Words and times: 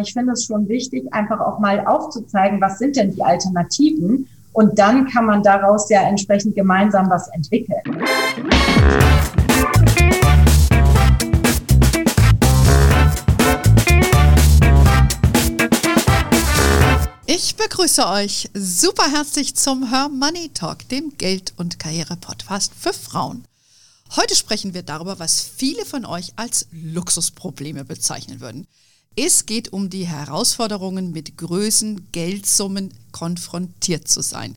Ich 0.00 0.12
finde 0.12 0.32
es 0.32 0.44
schon 0.44 0.68
wichtig, 0.68 1.12
einfach 1.12 1.40
auch 1.40 1.58
mal 1.58 1.84
aufzuzeigen, 1.84 2.60
was 2.60 2.78
sind 2.78 2.94
denn 2.94 3.12
die 3.12 3.22
Alternativen? 3.22 4.28
Und 4.52 4.78
dann 4.78 5.08
kann 5.08 5.26
man 5.26 5.42
daraus 5.42 5.90
ja 5.90 6.02
entsprechend 6.02 6.54
gemeinsam 6.54 7.10
was 7.10 7.28
entwickeln. 7.28 7.82
Ich 17.26 17.56
begrüße 17.56 18.06
euch 18.06 18.50
super 18.54 19.10
herzlich 19.10 19.56
zum 19.56 19.90
Her 19.90 20.08
Money 20.08 20.50
Talk, 20.54 20.88
dem 20.90 21.16
Geld- 21.18 21.54
und 21.56 21.80
Karriere-Podcast 21.80 22.72
für 22.78 22.92
Frauen. 22.92 23.44
Heute 24.16 24.36
sprechen 24.36 24.74
wir 24.74 24.82
darüber, 24.82 25.18
was 25.18 25.42
viele 25.42 25.84
von 25.84 26.04
euch 26.04 26.32
als 26.36 26.68
Luxusprobleme 26.72 27.84
bezeichnen 27.84 28.40
würden. 28.40 28.66
Es 29.20 29.46
geht 29.46 29.72
um 29.72 29.90
die 29.90 30.06
Herausforderungen, 30.06 31.10
mit 31.10 31.36
Größen, 31.36 32.12
Geldsummen 32.12 32.94
konfrontiert 33.10 34.06
zu 34.06 34.22
sein. 34.22 34.54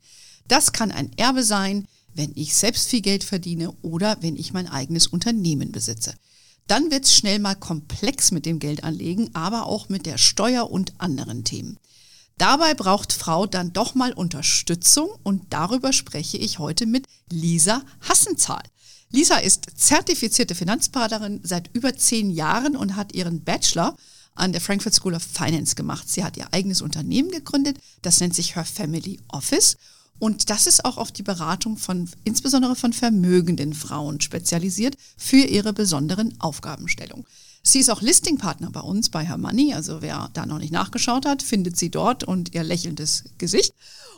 Das 0.48 0.72
kann 0.72 0.92
ein 0.92 1.12
Erbe 1.18 1.44
sein, 1.44 1.88
wenn 2.14 2.32
ich 2.36 2.54
selbst 2.54 2.88
viel 2.88 3.02
Geld 3.02 3.24
verdiene 3.24 3.72
oder 3.82 4.18
wenn 4.22 4.36
ich 4.36 4.54
mein 4.54 4.68
eigenes 4.68 5.08
Unternehmen 5.08 5.72
besitze. 5.72 6.14
Dann 6.68 6.92
wird 6.92 7.06
es 7.06 7.16
schnell 7.16 7.40
mal 7.40 7.56
komplex 7.56 8.30
mit 8.30 8.46
dem 8.46 8.60
Geldanlegen, 8.60 9.34
aber 9.34 9.66
auch 9.66 9.90
mit 9.90 10.06
der 10.06 10.20
Steuer 10.20 10.70
und 10.70 10.94
anderen 11.00 11.44
Themen. 11.44 11.80
Dabei 12.38 12.76
braucht 12.76 13.14
Frau 13.14 13.48
dann 13.48 13.74
doch 13.74 13.96
mal 13.96 14.14
Unterstützung 14.14 15.10
und 15.24 15.42
darüber 15.50 15.92
spreche 15.92 16.38
ich 16.38 16.60
heute 16.60 16.86
mit 16.86 17.08
Lisa 17.32 17.82
Hassenzahl. 18.02 18.62
Lisa 19.10 19.38
ist 19.38 19.72
zertifizierte 19.76 20.54
Finanzberaterin 20.54 21.40
seit 21.42 21.72
über 21.74 21.96
zehn 21.96 22.30
Jahren 22.30 22.78
und 22.78 22.96
hat 22.96 23.16
ihren 23.16 23.44
Bachelor 23.44 23.98
an 24.36 24.52
der 24.52 24.62
Frankfurt 24.62 24.94
School 24.94 25.16
of 25.16 25.24
Finance 25.24 25.76
gemacht. 25.76 26.10
Sie 26.10 26.24
hat 26.24 26.38
ihr 26.38 26.54
eigenes 26.54 26.82
Unternehmen 26.82 27.32
gegründet, 27.32 27.78
das 28.02 28.20
nennt 28.20 28.36
sich 28.36 28.56
Her 28.56 28.66
Family 28.66 29.20
Office. 29.30 29.78
Und 30.20 30.52
das 30.52 30.68
ist 30.68 30.86
auch 30.86 30.98
auf 30.98 31.12
die 31.12 31.24
Beratung 31.24 31.78
von, 31.78 32.08
insbesondere 32.24 32.76
von 32.76 32.94
vermögenden 32.94 33.74
Frauen 33.74 34.22
spezialisiert 34.22 34.96
für 35.18 35.38
ihre 35.38 35.74
besonderen 35.74 36.40
Aufgabenstellungen. 36.40 37.26
Sie 37.64 37.80
ist 37.80 37.90
auch 37.90 38.02
Listingpartner 38.02 38.70
bei 38.72 38.82
uns 38.82 39.10
bei 39.10 39.26
Her 39.26 39.38
Money. 39.38 39.74
Also 39.74 40.02
wer 40.02 40.30
da 40.34 40.46
noch 40.46 40.60
nicht 40.60 40.74
nachgeschaut 40.74 41.26
hat, 41.26 41.42
findet 41.42 41.78
sie 41.78 41.90
dort 41.90 42.24
und 42.24 42.54
ihr 42.54 42.64
lächelndes 42.64 43.24
Gesicht. 43.38 43.74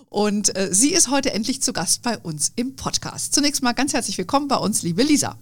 Und 0.10 0.56
äh, 0.56 0.70
sie 0.74 0.94
ist 0.94 1.10
heute 1.10 1.34
endlich 1.34 1.62
zu 1.62 1.74
Gast 1.74 2.04
bei 2.04 2.18
uns 2.18 2.52
im 2.56 2.76
Podcast. 2.76 3.34
Zunächst 3.34 3.64
mal 3.64 3.74
ganz 3.74 3.94
herzlich 3.94 4.18
willkommen 4.18 4.48
bei 4.48 4.58
uns, 4.58 4.84
liebe 4.84 5.04
Lisa. 5.04 5.38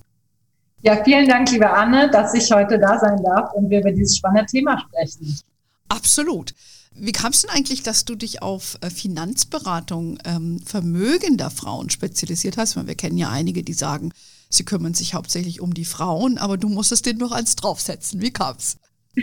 Ja, 0.84 1.04
vielen 1.04 1.28
Dank, 1.28 1.52
liebe 1.52 1.70
Anne, 1.70 2.10
dass 2.10 2.34
ich 2.34 2.52
heute 2.52 2.80
da 2.80 2.98
sein 2.98 3.22
darf 3.24 3.54
und 3.54 3.70
wir 3.70 3.82
über 3.82 3.92
dieses 3.92 4.18
spannende 4.18 4.48
Thema 4.48 4.80
sprechen. 4.80 5.40
Absolut. 5.90 6.56
Wie 6.94 7.12
kam 7.12 7.32
es 7.32 7.42
denn 7.42 7.52
eigentlich, 7.52 7.84
dass 7.84 8.04
du 8.04 8.16
dich 8.16 8.42
auf 8.42 8.78
äh, 8.82 8.90
Finanzberatung 8.90 10.18
ähm, 10.26 10.59
vermögender 10.66 11.52
Frauen 11.52 11.90
spezialisiert 11.90 12.58
hast? 12.58 12.76
Weil 12.76 12.88
wir 12.88 12.96
kennen 12.96 13.18
ja 13.18 13.30
einige, 13.30 13.64
die 13.64 13.74
sagen, 13.74 14.12
sie 14.50 14.66
kümmern 14.66 14.94
sich 14.94 15.14
hauptsächlich 15.14 15.62
um 15.62 15.74
die 15.74 15.86
Frauen, 15.86 16.38
aber 16.38 16.58
du 16.58 16.68
musstest 16.68 17.06
den 17.06 17.18
noch 17.18 17.32
eins 17.32 17.56
draufsetzen. 17.56 18.22
Wie 18.22 18.32
kam's? 18.32 18.78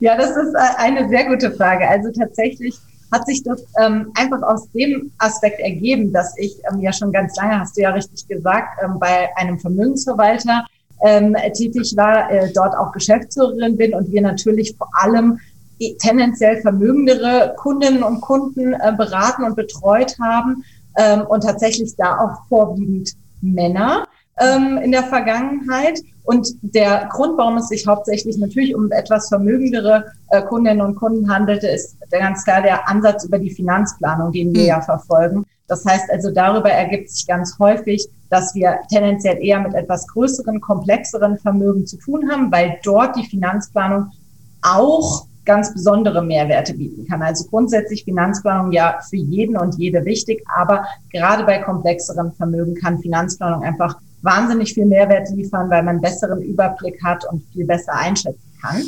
ja, 0.00 0.16
das 0.16 0.30
ist 0.30 0.54
äh, 0.54 0.76
eine 0.78 1.08
sehr 1.08 1.26
gute 1.26 1.52
Frage. 1.52 1.86
Also 1.88 2.10
tatsächlich 2.10 2.74
hat 3.14 3.26
sich 3.26 3.42
das 3.44 3.64
ähm, 3.80 4.12
einfach 4.14 4.42
aus 4.42 4.68
dem 4.72 5.12
Aspekt 5.18 5.60
ergeben, 5.60 6.12
dass 6.12 6.36
ich 6.36 6.56
ähm, 6.70 6.80
ja 6.80 6.92
schon 6.92 7.12
ganz 7.12 7.36
lange, 7.36 7.60
hast 7.60 7.76
du 7.76 7.82
ja 7.82 7.90
richtig 7.90 8.26
gesagt, 8.26 8.80
ähm, 8.82 8.98
bei 8.98 9.28
einem 9.36 9.58
Vermögensverwalter 9.58 10.64
ähm, 11.04 11.36
tätig 11.54 11.94
war, 11.96 12.30
äh, 12.30 12.52
dort 12.52 12.76
auch 12.76 12.92
Geschäftsführerin 12.92 13.76
bin 13.76 13.94
und 13.94 14.10
wir 14.10 14.22
natürlich 14.22 14.74
vor 14.76 14.88
allem 15.00 15.38
tendenziell 15.98 16.60
vermögendere 16.60 17.54
Kundinnen 17.58 18.02
und 18.02 18.20
Kunden 18.20 18.74
äh, 18.74 18.92
beraten 18.96 19.44
und 19.44 19.54
betreut 19.56 20.16
haben 20.20 20.64
ähm, 20.96 21.22
und 21.22 21.42
tatsächlich 21.42 21.94
da 21.96 22.18
auch 22.18 22.48
vorwiegend 22.48 23.12
Männer 23.40 24.03
ähm, 24.40 24.78
in 24.78 24.92
der 24.92 25.04
Vergangenheit. 25.04 26.00
Und 26.24 26.48
der 26.62 27.08
Grund, 27.12 27.36
warum 27.36 27.58
es 27.58 27.68
sich 27.68 27.86
hauptsächlich 27.86 28.38
natürlich 28.38 28.74
um 28.74 28.90
etwas 28.90 29.28
vermögendere 29.28 30.06
äh, 30.30 30.42
Kundinnen 30.42 30.80
und 30.80 30.94
Kunden 30.94 31.30
handelte, 31.30 31.68
ist 31.68 31.96
ganz 32.10 32.44
klar 32.44 32.62
der 32.62 32.88
Ansatz 32.88 33.24
über 33.24 33.38
die 33.38 33.50
Finanzplanung, 33.50 34.32
den 34.32 34.54
wir 34.54 34.62
mhm. 34.62 34.68
ja 34.68 34.80
verfolgen. 34.80 35.44
Das 35.66 35.84
heißt 35.84 36.10
also, 36.10 36.30
darüber 36.30 36.70
ergibt 36.70 37.10
sich 37.10 37.26
ganz 37.26 37.58
häufig, 37.58 38.08
dass 38.30 38.54
wir 38.54 38.78
tendenziell 38.90 39.42
eher 39.42 39.60
mit 39.60 39.74
etwas 39.74 40.06
größeren, 40.08 40.60
komplexeren 40.60 41.38
Vermögen 41.38 41.86
zu 41.86 41.96
tun 41.98 42.30
haben, 42.30 42.50
weil 42.52 42.78
dort 42.82 43.16
die 43.16 43.24
Finanzplanung 43.24 44.10
auch 44.62 45.26
ganz 45.44 45.72
besondere 45.72 46.22
Mehrwerte 46.22 46.74
bieten 46.74 47.06
kann. 47.06 47.22
Also 47.22 47.44
grundsätzlich 47.48 48.04
Finanzplanung 48.04 48.72
ja 48.72 48.98
für 49.08 49.16
jeden 49.16 49.56
und 49.56 49.78
jede 49.78 50.04
wichtig, 50.04 50.42
aber 50.54 50.86
gerade 51.12 51.44
bei 51.44 51.58
komplexeren 51.58 52.32
Vermögen 52.32 52.74
kann 52.74 52.98
Finanzplanung 52.98 53.62
einfach 53.62 53.98
wahnsinnig 54.24 54.74
viel 54.74 54.86
Mehrwert 54.86 55.28
liefern, 55.30 55.70
weil 55.70 55.82
man 55.82 56.00
besseren 56.00 56.42
Überblick 56.42 57.02
hat 57.04 57.24
und 57.30 57.42
viel 57.52 57.66
besser 57.66 57.94
einschätzen 57.94 58.52
kann. 58.60 58.82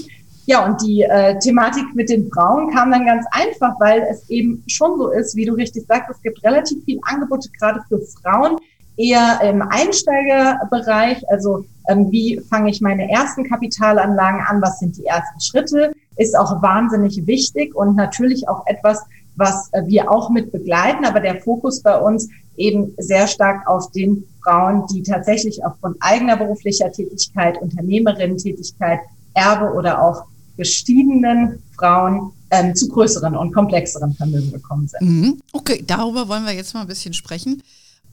Ja, 0.46 0.64
und 0.64 0.80
die 0.80 1.02
äh, 1.02 1.38
Thematik 1.40 1.84
mit 1.94 2.08
den 2.08 2.30
Frauen 2.30 2.72
kam 2.72 2.92
dann 2.92 3.04
ganz 3.04 3.26
einfach, 3.32 3.74
weil 3.80 4.06
es 4.10 4.28
eben 4.30 4.62
schon 4.68 4.96
so 4.96 5.10
ist, 5.10 5.34
wie 5.34 5.44
du 5.44 5.54
richtig 5.54 5.86
sagst, 5.86 6.08
es 6.10 6.22
gibt 6.22 6.42
relativ 6.44 6.84
viel 6.84 7.00
Angebote 7.02 7.48
gerade 7.58 7.80
für 7.88 8.00
Frauen, 8.22 8.56
eher 8.96 9.40
im 9.42 9.60
Einsteigerbereich, 9.60 11.28
also 11.28 11.64
ähm, 11.88 12.10
wie 12.10 12.40
fange 12.48 12.70
ich 12.70 12.80
meine 12.80 13.10
ersten 13.10 13.44
Kapitalanlagen 13.44 14.40
an, 14.40 14.62
was 14.62 14.78
sind 14.78 14.96
die 14.96 15.04
ersten 15.04 15.40
Schritte, 15.40 15.92
ist 16.16 16.38
auch 16.38 16.62
wahnsinnig 16.62 17.26
wichtig 17.26 17.74
und 17.74 17.96
natürlich 17.96 18.48
auch 18.48 18.66
etwas, 18.66 19.02
was 19.34 19.68
äh, 19.72 19.82
wir 19.86 20.10
auch 20.10 20.30
mit 20.30 20.52
begleiten, 20.52 21.04
aber 21.04 21.20
der 21.20 21.40
Fokus 21.40 21.82
bei 21.82 21.98
uns 21.98 22.28
eben 22.56 22.94
sehr 22.98 23.26
stark 23.26 23.66
auf 23.68 23.90
den 23.90 24.24
Frauen, 24.46 24.86
die 24.92 25.02
tatsächlich 25.02 25.64
aufgrund 25.64 25.96
eigener 26.00 26.36
beruflicher 26.36 26.92
Tätigkeit, 26.92 27.60
Unternehmerinnen-Tätigkeit, 27.60 29.00
Erbe 29.34 29.72
oder 29.74 30.00
auch 30.00 30.24
gestiegenen 30.56 31.62
Frauen 31.76 32.32
ähm, 32.50 32.74
zu 32.74 32.88
größeren 32.88 33.36
und 33.36 33.52
komplexeren 33.52 34.14
Vermögen 34.14 34.52
gekommen 34.52 34.88
sind. 34.88 35.02
Mhm. 35.02 35.40
Okay, 35.52 35.82
darüber 35.84 36.28
wollen 36.28 36.46
wir 36.46 36.52
jetzt 36.52 36.74
mal 36.74 36.82
ein 36.82 36.86
bisschen 36.86 37.12
sprechen. 37.12 37.62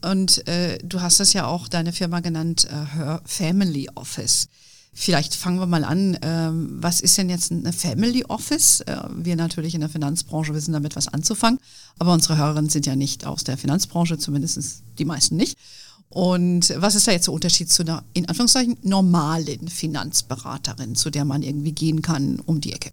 Und 0.03 0.45
äh, 0.47 0.79
du 0.79 1.01
hast 1.01 1.19
das 1.19 1.33
ja 1.33 1.45
auch 1.45 1.67
deine 1.67 1.94
Firma 1.94 2.19
genannt, 2.19 2.67
äh, 2.69 2.97
Her 2.97 3.21
Family 3.25 3.88
Office. 3.95 4.50
Vielleicht 4.91 5.33
fangen 5.33 5.59
wir 5.59 5.65
mal 5.65 5.83
an. 5.83 6.17
Ähm, 6.21 6.77
was 6.81 7.00
ist 7.00 7.17
denn 7.17 7.29
jetzt 7.29 7.51
eine 7.51 7.73
Family 7.73 8.25
Office? 8.25 8.81
Äh, 8.81 8.97
wir 9.15 9.35
natürlich 9.35 9.75
in 9.75 9.81
der 9.81 9.89
Finanzbranche 9.89 10.53
wissen 10.53 10.73
damit 10.73 10.95
was 10.95 11.07
anzufangen, 11.07 11.59
aber 12.00 12.13
unsere 12.13 12.38
Hörerinnen 12.38 12.69
sind 12.69 12.85
ja 12.85 12.95
nicht 12.95 13.25
aus 13.25 13.44
der 13.44 13.57
Finanzbranche, 13.57 14.17
zumindest 14.17 14.83
die 15.00 15.05
meisten 15.05 15.38
nicht. 15.38 15.57
Und 16.13 16.74
was 16.78 16.94
ist 16.94 17.07
da 17.07 17.12
jetzt 17.12 17.25
der 17.25 17.34
Unterschied 17.34 17.72
zu 17.72 17.81
einer, 17.81 18.03
in 18.13 18.29
Anführungszeichen, 18.29 18.78
normalen 18.84 19.68
Finanzberaterin, 19.68 20.94
zu 20.94 21.09
der 21.09 21.25
man 21.25 21.41
irgendwie 21.41 21.72
gehen 21.72 22.03
kann 22.03 22.40
um 22.46 22.62
die 22.62 22.74
Ecke? 22.74 22.91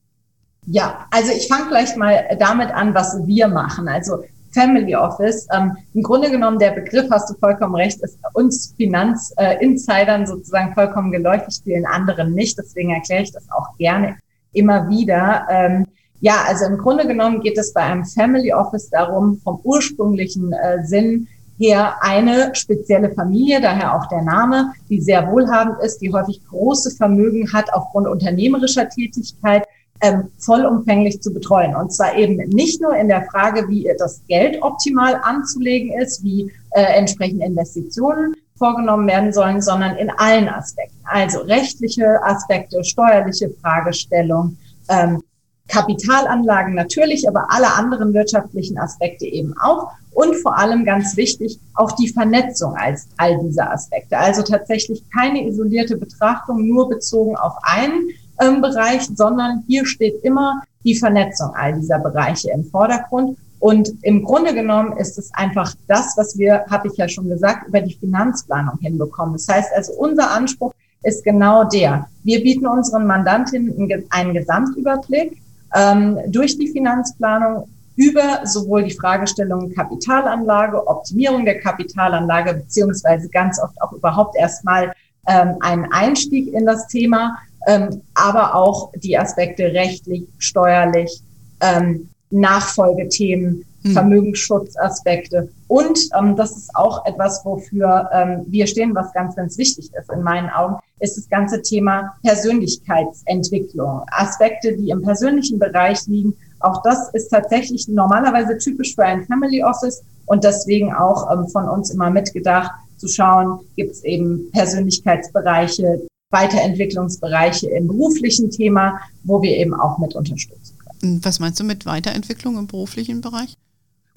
Ja, 0.66 1.06
also 1.10 1.30
ich 1.32 1.46
fange 1.46 1.66
vielleicht 1.68 1.98
mal 1.98 2.24
damit 2.38 2.70
an, 2.70 2.94
was 2.94 3.18
wir 3.26 3.48
machen. 3.48 3.88
Also 3.88 4.24
Family 4.52 4.96
Office. 4.96 5.46
Ähm, 5.54 5.76
Im 5.92 6.02
Grunde 6.02 6.30
genommen, 6.30 6.58
der 6.58 6.70
Begriff, 6.70 7.10
hast 7.10 7.28
du 7.28 7.34
vollkommen 7.34 7.74
recht, 7.74 8.00
ist 8.02 8.18
uns 8.32 8.74
Finanzinsidern 8.76 10.22
äh, 10.22 10.26
sozusagen 10.26 10.72
vollkommen 10.72 11.12
geläufig, 11.12 11.60
vielen 11.62 11.86
anderen 11.86 12.34
nicht. 12.34 12.58
Deswegen 12.58 12.90
erkläre 12.90 13.22
ich 13.22 13.32
das 13.32 13.44
auch 13.50 13.76
gerne 13.76 14.16
immer 14.52 14.88
wieder. 14.88 15.46
Ähm, 15.50 15.86
ja, 16.20 16.44
also 16.46 16.64
im 16.64 16.78
Grunde 16.78 17.06
genommen 17.06 17.40
geht 17.40 17.58
es 17.58 17.72
bei 17.72 17.82
einem 17.82 18.04
Family 18.04 18.52
Office 18.52 18.90
darum, 18.90 19.38
vom 19.44 19.60
ursprünglichen 19.62 20.52
äh, 20.52 20.84
Sinn 20.84 21.28
her 21.60 21.94
eine 22.00 22.54
spezielle 22.54 23.12
Familie, 23.12 23.60
daher 23.60 23.94
auch 23.94 24.06
der 24.06 24.22
Name, 24.22 24.72
die 24.88 25.00
sehr 25.00 25.30
wohlhabend 25.30 25.76
ist, 25.82 25.98
die 25.98 26.12
häufig 26.12 26.40
große 26.48 26.90
Vermögen 26.92 27.52
hat 27.52 27.72
aufgrund 27.72 28.08
unternehmerischer 28.08 28.88
Tätigkeit, 28.88 29.64
ähm, 30.02 30.30
vollumfänglich 30.38 31.20
zu 31.20 31.32
betreuen. 31.32 31.76
Und 31.76 31.92
zwar 31.92 32.16
eben 32.16 32.36
nicht 32.48 32.80
nur 32.80 32.96
in 32.96 33.08
der 33.08 33.26
Frage, 33.30 33.68
wie 33.68 33.86
das 33.98 34.22
Geld 34.26 34.62
optimal 34.62 35.20
anzulegen 35.22 35.92
ist, 36.00 36.24
wie 36.24 36.50
äh, 36.70 36.82
entsprechende 36.82 37.44
Investitionen 37.44 38.34
vorgenommen 38.56 39.06
werden 39.06 39.32
sollen, 39.32 39.60
sondern 39.60 39.96
in 39.96 40.10
allen 40.10 40.48
Aspekten. 40.48 40.96
Also 41.04 41.40
rechtliche 41.40 42.22
Aspekte, 42.22 42.82
steuerliche 42.84 43.50
Fragestellung, 43.60 44.56
ähm, 44.88 45.22
Kapitalanlagen 45.70 46.74
natürlich, 46.74 47.28
aber 47.28 47.46
alle 47.50 47.72
anderen 47.74 48.12
wirtschaftlichen 48.12 48.78
Aspekte 48.78 49.24
eben 49.24 49.54
auch. 49.58 49.92
Und 50.12 50.34
vor 50.36 50.58
allem 50.58 50.84
ganz 50.84 51.16
wichtig, 51.16 51.58
auch 51.74 51.92
die 51.92 52.08
Vernetzung 52.08 52.74
als 52.76 53.06
all 53.16 53.38
dieser 53.38 53.72
Aspekte. 53.72 54.18
Also 54.18 54.42
tatsächlich 54.42 55.02
keine 55.10 55.46
isolierte 55.46 55.96
Betrachtung 55.96 56.66
nur 56.66 56.88
bezogen 56.88 57.36
auf 57.36 57.54
einen 57.62 58.08
ähm, 58.40 58.60
Bereich, 58.60 59.08
sondern 59.14 59.62
hier 59.68 59.86
steht 59.86 60.22
immer 60.24 60.62
die 60.84 60.96
Vernetzung 60.96 61.54
all 61.54 61.74
dieser 61.74 62.00
Bereiche 62.00 62.50
im 62.50 62.64
Vordergrund. 62.64 63.38
Und 63.60 63.92
im 64.02 64.24
Grunde 64.24 64.52
genommen 64.54 64.96
ist 64.96 65.18
es 65.18 65.32
einfach 65.34 65.74
das, 65.86 66.14
was 66.16 66.36
wir, 66.36 66.64
habe 66.68 66.88
ich 66.88 66.96
ja 66.96 67.08
schon 67.08 67.28
gesagt, 67.28 67.68
über 67.68 67.80
die 67.80 67.94
Finanzplanung 67.94 68.78
hinbekommen. 68.80 69.34
Das 69.34 69.46
heißt 69.48 69.70
also, 69.76 69.92
unser 69.92 70.30
Anspruch 70.32 70.72
ist 71.02 71.22
genau 71.24 71.64
der. 71.64 72.08
Wir 72.24 72.42
bieten 72.42 72.66
unseren 72.66 73.06
Mandantinnen 73.06 74.04
einen 74.10 74.34
Gesamtüberblick 74.34 75.40
ähm, 75.74 76.18
durch 76.28 76.58
die 76.58 76.68
Finanzplanung 76.68 77.68
über 77.96 78.46
sowohl 78.46 78.84
die 78.84 78.94
Fragestellungen 78.94 79.74
Kapitalanlage, 79.74 80.86
Optimierung 80.86 81.44
der 81.44 81.60
Kapitalanlage, 81.60 82.54
beziehungsweise 82.54 83.28
ganz 83.28 83.60
oft 83.60 83.80
auch 83.82 83.92
überhaupt 83.92 84.36
erstmal 84.36 84.92
ähm, 85.28 85.56
einen 85.60 85.92
Einstieg 85.92 86.52
in 86.54 86.64
das 86.64 86.86
Thema, 86.88 87.36
ähm, 87.66 88.00
aber 88.14 88.54
auch 88.54 88.90
die 88.96 89.18
Aspekte 89.18 89.64
rechtlich, 89.64 90.24
steuerlich, 90.38 91.20
ähm, 91.60 92.08
Nachfolgethemen, 92.30 93.64
hm. 93.82 93.92
Vermögensschutzaspekte. 93.92 95.48
Und 95.68 95.98
ähm, 96.18 96.36
das 96.36 96.56
ist 96.56 96.74
auch 96.74 97.04
etwas, 97.06 97.44
wofür 97.44 98.08
ähm, 98.12 98.44
wir 98.46 98.66
stehen, 98.66 98.94
was 98.94 99.12
ganz, 99.12 99.36
ganz 99.36 99.56
wichtig 99.58 99.90
ist 99.92 100.12
in 100.12 100.22
meinen 100.22 100.50
Augen, 100.50 100.76
ist 100.98 101.16
das 101.16 101.28
ganze 101.28 101.62
Thema 101.62 102.14
Persönlichkeitsentwicklung. 102.22 104.02
Aspekte, 104.10 104.76
die 104.76 104.90
im 104.90 105.02
persönlichen 105.02 105.58
Bereich 105.58 106.06
liegen. 106.06 106.34
Auch 106.60 106.82
das 106.82 107.12
ist 107.14 107.28
tatsächlich 107.28 107.88
normalerweise 107.88 108.58
typisch 108.58 108.94
für 108.94 109.04
ein 109.04 109.24
Family 109.24 109.64
Office 109.64 110.02
und 110.26 110.44
deswegen 110.44 110.92
auch 110.92 111.30
ähm, 111.32 111.48
von 111.48 111.68
uns 111.68 111.90
immer 111.90 112.10
mitgedacht, 112.10 112.70
zu 112.98 113.08
schauen, 113.08 113.60
gibt 113.76 113.92
es 113.92 114.04
eben 114.04 114.50
Persönlichkeitsbereiche, 114.52 116.02
Weiterentwicklungsbereiche 116.30 117.70
im 117.70 117.88
beruflichen 117.88 118.50
Thema, 118.50 119.00
wo 119.24 119.42
wir 119.42 119.56
eben 119.56 119.74
auch 119.74 119.98
mit 119.98 120.14
unterstützen 120.14 120.76
können. 120.78 121.24
Was 121.24 121.40
meinst 121.40 121.58
du 121.58 121.64
mit 121.64 121.86
Weiterentwicklung 121.86 122.58
im 122.58 122.66
beruflichen 122.66 123.20
Bereich? 123.20 123.56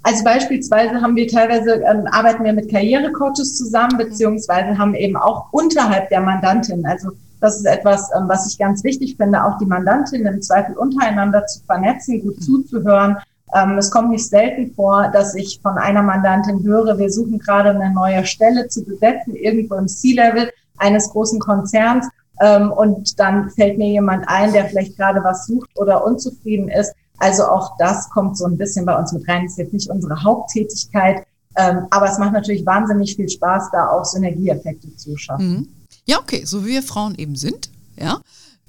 Also 0.04 0.24
beispielsweise 0.26 1.02
haben 1.02 1.16
wir 1.16 1.28
teilweise, 1.28 1.76
ähm, 1.76 2.08
arbeiten 2.12 2.44
wir 2.44 2.54
mit 2.54 2.70
Karrierecoaches 2.70 3.58
zusammen, 3.58 3.98
beziehungsweise 3.98 4.78
haben 4.78 4.96
eben 4.96 5.16
auch 5.16 5.48
unterhalb 5.52 6.10
der 6.10 6.20
Mandantin, 6.20 6.86
also 6.86 7.12
das 7.40 7.58
ist 7.58 7.66
etwas, 7.66 8.10
ähm, 8.16 8.28
was 8.28 8.50
ich 8.50 8.58
ganz 8.58 8.84
wichtig 8.84 9.18
finde, 9.18 9.44
auch 9.44 9.58
die 9.58 9.66
Mandantin 9.66 10.26
im 10.26 10.42
Zweifel 10.42 10.78
untereinander 10.78 11.46
zu 11.46 11.62
vernetzen, 11.66 12.22
gut 12.22 12.42
zuzuhören. 12.42 13.18
Ähm, 13.56 13.78
es 13.78 13.92
kommt 13.92 14.12
nicht 14.12 14.28
selten 14.28 14.74
vor, 14.74 15.10
dass 15.10 15.36
ich 15.36 15.60
von 15.62 15.78
einer 15.78 16.02
Mandantin 16.02 16.64
höre, 16.64 16.98
wir 16.98 17.12
suchen 17.12 17.40
gerade 17.40 17.70
eine 17.70 17.94
neue 17.94 18.26
Stelle 18.26 18.68
zu 18.68 18.84
besetzen, 18.84 19.36
irgendwo 19.36 19.76
im 19.76 19.88
C-Level 19.88 20.52
eines 20.78 21.10
großen 21.10 21.40
Konzerns. 21.40 22.08
Ähm, 22.42 22.72
und 22.72 23.20
dann 23.20 23.50
fällt 23.52 23.78
mir 23.78 23.90
jemand 23.90 24.26
ein, 24.28 24.54
der 24.54 24.66
vielleicht 24.66 24.98
gerade 24.98 25.24
was 25.24 25.46
sucht 25.46 25.70
oder 25.76 26.06
unzufrieden 26.06 26.70
ist. 26.70 26.94
Also 27.20 27.46
auch 27.46 27.78
das 27.78 28.10
kommt 28.10 28.38
so 28.38 28.46
ein 28.46 28.58
bisschen 28.58 28.86
bei 28.86 28.98
uns 28.98 29.12
mit 29.14 29.28
rein. 29.28 29.44
Das 29.44 29.54
ist 29.54 29.58
jetzt 29.58 29.74
nicht 29.74 29.90
unsere 29.90 30.24
Haupttätigkeit, 30.24 31.26
ähm, 31.56 31.88
aber 31.92 32.10
es 32.10 32.18
macht 32.18 32.34
natürlich 32.34 32.66
wahnsinnig 32.66 33.16
viel 33.16 33.30
Spaß, 33.30 33.70
da 33.72 33.90
auch 33.90 34.06
Synergieeffekte 34.06 34.96
zu 34.96 35.16
schaffen. 35.18 35.50
Mhm. 35.50 35.68
Ja, 36.06 36.20
okay, 36.20 36.44
so 36.46 36.66
wie 36.66 36.72
wir 36.72 36.84
Frauen 36.84 37.16
eben 37.16 37.36
sind, 37.36 37.70
ja. 37.96 38.20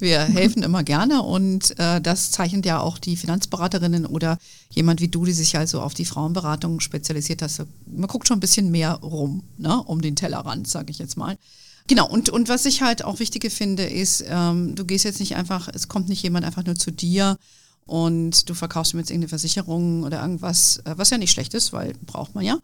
Wir 0.00 0.20
helfen 0.22 0.64
immer 0.64 0.82
gerne 0.82 1.22
und 1.22 1.78
äh, 1.78 2.00
das 2.00 2.32
zeichnet 2.32 2.66
ja 2.66 2.80
auch 2.80 2.98
die 2.98 3.16
Finanzberaterinnen 3.16 4.06
oder 4.06 4.38
jemand 4.68 5.00
wie 5.00 5.08
du, 5.08 5.24
die 5.24 5.32
sich 5.32 5.56
also 5.56 5.80
auf 5.80 5.94
die 5.94 6.04
Frauenberatung 6.04 6.80
spezialisiert 6.80 7.42
hast. 7.42 7.62
Man 7.86 8.08
guckt 8.08 8.26
schon 8.26 8.38
ein 8.38 8.40
bisschen 8.40 8.72
mehr 8.72 8.94
rum, 8.94 9.44
ne, 9.56 9.80
um 9.84 10.02
den 10.02 10.16
Tellerrand, 10.16 10.66
sage 10.66 10.90
ich 10.90 10.98
jetzt 10.98 11.16
mal. 11.16 11.38
Genau, 11.86 12.08
und, 12.08 12.28
und 12.28 12.48
was 12.48 12.66
ich 12.66 12.82
halt 12.82 13.04
auch 13.04 13.20
wichtige 13.20 13.50
finde, 13.50 13.84
ist, 13.84 14.24
ähm, 14.26 14.74
du 14.74 14.84
gehst 14.84 15.04
jetzt 15.04 15.20
nicht 15.20 15.36
einfach, 15.36 15.68
es 15.72 15.86
kommt 15.86 16.08
nicht 16.08 16.22
jemand 16.24 16.44
einfach 16.44 16.64
nur 16.64 16.74
zu 16.74 16.90
dir 16.90 17.38
und 17.86 18.48
du 18.48 18.54
verkaufst 18.54 18.94
mir 18.94 19.00
jetzt 19.00 19.10
irgendeine 19.10 19.28
Versicherung 19.28 20.04
oder 20.04 20.22
irgendwas, 20.22 20.78
äh, 20.84 20.94
was 20.96 21.10
ja 21.10 21.18
nicht 21.18 21.32
schlecht 21.32 21.54
ist, 21.54 21.72
weil 21.72 21.94
braucht 22.06 22.34
man 22.34 22.44
ja. 22.44 22.58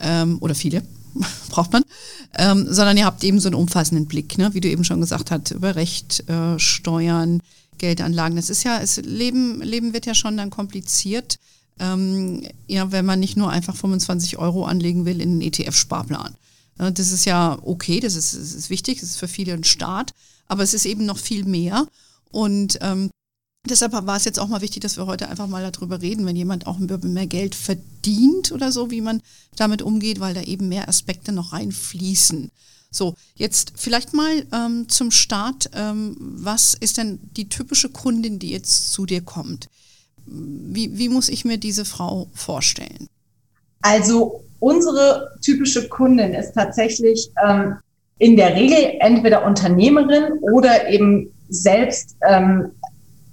Ähm, 0.00 0.38
oder 0.40 0.54
viele 0.54 0.82
braucht 1.50 1.72
man, 1.72 1.84
ähm, 2.36 2.66
sondern 2.68 2.96
ihr 2.96 3.06
habt 3.06 3.24
eben 3.24 3.40
so 3.40 3.48
einen 3.48 3.56
umfassenden 3.56 4.06
Blick, 4.06 4.38
ne? 4.38 4.54
wie 4.54 4.60
du 4.60 4.68
eben 4.68 4.84
schon 4.84 5.00
gesagt 5.00 5.30
hast, 5.30 5.50
über 5.50 5.74
Recht, 5.74 6.28
äh, 6.28 6.58
Steuern, 6.58 7.42
Geldanlagen. 7.78 8.36
Das 8.36 8.50
ist 8.50 8.62
ja, 8.64 8.78
es, 8.80 8.98
Leben, 8.98 9.60
Leben 9.62 9.92
wird 9.92 10.06
ja 10.06 10.14
schon 10.14 10.36
dann 10.36 10.50
kompliziert, 10.50 11.38
ähm, 11.80 12.46
ja, 12.66 12.92
wenn 12.92 13.06
man 13.06 13.20
nicht 13.20 13.36
nur 13.36 13.50
einfach 13.50 13.76
25 13.76 14.36
Euro 14.38 14.64
anlegen 14.64 15.04
will 15.04 15.20
in 15.20 15.30
einen 15.30 15.40
ETF-Sparplan. 15.40 16.36
Ja, 16.78 16.90
das 16.90 17.12
ist 17.12 17.24
ja 17.24 17.58
okay, 17.62 18.00
das 18.00 18.14
ist, 18.14 18.34
das 18.34 18.54
ist 18.54 18.70
wichtig, 18.70 19.00
das 19.00 19.10
ist 19.10 19.18
für 19.18 19.28
viele 19.28 19.54
ein 19.54 19.64
Start, 19.64 20.12
aber 20.46 20.62
es 20.62 20.74
ist 20.74 20.86
eben 20.86 21.06
noch 21.06 21.18
viel 21.18 21.44
mehr. 21.44 21.86
Und 22.30 22.78
ähm, 22.82 23.10
Deshalb 23.70 23.92
war 23.92 24.16
es 24.16 24.24
jetzt 24.24 24.38
auch 24.38 24.48
mal 24.48 24.60
wichtig, 24.60 24.82
dass 24.82 24.96
wir 24.96 25.06
heute 25.06 25.28
einfach 25.28 25.46
mal 25.46 25.70
darüber 25.70 26.00
reden, 26.00 26.26
wenn 26.26 26.36
jemand 26.36 26.66
auch 26.66 26.78
mehr 26.78 27.26
Geld 27.26 27.54
verdient 27.54 28.52
oder 28.52 28.72
so, 28.72 28.90
wie 28.90 29.00
man 29.00 29.22
damit 29.56 29.82
umgeht, 29.82 30.20
weil 30.20 30.34
da 30.34 30.42
eben 30.42 30.68
mehr 30.68 30.88
Aspekte 30.88 31.32
noch 31.32 31.52
reinfließen. 31.52 32.50
So, 32.90 33.14
jetzt 33.34 33.72
vielleicht 33.76 34.14
mal 34.14 34.46
ähm, 34.52 34.88
zum 34.88 35.10
Start. 35.10 35.70
Ähm, 35.74 36.16
was 36.18 36.74
ist 36.74 36.96
denn 36.96 37.18
die 37.36 37.48
typische 37.48 37.90
Kundin, 37.90 38.38
die 38.38 38.50
jetzt 38.50 38.92
zu 38.92 39.04
dir 39.04 39.20
kommt? 39.20 39.68
Wie, 40.26 40.96
wie 40.96 41.08
muss 41.08 41.28
ich 41.28 41.44
mir 41.44 41.58
diese 41.58 41.84
Frau 41.84 42.28
vorstellen? 42.34 43.08
Also 43.82 44.44
unsere 44.58 45.38
typische 45.42 45.88
Kundin 45.88 46.34
ist 46.34 46.52
tatsächlich 46.54 47.30
ähm, 47.46 47.76
in 48.18 48.36
der 48.36 48.54
Regel 48.54 48.96
entweder 49.00 49.44
Unternehmerin 49.44 50.38
oder 50.40 50.88
eben 50.88 51.30
selbst 51.48 52.16
ähm, 52.28 52.72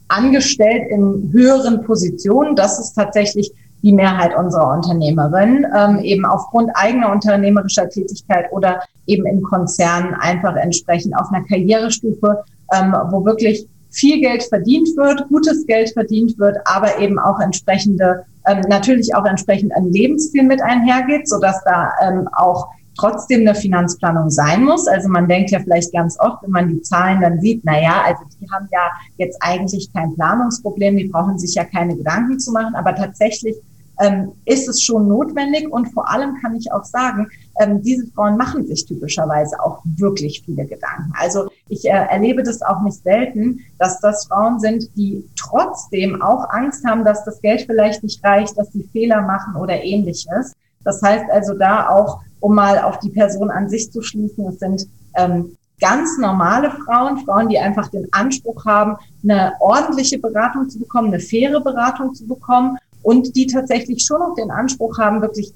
angestellt 0.08 0.90
in 0.90 1.30
höheren 1.32 1.84
Positionen. 1.84 2.56
Das 2.56 2.80
ist 2.80 2.94
tatsächlich 2.94 3.52
die 3.82 3.94
Mehrheit 3.94 4.36
unserer 4.36 4.74
Unternehmerinnen, 4.74 5.66
ähm, 5.78 6.00
eben 6.00 6.26
aufgrund 6.26 6.72
eigener 6.74 7.12
unternehmerischer 7.12 7.88
Tätigkeit 7.88 8.52
oder 8.52 8.82
eben 9.06 9.28
in 9.28 9.44
Konzernen 9.44 10.16
einfach 10.16 10.56
entsprechend 10.56 11.16
auf 11.16 11.32
einer 11.32 11.46
Karrierestufe, 11.46 12.44
ähm, 12.74 12.96
wo 13.12 13.24
wirklich 13.26 13.68
viel 13.92 14.20
Geld 14.22 14.44
verdient 14.44 14.90
wird, 14.98 15.28
gutes 15.30 15.66
Geld 15.68 15.92
verdient 15.92 16.38
wird, 16.40 16.58
aber 16.66 17.00
eben 17.00 17.20
auch 17.20 17.40
entsprechende, 17.40 18.26
ähm, 18.48 18.62
natürlich 18.68 19.14
auch 19.16 19.26
entsprechend 19.26 19.74
ein 19.76 19.92
Lebensstil 19.92 20.44
mit 20.44 20.62
einhergeht, 20.62 21.30
sodass 21.30 21.64
da 21.64 21.92
ähm, 22.02 22.28
auch 22.34 22.68
trotzdem 22.98 23.42
eine 23.42 23.56
Finanzplanung 23.56 24.30
sein 24.30 24.64
muss. 24.64 24.88
Also 24.88 25.10
man 25.10 25.28
denkt 25.28 25.52
ja 25.52 25.60
vielleicht 25.60 25.92
ganz 25.94 26.20
oft, 26.20 26.44
wenn 26.44 26.52
man 26.52 26.70
die 26.70 26.82
Zahlen 26.82 27.22
dann 27.22 27.40
sieht, 27.40 27.62
na 27.64 27.82
ja, 27.82 28.04
also 28.06 28.24
die 28.40 28.50
haben 28.52 28.68
ja 28.72 28.92
jetzt 29.18 29.38
eigentlich 29.42 29.92
kein 29.94 30.14
Planungsproblem, 30.16 30.98
die 30.98 31.08
brauchen 31.08 31.38
sich 31.38 31.56
ja 31.56 31.64
keine 31.64 31.96
Gedanken 31.96 32.40
zu 32.40 32.52
machen, 32.52 32.76
aber 32.76 32.96
tatsächlich 32.96 33.56
ähm, 34.00 34.34
ist 34.46 34.68
es 34.68 34.82
schon 34.82 35.08
notwendig 35.08 35.72
und 35.72 35.88
vor 35.88 36.10
allem 36.10 36.36
kann 36.42 36.56
ich 36.56 36.72
auch 36.72 36.84
sagen, 36.84 37.28
ähm, 37.60 37.82
diese 37.82 38.08
Frauen 38.08 38.38
machen 38.38 38.66
sich 38.68 38.86
typischerweise 38.86 39.60
auch 39.62 39.82
wirklich 39.86 40.44
viele 40.46 40.66
Gedanken. 40.66 41.14
Also 41.18 41.50
ich 41.70 41.86
äh, 41.86 41.90
erlebe 41.90 42.44
das 42.44 42.62
auch 42.62 42.82
nicht 42.82 43.02
selten, 43.04 43.62
dass 43.80 44.00
das 44.02 44.28
Frauen 44.28 44.60
sind, 44.60 44.90
die 44.96 45.24
trotzdem 45.38 46.22
auch 46.22 46.50
Angst 46.50 46.86
haben, 46.86 47.06
dass 47.06 47.24
das 47.24 47.42
Geld 47.42 47.62
vielleicht 47.62 48.04
nicht 48.04 48.24
reicht, 48.24 48.58
dass 48.58 48.72
sie 48.74 48.84
Fehler 48.92 49.22
machen 49.22 49.56
oder 49.56 49.82
ähnliches. 49.82 50.54
Das 50.84 51.02
heißt 51.02 51.26
also 51.32 51.54
da 51.54 51.90
auch 51.90 52.22
um 52.46 52.54
mal 52.54 52.78
auf 52.78 53.00
die 53.00 53.10
Person 53.10 53.50
an 53.50 53.68
sich 53.70 53.92
zu 53.92 54.04
schließen. 54.04 54.46
Es 54.48 54.60
sind 54.60 54.86
ähm, 55.16 55.58
ganz 55.82 56.20
normale 56.20 56.70
Frauen, 56.70 57.18
Frauen, 57.26 57.50
die 57.50 57.58
einfach 57.58 57.88
den 57.88 58.08
Anspruch 58.12 58.64
haben, 58.66 58.98
eine 59.24 59.54
ordentliche 59.60 60.20
Beratung 60.20 60.70
zu 60.70 60.78
bekommen, 60.78 61.08
eine 61.08 61.20
faire 61.20 61.60
Beratung 61.60 62.14
zu 62.14 62.28
bekommen 62.28 62.78
und 63.02 63.36
die 63.36 63.48
tatsächlich 63.48 64.06
schon 64.06 64.20
noch 64.20 64.36
den 64.36 64.52
Anspruch 64.52 65.00
haben, 65.00 65.22
wirklich 65.22 65.52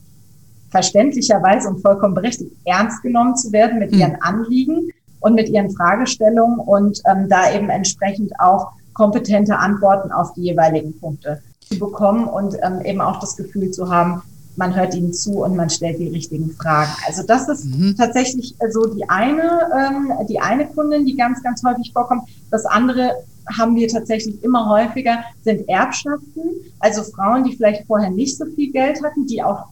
verständlicherweise 0.71 1.69
und 1.69 1.81
vollkommen 1.83 2.15
berechtigt 2.15 2.53
ernst 2.65 3.03
genommen 3.03 3.35
zu 3.35 3.51
werden 3.51 3.77
mit 3.77 3.91
hm. 3.91 3.99
ihren 3.99 4.21
Anliegen 4.23 4.89
und 5.19 5.35
mit 5.35 5.47
ihren 5.47 5.69
Fragestellungen 5.69 6.57
und 6.57 6.99
ähm, 7.05 7.29
da 7.29 7.53
eben 7.53 7.69
entsprechend 7.69 8.31
auch 8.39 8.71
kompetente 8.93 9.55
Antworten 9.59 10.11
auf 10.11 10.33
die 10.33 10.41
jeweiligen 10.41 10.99
Punkte 10.99 11.39
zu 11.59 11.77
bekommen 11.77 12.25
und 12.25 12.55
ähm, 12.63 12.81
eben 12.83 12.99
auch 12.99 13.19
das 13.19 13.37
Gefühl 13.37 13.69
zu 13.69 13.91
haben, 13.91 14.23
man 14.59 14.75
hört 14.75 14.93
ihnen 14.93 15.13
zu 15.13 15.41
und 15.43 15.55
man 15.55 15.69
stellt 15.69 15.99
die 15.99 16.09
richtigen 16.09 16.51
Fragen. 16.51 16.91
Also 17.07 17.23
das 17.23 17.47
ist 17.47 17.65
mhm. 17.65 17.95
tatsächlich 17.97 18.53
so 18.71 18.85
die 18.93 19.09
eine, 19.09 19.69
ähm, 19.75 20.11
die 20.27 20.39
eine 20.39 20.67
Kundin, 20.67 21.05
die 21.05 21.15
ganz, 21.15 21.41
ganz 21.41 21.63
häufig 21.63 21.91
vorkommt. 21.93 22.23
Das 22.51 22.65
andere 22.65 23.13
haben 23.57 23.75
wir 23.75 23.87
tatsächlich 23.87 24.43
immer 24.43 24.69
häufiger, 24.69 25.23
sind 25.43 25.67
Erbschaften, 25.69 26.43
also 26.79 27.03
Frauen, 27.03 27.45
die 27.45 27.55
vielleicht 27.55 27.87
vorher 27.87 28.11
nicht 28.11 28.37
so 28.37 28.45
viel 28.45 28.71
Geld 28.71 29.01
hatten, 29.03 29.25
die 29.25 29.41
auch 29.41 29.65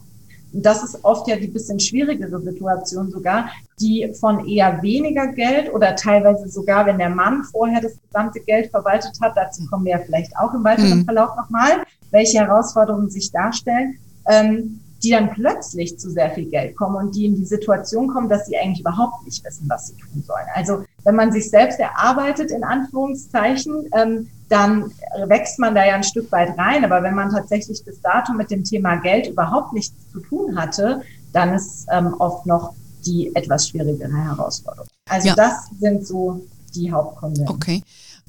das 0.50 0.82
ist 0.82 1.04
oft 1.04 1.28
ja 1.28 1.36
die 1.36 1.46
bisschen 1.46 1.78
schwierigere 1.78 2.40
Situation 2.40 3.10
sogar, 3.10 3.50
die 3.78 4.10
von 4.18 4.48
eher 4.48 4.82
weniger 4.82 5.26
Geld 5.26 5.70
oder 5.74 5.94
teilweise 5.94 6.48
sogar, 6.48 6.86
wenn 6.86 6.96
der 6.96 7.10
Mann 7.10 7.44
vorher 7.44 7.82
das 7.82 7.98
gesamte 8.00 8.40
Geld 8.40 8.70
verwaltet 8.70 9.12
hat, 9.20 9.36
dazu 9.36 9.66
kommen 9.66 9.84
wir 9.84 9.92
ja 9.92 9.98
vielleicht 9.98 10.34
auch 10.38 10.54
im 10.54 10.64
weiteren 10.64 11.00
mhm. 11.00 11.04
Verlauf 11.04 11.36
nochmal, 11.36 11.84
welche 12.10 12.38
Herausforderungen 12.38 13.10
sich 13.10 13.30
darstellen, 13.30 13.98
ähm, 14.28 14.80
die 15.02 15.10
dann 15.10 15.30
plötzlich 15.30 15.98
zu 15.98 16.10
sehr 16.10 16.30
viel 16.30 16.46
Geld 16.46 16.76
kommen 16.76 16.96
und 16.96 17.14
die 17.14 17.26
in 17.26 17.36
die 17.36 17.44
Situation 17.44 18.08
kommen, 18.08 18.28
dass 18.28 18.46
sie 18.46 18.56
eigentlich 18.56 18.80
überhaupt 18.80 19.24
nicht 19.24 19.44
wissen, 19.44 19.68
was 19.68 19.88
sie 19.88 19.94
tun 19.94 20.24
sollen. 20.26 20.46
Also 20.54 20.84
wenn 21.04 21.14
man 21.14 21.30
sich 21.30 21.50
selbst 21.50 21.78
erarbeitet, 21.78 22.50
in 22.50 22.64
Anführungszeichen, 22.64 23.88
ähm, 23.94 24.28
dann 24.48 24.90
wächst 25.26 25.58
man 25.58 25.74
da 25.74 25.86
ja 25.86 25.94
ein 25.94 26.02
Stück 26.02 26.32
weit 26.32 26.58
rein. 26.58 26.84
Aber 26.84 27.02
wenn 27.02 27.14
man 27.14 27.30
tatsächlich 27.30 27.84
bis 27.84 28.00
dato 28.00 28.32
mit 28.32 28.50
dem 28.50 28.64
Thema 28.64 28.96
Geld 28.96 29.28
überhaupt 29.28 29.72
nichts 29.72 29.94
zu 30.10 30.20
tun 30.20 30.58
hatte, 30.58 31.02
dann 31.32 31.54
ist 31.54 31.86
ähm, 31.92 32.14
oft 32.18 32.46
noch 32.46 32.72
die 33.06 33.30
etwas 33.36 33.68
schwierigere 33.68 34.16
Herausforderung. 34.16 34.88
Also 35.08 35.28
ja. 35.28 35.34
das 35.34 35.68
sind 35.78 36.06
so 36.06 36.40
die 36.74 36.90
Hauptgründe. 36.90 37.44
Okay. 37.46 37.82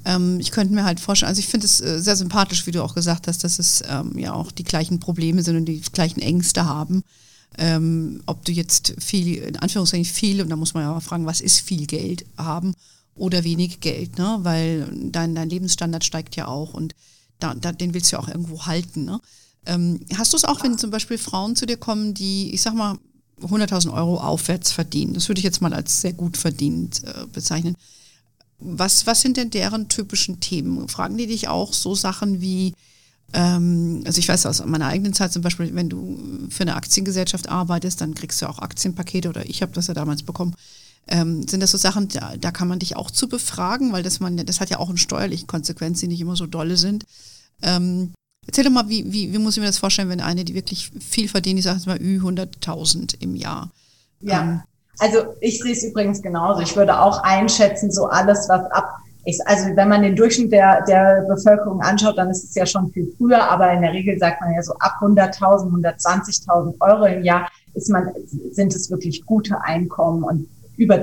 Ähm, 0.06 0.40
ich 0.40 0.52
könnte 0.52 0.74
mir 0.74 0.86
halt 0.86 1.00
vorstellen, 1.00 1.30
also 1.30 1.40
ich 1.40 1.48
finde 1.48 1.66
es 1.66 1.82
äh, 1.82 2.00
sehr 2.02 2.16
sympathisch, 2.16 2.66
wie 2.66 2.72
du 2.72 2.84
auch 2.84 2.96
gesagt 2.96 3.28
hast, 3.28 3.44
dass 3.44 3.60
es 3.60 3.84
ähm, 3.88 4.18
ja 4.18 4.34
auch 4.34 4.52
die 4.52 4.64
gleichen 4.64 5.00
Probleme 5.00 5.44
sind 5.44 5.58
und 5.58 5.66
die 5.66 5.82
gleichen 5.82 6.22
Ängste 6.22 6.66
haben. 6.66 7.04
Ähm, 7.58 8.22
ob 8.26 8.46
du 8.46 8.52
jetzt 8.52 8.94
viel, 9.00 9.38
in 9.38 9.58
Anführungszeichen 9.58 10.06
viel, 10.06 10.42
und 10.42 10.50
da 10.50 10.56
muss 10.56 10.74
man 10.74 10.84
ja 10.84 10.96
auch 10.96 11.02
fragen, 11.02 11.26
was 11.26 11.42
ist 11.42 11.60
viel 11.60 11.88
Geld 11.88 12.26
haben 12.38 12.74
oder 13.16 13.44
wenig 13.44 13.82
Geld, 13.82 14.18
ne? 14.18 14.40
weil 14.44 14.88
dein, 15.12 15.36
dein 15.36 15.50
Lebensstandard 15.50 16.06
steigt 16.06 16.36
ja 16.36 16.48
auch 16.48 16.74
und 16.74 16.96
da, 17.40 17.54
da, 17.54 17.72
den 17.72 17.94
willst 17.94 18.12
du 18.12 18.16
ja 18.16 18.22
auch 18.22 18.28
irgendwo 18.28 18.66
halten. 18.66 19.06
Ne? 19.06 19.20
Ähm, 19.66 20.00
hast 20.18 20.34
du 20.34 20.38
es 20.38 20.46
auch, 20.46 20.64
wenn 20.64 20.78
zum 20.78 20.92
Beispiel 20.92 21.18
Frauen 21.18 21.56
zu 21.56 21.66
dir 21.66 21.78
kommen, 21.78 22.14
die, 22.14 22.54
ich 22.54 22.62
sag 22.62 22.76
mal, 22.76 22.98
100.000 23.42 23.94
Euro 23.94 24.20
aufwärts 24.20 24.72
verdienen? 24.72 25.14
Das 25.14 25.28
würde 25.28 25.40
ich 25.40 25.46
jetzt 25.46 25.62
mal 25.62 25.74
als 25.74 26.02
sehr 26.02 26.14
gut 26.14 26.38
verdient 26.38 27.04
äh, 27.04 27.26
bezeichnen. 27.32 27.76
Was, 28.60 29.08
was 29.08 29.22
sind 29.22 29.38
denn 29.38 29.50
deren 29.50 29.88
typischen 29.88 30.40
Themen? 30.40 30.88
Fragen 30.90 31.18
die 31.18 31.28
dich 31.28 31.48
auch 31.48 31.74
so 31.74 31.96
Sachen 31.96 32.42
wie, 32.42 32.74
ähm, 33.34 34.04
also 34.06 34.20
ich 34.20 34.28
weiß 34.28 34.46
aus 34.46 34.66
meiner 34.66 34.88
eigenen 34.88 35.14
Zeit 35.14 35.32
zum 35.32 35.42
Beispiel, 35.42 35.74
wenn 35.74 35.90
du 35.90 36.48
für 36.50 36.64
eine 36.64 36.76
Aktiengesellschaft 36.76 37.48
arbeitest, 37.48 38.02
dann 38.02 38.16
kriegst 38.16 38.42
du 38.42 38.50
auch 38.50 38.60
Aktienpakete 38.60 39.30
oder 39.30 39.46
ich 39.50 39.62
habe 39.62 39.72
das 39.72 39.88
ja 39.88 39.94
damals 39.94 40.24
bekommen. 40.24 40.56
Ähm, 41.08 41.48
sind 41.48 41.62
das 41.62 41.72
so 41.72 41.78
Sachen, 41.78 42.08
da, 42.10 42.38
da, 42.38 42.52
kann 42.52 42.68
man 42.68 42.80
dich 42.80 42.96
auch 42.96 43.10
zu 43.10 43.28
befragen, 43.28 43.92
weil 43.92 44.04
das 44.04 44.20
man, 44.20 44.38
das 44.46 44.60
hat 44.62 44.70
ja 44.70 44.78
auch 44.78 44.90
eine 44.90 44.98
steuerliche 44.98 45.48
Konsequenz, 45.48 46.00
die 46.00 46.08
nicht 46.08 46.22
immer 46.22 46.36
so 46.36 46.46
dolle 46.46 46.78
sind. 46.78 47.06
Ähm, 47.64 48.14
erzähl 48.46 48.64
doch 48.64 48.72
mal, 48.72 48.90
wie, 48.90 49.12
wie, 49.12 49.34
wie 49.34 49.38
muss 49.40 49.58
ich 49.58 49.62
mir 49.62 49.68
das 49.68 49.80
vorstellen, 49.80 50.10
wenn 50.10 50.22
eine, 50.22 50.46
die 50.46 50.54
wirklich 50.54 50.92
viel 51.00 51.28
verdient, 51.28 51.60
ich 51.60 51.66
sage 51.66 51.78
jetzt 51.78 51.88
mal 51.88 52.02
Ü 52.02 52.20
100.000 52.20 53.16
im 53.22 53.36
Jahr. 53.36 53.72
Ja. 54.22 54.42
Ähm, 54.42 54.62
also 55.00 55.36
ich 55.40 55.60
sehe 55.60 55.74
es 55.74 55.84
übrigens 55.84 56.22
genauso. 56.22 56.62
Ich 56.62 56.76
würde 56.76 57.00
auch 57.00 57.24
einschätzen, 57.24 57.92
so 57.92 58.08
alles, 58.08 58.48
was 58.50 58.70
ab, 58.72 58.98
ich, 59.26 59.40
also 59.46 59.76
wenn 59.76 59.90
man 59.90 60.02
den 60.02 60.16
Durchschnitt 60.16 60.52
der, 60.52 60.84
der 60.86 61.26
Bevölkerung 61.28 61.82
anschaut, 61.82 62.18
dann 62.18 62.30
ist 62.30 62.44
es 62.44 62.56
ja 62.56 62.66
schon 62.66 62.92
viel 62.92 63.14
früher, 63.18 63.50
aber 63.50 63.72
in 63.74 63.82
der 63.82 63.94
Regel 63.94 64.18
sagt 64.18 64.42
man 64.42 64.54
ja 64.54 64.62
so 64.62 64.74
ab 64.80 64.96
100.000, 65.02 65.72
120.000 65.72 66.76
Euro 66.80 67.06
im 67.06 67.24
Jahr 67.24 67.50
ist 67.74 67.90
man, 67.90 68.12
sind 68.52 68.76
es 68.76 68.90
wirklich 68.90 69.26
gute 69.26 69.62
Einkommen 69.62 70.24
und 70.24 70.48
über, 70.78 71.00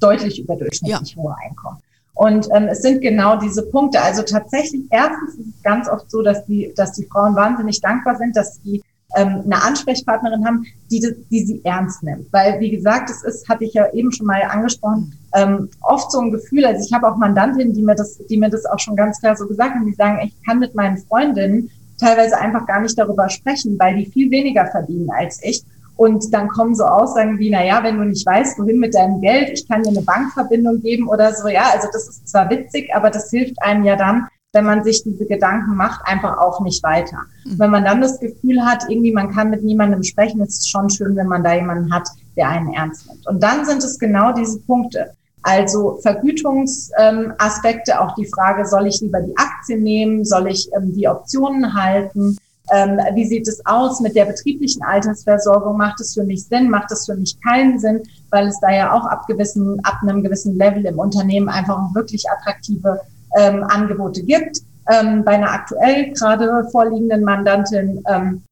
deutlich 0.00 0.40
überdurchschnittlich 0.40 1.14
ja. 1.14 1.22
hohe 1.22 1.34
Einkommen. 1.44 1.78
Und 2.14 2.48
ähm, 2.52 2.68
es 2.68 2.82
sind 2.82 3.00
genau 3.00 3.36
diese 3.38 3.62
Punkte. 3.62 4.02
Also 4.02 4.22
tatsächlich, 4.22 4.82
erstens 4.90 5.36
ist 5.36 5.56
es 5.56 5.62
ganz 5.62 5.88
oft 5.88 6.10
so, 6.10 6.20
dass 6.20 6.44
die, 6.44 6.70
dass 6.76 6.92
die 6.92 7.06
Frauen 7.06 7.34
wahnsinnig 7.34 7.80
dankbar 7.80 8.16
sind, 8.16 8.36
dass 8.36 8.60
die 8.60 8.82
ähm, 9.16 9.42
eine 9.44 9.62
Ansprechpartnerin 9.62 10.44
haben, 10.44 10.64
die, 10.90 11.00
die 11.30 11.44
sie 11.44 11.60
ernst 11.64 12.02
nimmt. 12.02 12.32
Weil, 12.32 12.60
wie 12.60 12.70
gesagt, 12.70 13.10
es 13.10 13.22
ist, 13.22 13.48
hatte 13.48 13.64
ich 13.64 13.74
ja 13.74 13.92
eben 13.92 14.12
schon 14.12 14.26
mal 14.26 14.42
angesprochen, 14.42 15.12
ähm, 15.34 15.68
oft 15.80 16.10
so 16.10 16.20
ein 16.20 16.30
Gefühl, 16.30 16.64
also 16.64 16.84
ich 16.84 16.92
habe 16.92 17.08
auch 17.08 17.16
Mandantinnen, 17.16 17.72
die 17.72 17.82
mir 17.82 17.94
das, 17.94 18.18
die 18.28 18.36
mir 18.36 18.50
das 18.50 18.66
auch 18.66 18.78
schon 18.78 18.96
ganz 18.96 19.20
klar 19.20 19.36
so 19.36 19.46
gesagt 19.46 19.74
haben, 19.74 19.86
die 19.86 19.94
sagen, 19.94 20.20
ich 20.24 20.34
kann 20.44 20.58
mit 20.58 20.74
meinen 20.74 20.98
Freundinnen 20.98 21.70
teilweise 21.98 22.38
einfach 22.38 22.66
gar 22.66 22.80
nicht 22.80 22.98
darüber 22.98 23.28
sprechen, 23.28 23.78
weil 23.78 23.96
die 23.96 24.06
viel 24.06 24.30
weniger 24.30 24.66
verdienen 24.66 25.10
als 25.10 25.40
ich. 25.42 25.62
Und 25.96 26.32
dann 26.32 26.48
kommen 26.48 26.74
so 26.74 26.84
Aussagen 26.84 27.38
wie, 27.38 27.50
na 27.50 27.62
ja, 27.62 27.82
wenn 27.82 27.98
du 27.98 28.04
nicht 28.04 28.24
weißt, 28.24 28.58
wohin 28.58 28.78
mit 28.78 28.94
deinem 28.94 29.20
Geld, 29.20 29.50
ich 29.52 29.68
kann 29.68 29.82
dir 29.82 29.90
eine 29.90 30.00
Bankverbindung 30.00 30.80
geben 30.80 31.06
oder 31.08 31.34
so. 31.34 31.48
Ja, 31.48 31.64
also 31.74 31.88
das 31.92 32.08
ist 32.08 32.26
zwar 32.26 32.48
witzig, 32.48 32.88
aber 32.94 33.10
das 33.10 33.28
hilft 33.28 33.62
einem 33.62 33.84
ja 33.84 33.96
dann, 33.96 34.26
wenn 34.52 34.64
man 34.64 34.82
sich 34.82 35.02
diese 35.04 35.26
Gedanken 35.26 35.76
macht, 35.76 36.00
einfach 36.04 36.38
auch 36.38 36.60
nicht 36.60 36.82
weiter. 36.82 37.18
Mhm. 37.44 37.58
Wenn 37.58 37.70
man 37.70 37.84
dann 37.84 38.00
das 38.00 38.18
Gefühl 38.18 38.64
hat, 38.64 38.84
irgendwie 38.88 39.12
man 39.12 39.30
kann 39.30 39.50
mit 39.50 39.62
niemandem 39.62 40.02
sprechen, 40.02 40.40
ist 40.40 40.60
es 40.60 40.68
schon 40.68 40.90
schön, 40.90 41.14
wenn 41.16 41.28
man 41.28 41.44
da 41.44 41.54
jemanden 41.54 41.92
hat, 41.92 42.08
der 42.36 42.48
einen 42.48 42.72
ernst 42.72 43.06
nimmt. 43.06 43.26
Und 43.26 43.42
dann 43.42 43.64
sind 43.64 43.82
es 43.84 43.98
genau 43.98 44.32
diese 44.32 44.58
Punkte. 44.60 45.12
Also 45.42 45.98
Vergütungsaspekte, 46.02 47.92
ähm, 47.92 47.98
auch 47.98 48.14
die 48.14 48.26
Frage, 48.26 48.66
soll 48.66 48.86
ich 48.86 49.00
lieber 49.00 49.20
die 49.20 49.36
Aktien 49.36 49.82
nehmen, 49.82 50.24
soll 50.24 50.48
ich 50.48 50.68
ähm, 50.76 50.92
die 50.94 51.08
Optionen 51.08 51.72
halten? 51.74 52.36
Ähm, 52.72 52.98
wie 53.14 53.24
sieht 53.24 53.48
es 53.48 53.64
aus 53.64 54.00
mit 54.00 54.14
der 54.14 54.26
betrieblichen 54.26 54.82
Altersversorgung? 54.82 55.76
Macht 55.76 56.00
es 56.00 56.14
für 56.14 56.24
mich 56.24 56.44
Sinn? 56.44 56.68
Macht 56.68 56.92
es 56.92 57.06
für 57.06 57.16
mich 57.16 57.40
keinen 57.40 57.78
Sinn? 57.78 58.02
Weil 58.30 58.48
es 58.48 58.60
da 58.60 58.70
ja 58.70 58.92
auch 58.92 59.06
ab 59.06 59.26
gewissen, 59.26 59.80
ab 59.82 59.98
einem 60.02 60.22
gewissen 60.22 60.56
Level 60.56 60.84
im 60.84 60.98
Unternehmen 60.98 61.48
einfach 61.48 61.94
wirklich 61.94 62.24
attraktive 62.30 63.00
ähm, 63.38 63.64
Angebote 63.64 64.22
gibt. 64.22 64.58
Ähm, 64.90 65.24
bei 65.24 65.32
einer 65.32 65.50
aktuell 65.50 66.12
gerade 66.12 66.68
vorliegenden 66.70 67.22
Mandantin 67.22 68.02
ähm, 68.08 68.42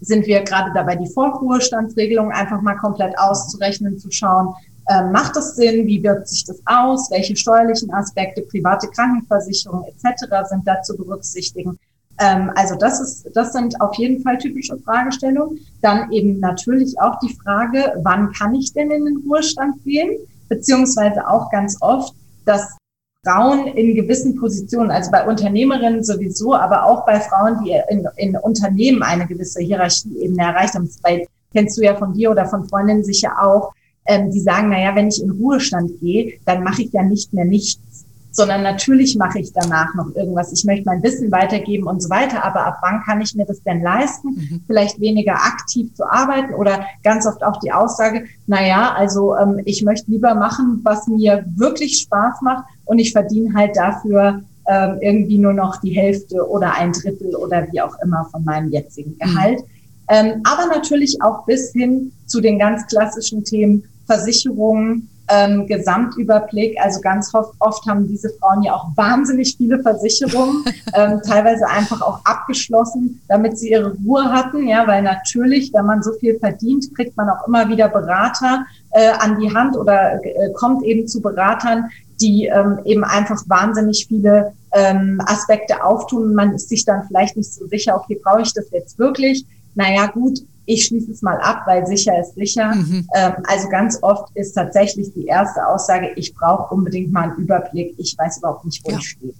sind 0.00 0.26
wir 0.26 0.42
gerade 0.42 0.70
dabei, 0.74 0.96
die 0.96 1.10
Vorruhestandsregelung 1.12 2.32
einfach 2.32 2.60
mal 2.60 2.76
komplett 2.76 3.16
auszurechnen, 3.18 3.98
zu 3.98 4.10
schauen, 4.10 4.54
ähm, 4.90 5.12
macht 5.12 5.36
das 5.36 5.54
Sinn, 5.54 5.86
wie 5.86 6.02
wirkt 6.02 6.28
sich 6.28 6.44
das 6.44 6.60
aus, 6.66 7.10
welche 7.10 7.36
steuerlichen 7.36 7.92
Aspekte, 7.92 8.42
private 8.42 8.88
Krankenversicherung 8.88 9.84
etc. 9.84 10.48
sind 10.48 10.66
da 10.66 10.82
zu 10.82 10.96
berücksichtigen. 10.96 11.78
Ähm, 12.18 12.50
also 12.56 12.74
das 12.74 13.00
ist, 13.00 13.28
das 13.34 13.52
sind 13.52 13.80
auf 13.80 13.94
jeden 13.94 14.22
Fall 14.22 14.38
typische 14.38 14.76
Fragestellungen. 14.78 15.60
Dann 15.82 16.10
eben 16.10 16.40
natürlich 16.40 17.00
auch 17.00 17.18
die 17.20 17.34
Frage, 17.34 17.94
wann 18.02 18.32
kann 18.32 18.54
ich 18.54 18.72
denn 18.72 18.90
in 18.90 19.04
den 19.04 19.16
Ruhestand 19.18 19.82
gehen? 19.84 20.16
Beziehungsweise 20.48 21.28
auch 21.28 21.50
ganz 21.50 21.76
oft, 21.80 22.14
dass 22.44 22.76
Frauen 23.24 23.68
in 23.68 23.94
gewissen 23.94 24.34
Positionen, 24.34 24.90
also 24.90 25.12
bei 25.12 25.24
Unternehmerinnen 25.24 26.02
sowieso, 26.02 26.54
aber 26.54 26.84
auch 26.86 27.06
bei 27.06 27.20
Frauen, 27.20 27.62
die 27.64 27.72
in, 27.88 28.04
in 28.16 28.36
Unternehmen 28.36 29.04
eine 29.04 29.28
gewisse 29.28 29.62
Hierarchieebene 29.62 30.42
erreicht 30.42 30.74
haben, 30.74 30.90
das 30.90 31.28
kennst 31.52 31.78
du 31.78 31.82
ja 31.82 31.94
von 31.94 32.14
dir 32.14 32.32
oder 32.32 32.46
von 32.46 32.68
Freundinnen 32.68 33.04
sicher 33.04 33.40
auch, 33.40 33.74
ähm, 34.06 34.32
die 34.32 34.40
sagen, 34.40 34.70
naja, 34.70 34.96
wenn 34.96 35.06
ich 35.06 35.22
in 35.22 35.30
Ruhestand 35.30 36.00
gehe, 36.00 36.40
dann 36.46 36.64
mache 36.64 36.82
ich 36.82 36.92
ja 36.92 37.04
nicht 37.04 37.32
mehr 37.32 37.44
nichts, 37.44 38.01
sondern 38.32 38.62
natürlich 38.62 39.16
mache 39.16 39.38
ich 39.38 39.52
danach 39.52 39.94
noch 39.94 40.14
irgendwas. 40.16 40.52
Ich 40.52 40.64
möchte 40.64 40.86
mein 40.86 41.02
Wissen 41.02 41.30
weitergeben 41.30 41.86
und 41.86 42.02
so 42.02 42.10
weiter, 42.10 42.44
aber 42.44 42.66
ab 42.66 42.78
wann 42.82 43.02
kann 43.02 43.20
ich 43.20 43.34
mir 43.34 43.44
das 43.44 43.62
denn 43.62 43.82
leisten, 43.82 44.28
mhm. 44.28 44.64
vielleicht 44.66 44.98
weniger 45.00 45.34
aktiv 45.34 45.94
zu 45.94 46.10
arbeiten 46.10 46.54
oder 46.54 46.86
ganz 47.04 47.26
oft 47.26 47.44
auch 47.44 47.60
die 47.60 47.72
Aussage, 47.72 48.24
naja, 48.46 48.94
also 48.96 49.36
ähm, 49.36 49.60
ich 49.64 49.84
möchte 49.84 50.10
lieber 50.10 50.34
machen, 50.34 50.80
was 50.82 51.06
mir 51.06 51.44
wirklich 51.54 51.98
Spaß 52.00 52.40
macht 52.40 52.64
und 52.86 52.98
ich 52.98 53.12
verdiene 53.12 53.54
halt 53.54 53.76
dafür 53.76 54.42
ähm, 54.66 54.98
irgendwie 55.00 55.38
nur 55.38 55.52
noch 55.52 55.80
die 55.80 55.90
Hälfte 55.90 56.48
oder 56.48 56.74
ein 56.74 56.92
Drittel 56.92 57.34
oder 57.36 57.66
wie 57.70 57.80
auch 57.80 57.96
immer 58.02 58.26
von 58.30 58.44
meinem 58.44 58.70
jetzigen 58.70 59.18
Gehalt. 59.18 59.60
Mhm. 59.60 59.66
Ähm, 60.08 60.42
aber 60.44 60.66
natürlich 60.74 61.20
auch 61.20 61.44
bis 61.44 61.72
hin 61.72 62.12
zu 62.26 62.40
den 62.40 62.58
ganz 62.58 62.86
klassischen 62.86 63.44
Themen 63.44 63.84
Versicherungen, 64.06 65.08
ähm, 65.28 65.66
Gesamtüberblick. 65.66 66.76
Also 66.80 67.00
ganz 67.00 67.34
oft, 67.34 67.54
oft 67.58 67.86
haben 67.86 68.06
diese 68.08 68.30
Frauen 68.30 68.62
ja 68.62 68.74
auch 68.74 68.88
wahnsinnig 68.96 69.56
viele 69.56 69.82
Versicherungen, 69.82 70.64
ähm, 70.94 71.20
teilweise 71.26 71.66
einfach 71.66 72.00
auch 72.02 72.24
abgeschlossen, 72.24 73.20
damit 73.28 73.58
sie 73.58 73.70
ihre 73.70 73.94
Ruhe 74.04 74.24
hatten. 74.24 74.66
Ja, 74.66 74.86
weil 74.86 75.02
natürlich, 75.02 75.72
wenn 75.72 75.86
man 75.86 76.02
so 76.02 76.12
viel 76.14 76.38
verdient, 76.38 76.94
kriegt 76.94 77.16
man 77.16 77.28
auch 77.28 77.46
immer 77.46 77.68
wieder 77.68 77.88
Berater 77.88 78.64
äh, 78.90 79.10
an 79.18 79.38
die 79.40 79.54
Hand 79.54 79.76
oder 79.76 80.24
äh, 80.24 80.52
kommt 80.54 80.82
eben 80.84 81.06
zu 81.06 81.20
Beratern, 81.20 81.90
die 82.20 82.46
ähm, 82.46 82.78
eben 82.84 83.04
einfach 83.04 83.42
wahnsinnig 83.46 84.06
viele 84.06 84.52
ähm, 84.72 85.20
Aspekte 85.26 85.82
auftun. 85.84 86.34
Man 86.34 86.54
ist 86.54 86.68
sich 86.68 86.84
dann 86.84 87.04
vielleicht 87.06 87.36
nicht 87.36 87.52
so 87.52 87.66
sicher, 87.66 87.96
okay, 87.96 88.20
brauche 88.22 88.42
ich 88.42 88.52
das 88.54 88.70
jetzt 88.70 88.98
wirklich? 88.98 89.44
Naja, 89.74 90.06
gut, 90.06 90.40
ich 90.66 90.86
schließe 90.86 91.10
es 91.10 91.22
mal 91.22 91.38
ab, 91.40 91.62
weil 91.66 91.86
sicher 91.86 92.18
ist 92.18 92.34
sicher. 92.34 92.74
Mhm. 92.74 93.08
Ähm, 93.14 93.32
also 93.44 93.68
ganz 93.68 93.98
oft 94.02 94.34
ist 94.36 94.52
tatsächlich 94.52 95.12
die 95.14 95.26
erste 95.26 95.66
Aussage, 95.66 96.12
ich 96.16 96.34
brauche 96.34 96.74
unbedingt 96.74 97.12
mal 97.12 97.30
einen 97.30 97.36
Überblick, 97.36 97.94
ich 97.98 98.16
weiß 98.16 98.38
überhaupt 98.38 98.64
nicht, 98.64 98.84
wo 98.84 98.90
ja. 98.90 98.98
ich 98.98 99.08
stehe. 99.08 99.34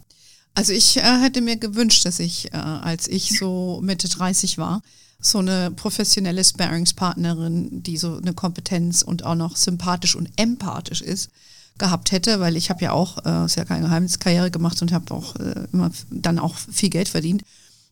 Also 0.55 0.73
ich 0.73 0.99
äh, 0.99 1.01
hätte 1.01 1.41
mir 1.41 1.57
gewünscht, 1.57 2.05
dass 2.05 2.19
ich, 2.19 2.53
äh, 2.53 2.57
als 2.57 3.09
ich 3.09 3.39
so 3.39 3.81
Mitte 3.83 4.09
30 4.09 4.59
war, 4.59 4.83
so 5.19 5.39
eine 5.39 5.71
professionelle 5.71 6.45
Sparingspartnerin, 6.45 7.83
die 7.83 7.97
so 7.97 8.17
eine 8.17 8.35
Kompetenz 8.35 9.03
und 9.03 9.25
auch 9.25 9.37
noch 9.37 9.57
sympathisch 9.57 10.17
und 10.17 10.29
empathisch 10.37 11.01
ist, 11.01 11.31
gehabt 11.79 12.13
hätte, 12.13 12.41
weil 12.41 12.57
ich 12.57 12.71
habe 12.71 12.85
ja 12.85 12.93
auch, 12.93 13.25
äh, 13.25 13.47
ist 13.47 13.57
ja 13.57 13.65
keine 13.65 13.87
Geheimniskarriere 13.87 14.51
gemacht 14.51 14.83
und 14.83 14.93
habe 14.93 15.15
auch 15.15 15.37
äh, 15.37 15.67
immer 15.73 15.91
dann 16.11 16.39
auch 16.39 16.57
viel 16.57 16.91
Geld 16.91 17.09
verdient. 17.09 17.45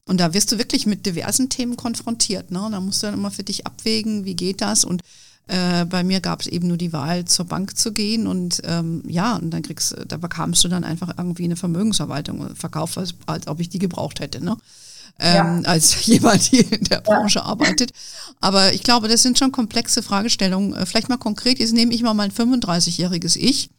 Und 0.07 0.19
da 0.19 0.35
wirst 0.35 0.50
du 0.52 0.59
wirklich 0.59 0.87
mit 0.87 1.07
diversen 1.07 1.49
Themen 1.49 1.76
konfrontiert. 1.76 2.50
Ne? 2.50 2.69
Da 2.71 2.80
musst 2.80 3.02
du 3.02 3.07
dann 3.07 3.14
immer 3.14 3.30
für 3.30 3.45
dich 3.45 3.66
abwägen, 3.66 4.25
wie 4.25 4.35
geht 4.35 4.61
das? 4.61 4.85
Und 4.85 5.02
äh, 5.50 5.85
bei 5.85 6.04
mir 6.04 6.21
gab 6.21 6.40
es 6.40 6.47
eben 6.47 6.69
nur 6.69 6.76
die 6.76 6.92
Wahl, 6.92 7.25
zur 7.25 7.45
Bank 7.45 7.76
zu 7.76 7.92
gehen 7.92 8.28
und 8.28 8.62
ähm, 8.64 9.02
ja, 9.09 9.35
und 9.35 9.50
dann 9.50 9.62
kriegst 9.62 9.97
da 10.07 10.16
bekamst 10.16 10.62
du 10.62 10.69
dann 10.69 10.85
einfach 10.85 11.12
irgendwie 11.19 11.45
eine 11.45 11.57
Vermögensverwaltung 11.57 12.54
verkauft, 12.54 12.97
als, 12.97 13.14
als 13.26 13.49
ob 13.49 13.59
ich 13.59 13.69
die 13.69 13.80
gebraucht 13.80 14.21
hätte, 14.21 14.45
ne? 14.45 14.57
Ähm, 15.19 15.62
ja. 15.64 15.69
als 15.69 16.07
jemand, 16.07 16.52
die 16.52 16.61
in 16.61 16.85
der 16.85 17.00
Branche 17.00 17.40
ja. 17.40 17.47
arbeitet. 17.47 17.92
Aber 18.40 18.73
ich 18.73 18.85
glaube, 18.85 19.09
das 19.09 19.23
sind 19.23 19.38
schon 19.38 19.50
komplexe 19.50 20.04
Fragestellungen. 20.04 20.73
Äh, 20.73 20.87
vielleicht 20.87 21.09
mal 21.09 21.16
konkret, 21.16 21.59
jetzt 21.59 21.73
nehme 21.73 21.92
ich 21.92 22.02
mal 22.02 22.14
mein 22.14 22.30
35-jähriges 22.30 23.37
Ich 23.37 23.71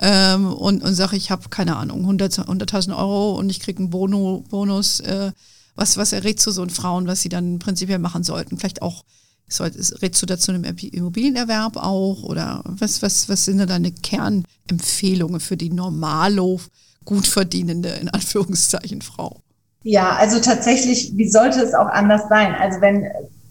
ähm, 0.00 0.50
und, 0.50 0.82
und 0.82 0.94
sage, 0.94 1.16
ich 1.16 1.30
habe 1.30 1.50
keine 1.50 1.76
Ahnung, 1.76 2.08
100.000 2.08 2.44
100 2.44 2.88
Euro 2.88 3.38
und 3.38 3.50
ich 3.50 3.60
kriege 3.60 3.80
einen 3.80 3.90
Bono, 3.90 4.44
Bonus. 4.48 5.00
Äh, 5.00 5.32
was, 5.74 5.96
was 5.96 6.12
errätst 6.12 6.46
du 6.46 6.50
so 6.50 6.62
einen 6.62 6.70
Frauen, 6.70 7.06
was 7.06 7.22
sie 7.22 7.28
dann 7.28 7.58
prinzipiell 7.58 7.98
machen 7.98 8.24
sollten? 8.24 8.58
Vielleicht 8.58 8.82
auch, 8.82 9.04
soll, 9.48 9.70
rätst 10.00 10.22
du 10.22 10.26
dazu 10.26 10.52
einem 10.52 10.64
Immobilienerwerb 10.64 11.76
auch? 11.76 12.22
Oder 12.22 12.62
was, 12.64 13.02
was, 13.02 13.28
was 13.28 13.44
sind 13.44 13.58
da 13.58 13.66
deine 13.66 13.92
Kernempfehlungen 13.92 15.40
für 15.40 15.56
die 15.56 15.70
Normalo 15.70 16.60
gut 17.04 17.26
verdienende, 17.26 17.88
in 17.90 18.08
Anführungszeichen, 18.08 19.02
Frau. 19.02 19.40
Ja, 19.82 20.16
also 20.16 20.38
tatsächlich, 20.38 21.12
wie 21.16 21.28
sollte 21.28 21.60
es 21.60 21.74
auch 21.74 21.88
anders 21.88 22.28
sein? 22.28 22.54
Also 22.54 22.80
wenn, 22.80 23.08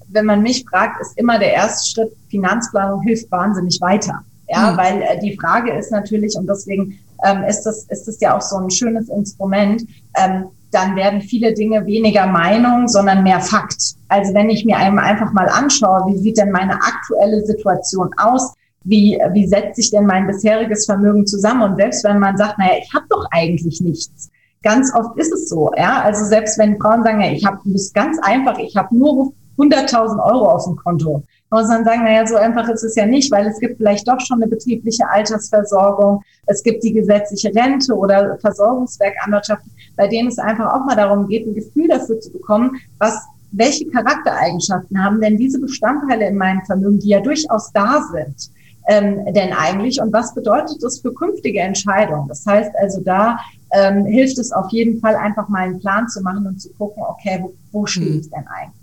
wenn 0.07 0.25
man 0.25 0.41
mich 0.41 0.65
fragt, 0.69 1.01
ist 1.01 1.17
immer 1.17 1.39
der 1.39 1.53
erste 1.53 1.89
Schritt, 1.89 2.15
Finanzplanung 2.29 3.01
hilft 3.01 3.29
wahnsinnig 3.31 3.79
weiter. 3.81 4.23
Ja, 4.47 4.71
mhm. 4.71 4.77
weil 4.77 5.01
äh, 5.01 5.19
die 5.21 5.37
Frage 5.37 5.73
ist 5.73 5.91
natürlich, 5.91 6.35
und 6.35 6.47
deswegen 6.47 6.99
ähm, 7.25 7.43
ist, 7.43 7.63
das, 7.63 7.85
ist 7.89 8.07
das 8.07 8.19
ja 8.19 8.37
auch 8.37 8.41
so 8.41 8.57
ein 8.57 8.69
schönes 8.69 9.09
Instrument, 9.09 9.83
ähm, 10.17 10.45
dann 10.71 10.95
werden 10.95 11.21
viele 11.21 11.53
Dinge 11.53 11.85
weniger 11.85 12.27
Meinung, 12.27 12.87
sondern 12.87 13.23
mehr 13.23 13.41
Fakt. 13.41 13.95
Also 14.07 14.33
wenn 14.33 14.49
ich 14.49 14.65
mir 14.65 14.77
einfach 14.77 15.31
mal 15.33 15.47
anschaue, 15.49 16.05
wie 16.07 16.17
sieht 16.17 16.37
denn 16.37 16.51
meine 16.51 16.73
aktuelle 16.73 17.45
Situation 17.45 18.09
aus? 18.17 18.53
Wie, 18.83 19.19
wie 19.33 19.47
setzt 19.47 19.75
sich 19.75 19.91
denn 19.91 20.05
mein 20.05 20.25
bisheriges 20.25 20.85
Vermögen 20.85 21.27
zusammen? 21.27 21.61
Und 21.61 21.75
selbst 21.75 22.03
wenn 22.03 22.19
man 22.19 22.37
sagt, 22.37 22.57
naja, 22.57 22.73
ich 22.81 22.91
habe 22.93 23.05
doch 23.09 23.25
eigentlich 23.31 23.79
nichts. 23.81 24.29
Ganz 24.63 24.93
oft 24.95 25.17
ist 25.17 25.31
es 25.31 25.49
so, 25.49 25.71
ja. 25.77 26.01
Also 26.01 26.25
selbst 26.25 26.57
wenn 26.57 26.79
Frauen 26.79 27.03
sagen, 27.03 27.21
ja, 27.21 27.31
ich 27.31 27.45
habe, 27.45 27.59
das 27.65 27.93
ganz 27.93 28.17
einfach, 28.21 28.57
ich 28.57 28.75
habe 28.75 28.95
nur 28.95 29.33
100.000 29.57 30.23
Euro 30.23 30.49
auf 30.49 30.65
dem 30.65 30.75
Konto 30.77 31.23
muss 31.51 31.67
man 31.67 31.83
sagen, 31.83 32.03
naja, 32.05 32.25
so 32.25 32.37
einfach 32.37 32.67
ist 32.69 32.83
es 32.83 32.95
ja 32.95 33.05
nicht, 33.05 33.29
weil 33.31 33.45
es 33.45 33.59
gibt 33.59 33.77
vielleicht 33.77 34.07
doch 34.07 34.19
schon 34.21 34.41
eine 34.41 34.49
betriebliche 34.49 35.07
Altersversorgung, 35.09 36.23
es 36.47 36.63
gibt 36.63 36.83
die 36.83 36.93
gesetzliche 36.93 37.53
Rente 37.53 37.93
oder 37.93 38.37
Versorgungswerkanwaltschaft, 38.39 39.63
bei 39.97 40.07
denen 40.07 40.29
es 40.29 40.39
einfach 40.39 40.73
auch 40.73 40.85
mal 40.85 40.95
darum 40.95 41.27
geht, 41.27 41.45
ein 41.45 41.53
Gefühl 41.53 41.89
dafür 41.89 42.19
zu 42.21 42.31
bekommen, 42.31 42.77
was 42.99 43.21
welche 43.51 43.85
Charaktereigenschaften 43.87 45.03
haben 45.03 45.19
denn 45.19 45.37
diese 45.37 45.59
Bestandteile 45.59 46.25
in 46.27 46.37
meinem 46.37 46.61
Vermögen, 46.65 46.99
die 46.99 47.09
ja 47.09 47.19
durchaus 47.19 47.69
da 47.73 48.01
sind, 48.13 48.49
ähm, 48.87 49.25
denn 49.33 49.51
eigentlich 49.51 50.01
und 50.01 50.13
was 50.13 50.33
bedeutet 50.33 50.81
das 50.81 50.99
für 50.99 51.13
künftige 51.13 51.59
Entscheidungen? 51.59 52.29
Das 52.29 52.45
heißt 52.45 52.71
also, 52.79 53.01
da 53.01 53.37
ähm, 53.73 54.05
hilft 54.05 54.37
es 54.37 54.53
auf 54.53 54.71
jeden 54.71 55.01
Fall 55.01 55.15
einfach 55.15 55.49
mal 55.49 55.63
einen 55.63 55.79
Plan 55.79 56.07
zu 56.07 56.21
machen 56.21 56.47
und 56.47 56.61
zu 56.61 56.69
gucken, 56.77 57.03
okay, 57.05 57.39
wo, 57.41 57.53
wo 57.73 57.85
stehe 57.85 58.19
ich 58.19 58.29
denn 58.29 58.47
eigentlich? 58.47 58.81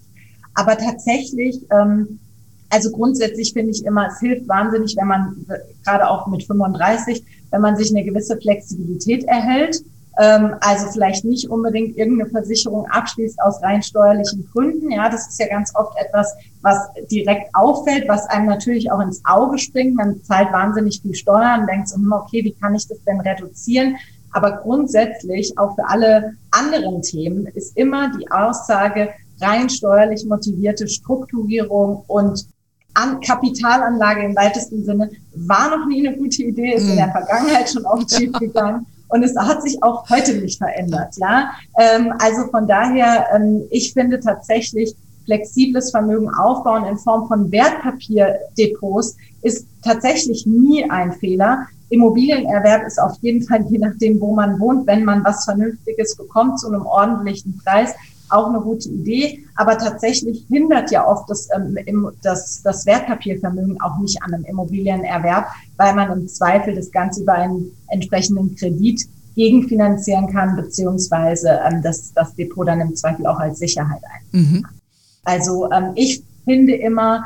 Aber 0.54 0.76
tatsächlich 0.76 1.60
ähm, 1.70 2.18
also 2.70 2.90
grundsätzlich 2.90 3.52
finde 3.52 3.70
ich 3.70 3.84
immer, 3.84 4.08
es 4.08 4.20
hilft 4.20 4.48
wahnsinnig, 4.48 4.96
wenn 4.96 5.06
man 5.06 5.46
gerade 5.84 6.08
auch 6.08 6.26
mit 6.26 6.44
35, 6.44 7.24
wenn 7.50 7.60
man 7.60 7.76
sich 7.76 7.90
eine 7.90 8.04
gewisse 8.04 8.36
Flexibilität 8.36 9.24
erhält. 9.24 9.82
Ähm, 10.20 10.56
also 10.60 10.88
vielleicht 10.90 11.24
nicht 11.24 11.48
unbedingt 11.48 11.96
irgendeine 11.96 12.28
Versicherung 12.30 12.86
abschließt 12.90 13.40
aus 13.40 13.62
rein 13.62 13.82
steuerlichen 13.82 14.48
Gründen. 14.52 14.90
Ja, 14.90 15.08
das 15.08 15.28
ist 15.28 15.38
ja 15.38 15.46
ganz 15.46 15.74
oft 15.76 15.96
etwas, 15.96 16.34
was 16.60 16.76
direkt 17.10 17.54
auffällt, 17.54 18.08
was 18.08 18.26
einem 18.26 18.46
natürlich 18.46 18.90
auch 18.90 19.00
ins 19.00 19.22
Auge 19.24 19.58
springt. 19.58 19.94
Man 19.94 20.22
zahlt 20.24 20.52
wahnsinnig 20.52 21.00
viel 21.00 21.14
Steuern 21.14 21.60
und 21.60 21.66
denkt 21.68 21.88
so, 21.88 21.96
hm, 21.96 22.12
okay, 22.12 22.44
wie 22.44 22.52
kann 22.52 22.74
ich 22.74 22.86
das 22.88 22.98
denn 23.04 23.20
reduzieren? 23.20 23.96
Aber 24.32 24.58
grundsätzlich 24.58 25.56
auch 25.56 25.74
für 25.74 25.88
alle 25.88 26.34
anderen 26.50 27.00
Themen 27.00 27.46
ist 27.46 27.76
immer 27.76 28.12
die 28.18 28.30
Aussage, 28.30 29.10
rein 29.40 29.70
steuerlich 29.70 30.26
motivierte 30.26 30.88
Strukturierung 30.88 32.04
und 32.08 32.44
an 32.98 33.20
Kapitalanlage 33.20 34.24
im 34.24 34.34
weitesten 34.34 34.84
Sinne 34.84 35.10
war 35.34 35.76
noch 35.76 35.86
nie 35.86 36.06
eine 36.06 36.16
gute 36.16 36.42
Idee, 36.42 36.74
ist 36.74 36.86
mm. 36.86 36.90
in 36.90 36.96
der 36.96 37.12
Vergangenheit 37.12 37.70
schon 37.70 37.86
oft 37.86 38.12
schief 38.12 38.32
gegangen. 38.32 38.86
Und 39.08 39.22
es 39.22 39.36
hat 39.36 39.62
sich 39.62 39.82
auch 39.82 40.08
heute 40.10 40.34
nicht 40.34 40.58
verändert, 40.58 41.14
ja. 41.16 41.50
Ähm, 41.78 42.12
also 42.18 42.48
von 42.50 42.66
daher, 42.66 43.26
ähm, 43.34 43.62
ich 43.70 43.92
finde 43.92 44.20
tatsächlich 44.20 44.94
flexibles 45.24 45.90
Vermögen 45.90 46.28
aufbauen 46.30 46.84
in 46.86 46.98
Form 46.98 47.28
von 47.28 47.52
Wertpapierdepots 47.52 49.16
ist 49.42 49.66
tatsächlich 49.82 50.46
nie 50.46 50.90
ein 50.90 51.12
Fehler. 51.12 51.66
Immobilienerwerb 51.90 52.86
ist 52.86 52.98
auf 52.98 53.16
jeden 53.20 53.42
Fall, 53.46 53.64
je 53.68 53.78
nachdem, 53.78 54.20
wo 54.20 54.34
man 54.34 54.58
wohnt, 54.58 54.86
wenn 54.86 55.04
man 55.04 55.24
was 55.24 55.44
Vernünftiges 55.44 56.16
bekommt 56.16 56.58
zu 56.60 56.68
einem 56.68 56.84
ordentlichen 56.84 57.60
Preis, 57.64 57.94
auch 58.30 58.48
eine 58.48 58.60
gute 58.60 58.88
Idee, 58.88 59.44
aber 59.56 59.78
tatsächlich 59.78 60.44
hindert 60.48 60.90
ja 60.90 61.06
oft 61.06 61.28
das, 61.28 61.48
ähm, 61.54 62.10
das, 62.22 62.62
das 62.62 62.86
Wertpapiervermögen 62.86 63.80
auch 63.80 63.98
nicht 63.98 64.22
an 64.22 64.34
einem 64.34 64.44
Immobilienerwerb, 64.44 65.46
weil 65.76 65.94
man 65.94 66.12
im 66.12 66.28
Zweifel 66.28 66.74
das 66.74 66.90
Ganze 66.90 67.22
über 67.22 67.34
einen 67.34 67.70
entsprechenden 67.88 68.54
Kredit 68.56 69.02
gegenfinanzieren 69.34 70.26
kann, 70.32 70.56
beziehungsweise 70.56 71.60
ähm, 71.64 71.80
das, 71.82 72.12
das 72.12 72.34
Depot 72.34 72.66
dann 72.66 72.80
im 72.80 72.96
Zweifel 72.96 73.26
auch 73.26 73.38
als 73.38 73.58
Sicherheit 73.58 74.02
ein. 74.02 74.40
Mhm. 74.40 74.66
Also 75.24 75.70
ähm, 75.70 75.92
ich 75.94 76.24
finde 76.44 76.74
immer, 76.74 77.24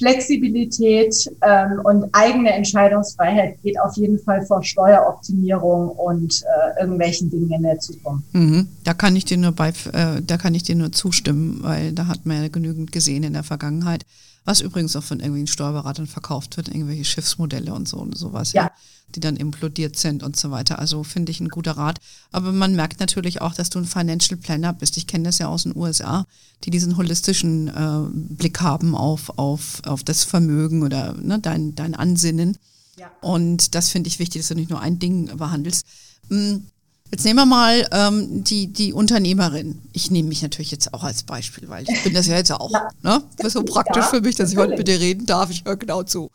Flexibilität 0.00 1.14
ähm, 1.42 1.80
und 1.84 2.06
eigene 2.12 2.52
Entscheidungsfreiheit 2.52 3.62
geht 3.62 3.78
auf 3.78 3.96
jeden 3.96 4.18
Fall 4.18 4.44
vor 4.46 4.62
Steueroptimierung 4.64 5.90
und 5.90 6.42
äh, 6.42 6.80
irgendwelchen 6.80 7.30
Dingen 7.30 7.50
in 7.50 7.62
der 7.62 7.78
Zukunft. 7.78 8.34
Mhm. 8.34 8.68
Da 8.84 8.94
kann 8.94 9.14
ich 9.14 9.26
dir 9.26 9.36
nur 9.36 9.52
bei, 9.52 9.68
äh, 9.68 10.22
da 10.26 10.38
kann 10.38 10.54
ich 10.54 10.62
dir 10.62 10.74
nur 10.74 10.90
zustimmen, 10.90 11.60
weil 11.62 11.92
da 11.92 12.06
hat 12.06 12.24
man 12.24 12.42
ja 12.42 12.48
genügend 12.48 12.92
gesehen 12.92 13.24
in 13.24 13.34
der 13.34 13.42
Vergangenheit 13.42 14.06
was 14.44 14.60
übrigens 14.60 14.96
auch 14.96 15.02
von 15.02 15.20
irgendwelchen 15.20 15.48
Steuerberatern 15.48 16.06
verkauft 16.06 16.56
wird, 16.56 16.68
irgendwelche 16.68 17.04
Schiffsmodelle 17.04 17.74
und 17.74 17.88
so 17.88 17.98
und 17.98 18.16
sowas, 18.16 18.52
ja. 18.52 18.64
ja 18.64 18.70
die 19.14 19.20
dann 19.20 19.36
implodiert 19.36 19.96
sind 19.96 20.22
und 20.22 20.36
so 20.36 20.50
weiter. 20.50 20.78
Also 20.78 21.02
finde 21.04 21.32
ich 21.32 21.40
ein 21.40 21.48
guter 21.48 21.72
Rat. 21.72 21.98
Aber 22.32 22.52
man 22.52 22.74
merkt 22.74 23.00
natürlich 23.00 23.40
auch, 23.40 23.54
dass 23.54 23.70
du 23.70 23.78
ein 23.78 23.84
Financial 23.84 24.38
Planner 24.38 24.72
bist. 24.72 24.96
Ich 24.96 25.06
kenne 25.06 25.24
das 25.24 25.38
ja 25.38 25.48
aus 25.48 25.64
den 25.64 25.76
USA, 25.76 26.26
die 26.64 26.70
diesen 26.70 26.96
holistischen 26.96 27.68
äh, 27.68 28.08
Blick 28.12 28.60
haben 28.60 28.94
auf, 28.94 29.38
auf, 29.38 29.82
auf 29.84 30.04
das 30.04 30.24
Vermögen 30.24 30.82
oder 30.82 31.14
ne, 31.14 31.38
dein, 31.38 31.74
dein 31.74 31.94
Ansinnen. 31.94 32.56
Ja. 32.96 33.10
Und 33.20 33.74
das 33.74 33.88
finde 33.88 34.08
ich 34.08 34.18
wichtig, 34.18 34.42
dass 34.42 34.48
du 34.48 34.54
nicht 34.54 34.70
nur 34.70 34.80
ein 34.80 34.98
Ding 34.98 35.36
behandelst. 35.36 35.86
Hm, 36.28 36.66
Jetzt 37.10 37.24
nehmen 37.24 37.40
wir 37.40 37.46
mal 37.46 37.88
ähm, 37.90 38.44
die, 38.44 38.68
die 38.68 38.92
Unternehmerin. 38.92 39.80
Ich 39.92 40.12
nehme 40.12 40.28
mich 40.28 40.42
natürlich 40.42 40.70
jetzt 40.70 40.94
auch 40.94 41.02
als 41.02 41.24
Beispiel, 41.24 41.68
weil 41.68 41.84
ich 41.88 42.04
bin 42.04 42.14
das 42.14 42.28
ja 42.28 42.36
jetzt 42.36 42.52
auch. 42.52 42.70
Ja. 42.70 42.88
Ne? 43.02 43.22
Das 43.36 43.48
ist 43.48 43.52
so 43.54 43.64
praktisch 43.64 44.04
ja, 44.04 44.08
für 44.08 44.20
mich, 44.20 44.36
dass 44.36 44.52
ich 44.52 44.56
heute 44.56 44.76
mit 44.76 44.86
dir 44.86 45.00
reden 45.00 45.26
darf. 45.26 45.50
Ich 45.50 45.64
höre 45.64 45.76
genau 45.76 46.04
zu. 46.04 46.30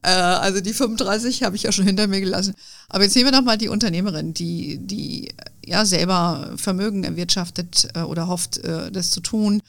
Äh, 0.00 0.08
also 0.08 0.62
die 0.62 0.72
35 0.72 1.42
habe 1.42 1.56
ich 1.56 1.64
ja 1.64 1.72
schon 1.72 1.84
hinter 1.84 2.06
mir 2.06 2.20
gelassen. 2.20 2.54
Aber 2.88 3.04
jetzt 3.04 3.14
nehmen 3.14 3.30
wir 3.30 3.38
doch 3.38 3.44
mal 3.44 3.58
die 3.58 3.68
Unternehmerin, 3.68 4.32
die, 4.32 4.78
die 4.78 5.28
ja 5.64 5.84
selber 5.84 6.52
Vermögen 6.56 7.04
erwirtschaftet 7.04 7.88
äh, 7.94 8.00
oder 8.00 8.26
hofft, 8.26 8.58
äh, 8.58 8.90
das 8.90 9.10
zu 9.10 9.20
tun. 9.20 9.60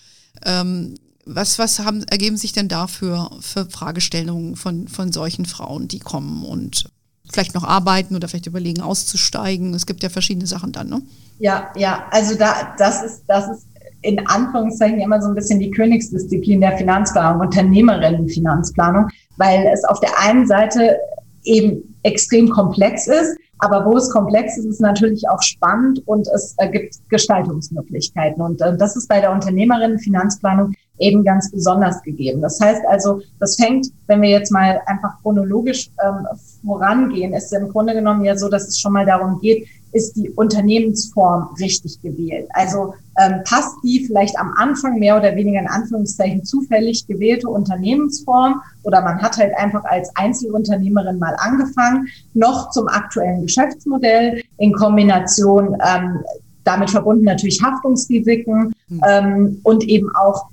Ähm, 0.46 0.96
was, 1.26 1.60
was 1.60 1.80
haben, 1.80 2.04
ergeben 2.04 2.38
sich 2.38 2.54
denn 2.54 2.70
dafür 2.70 3.30
für 3.42 3.70
Fragestellungen 3.70 4.56
von, 4.56 4.88
von 4.88 5.12
solchen 5.12 5.46
Frauen, 5.46 5.88
die 5.88 6.00
kommen 6.00 6.46
und 6.46 6.86
vielleicht 7.32 7.56
noch 7.56 7.64
arbeiten 7.64 8.16
oder 8.16 8.28
vielleicht 8.28 8.48
überlegen, 8.48 8.82
auszusteigen. 8.82 9.74
Es 9.74 9.86
gibt 9.86 10.04
ja 10.04 10.10
verschiedene 10.10 10.48
Sachen 10.48 10.72
dann, 10.72 10.90
ne? 10.90 11.02
Ja, 11.40 11.70
ja, 11.76 12.06
also 12.12 12.36
da, 12.36 12.74
das 12.78 13.04
ist, 13.04 13.24
das 13.28 13.50
ist 13.50 13.68
in 14.02 14.26
Anführungszeichen 14.28 15.00
immer 15.00 15.22
so 15.22 15.30
ein 15.30 15.36
bisschen 15.36 15.60
die 15.60 15.72
Königsdisziplin 15.72 16.62
der 16.62 16.78
Finanzplanung, 16.78 17.42
Unternehmerinnenfinanzplanung, 17.42 19.10
weil 19.38 19.66
es 19.74 19.84
auf 19.84 20.00
der 20.00 20.18
einen 20.20 20.46
Seite 20.48 20.98
eben 21.44 21.95
extrem 22.06 22.50
komplex 22.50 23.08
ist, 23.08 23.38
aber 23.60 23.86
wo 23.86 23.98
es 23.98 24.10
komplex 24.12 24.58
ist, 24.58 24.66
ist 24.66 24.82
natürlich 24.82 25.28
auch 25.30 25.42
spannend 25.42 26.02
und 26.06 26.28
es 26.28 26.56
äh, 26.58 26.70
gibt 26.70 26.96
Gestaltungsmöglichkeiten. 27.10 28.42
Und 28.42 28.62
äh, 28.62 28.78
das 28.78 28.96
ist 28.96 29.08
bei 29.08 29.22
der 29.22 29.32
Unternehmerinnenfinanzplanung 29.32 30.74
eben 31.00 31.24
ganz 31.24 31.52
besonders 31.52 32.02
gegeben. 32.04 32.42
Das 32.42 32.60
heißt 32.60 32.82
also, 32.88 33.22
das 33.40 33.56
fängt, 33.56 33.88
wenn 34.08 34.22
wir 34.22 34.30
jetzt 34.30 34.52
mal 34.52 34.82
einfach 34.86 35.22
chronologisch 35.22 35.90
ähm, 36.06 36.28
vorangehen, 36.66 37.34
ist 37.34 37.54
im 37.54 37.70
Grunde 37.70 37.94
genommen 37.94 38.24
ja 38.24 38.38
so, 38.38 38.50
dass 38.50 38.68
es 38.68 38.80
schon 38.80 38.94
mal 38.94 39.06
darum 39.06 39.40
geht, 39.40 39.68
ist 39.96 40.14
die 40.18 40.30
Unternehmensform 40.32 41.56
richtig 41.60 42.02
gewählt? 42.02 42.48
Also 42.52 42.94
ähm, 43.18 43.36
passt 43.46 43.76
die 43.82 44.06
vielleicht 44.06 44.38
am 44.38 44.54
Anfang 44.58 45.00
mehr 45.00 45.18
oder 45.18 45.36
weniger 45.36 45.60
in 45.60 45.68
Anführungszeichen 45.68 46.44
zufällig 46.44 47.08
gewählte 47.08 47.48
Unternehmensform 47.48 48.62
oder 48.84 49.02
man 49.02 49.22
hat 49.22 49.38
halt 49.38 49.56
einfach 49.58 49.86
als 49.86 50.14
Einzelunternehmerin 50.16 51.18
mal 51.18 51.36
angefangen, 51.38 52.10
noch 52.34 52.72
zum 52.72 52.90
aktuellen 52.90 53.44
Geschäftsmodell 53.44 54.44
in 54.58 54.74
Kombination 54.74 55.78
ähm, 55.82 56.20
damit 56.66 56.90
verbunden 56.90 57.24
natürlich 57.24 57.62
Haftungsrisiken 57.64 58.74
hm. 58.90 59.02
ähm, 59.08 59.60
und 59.64 59.86
eben 59.86 60.14
auch 60.16 60.48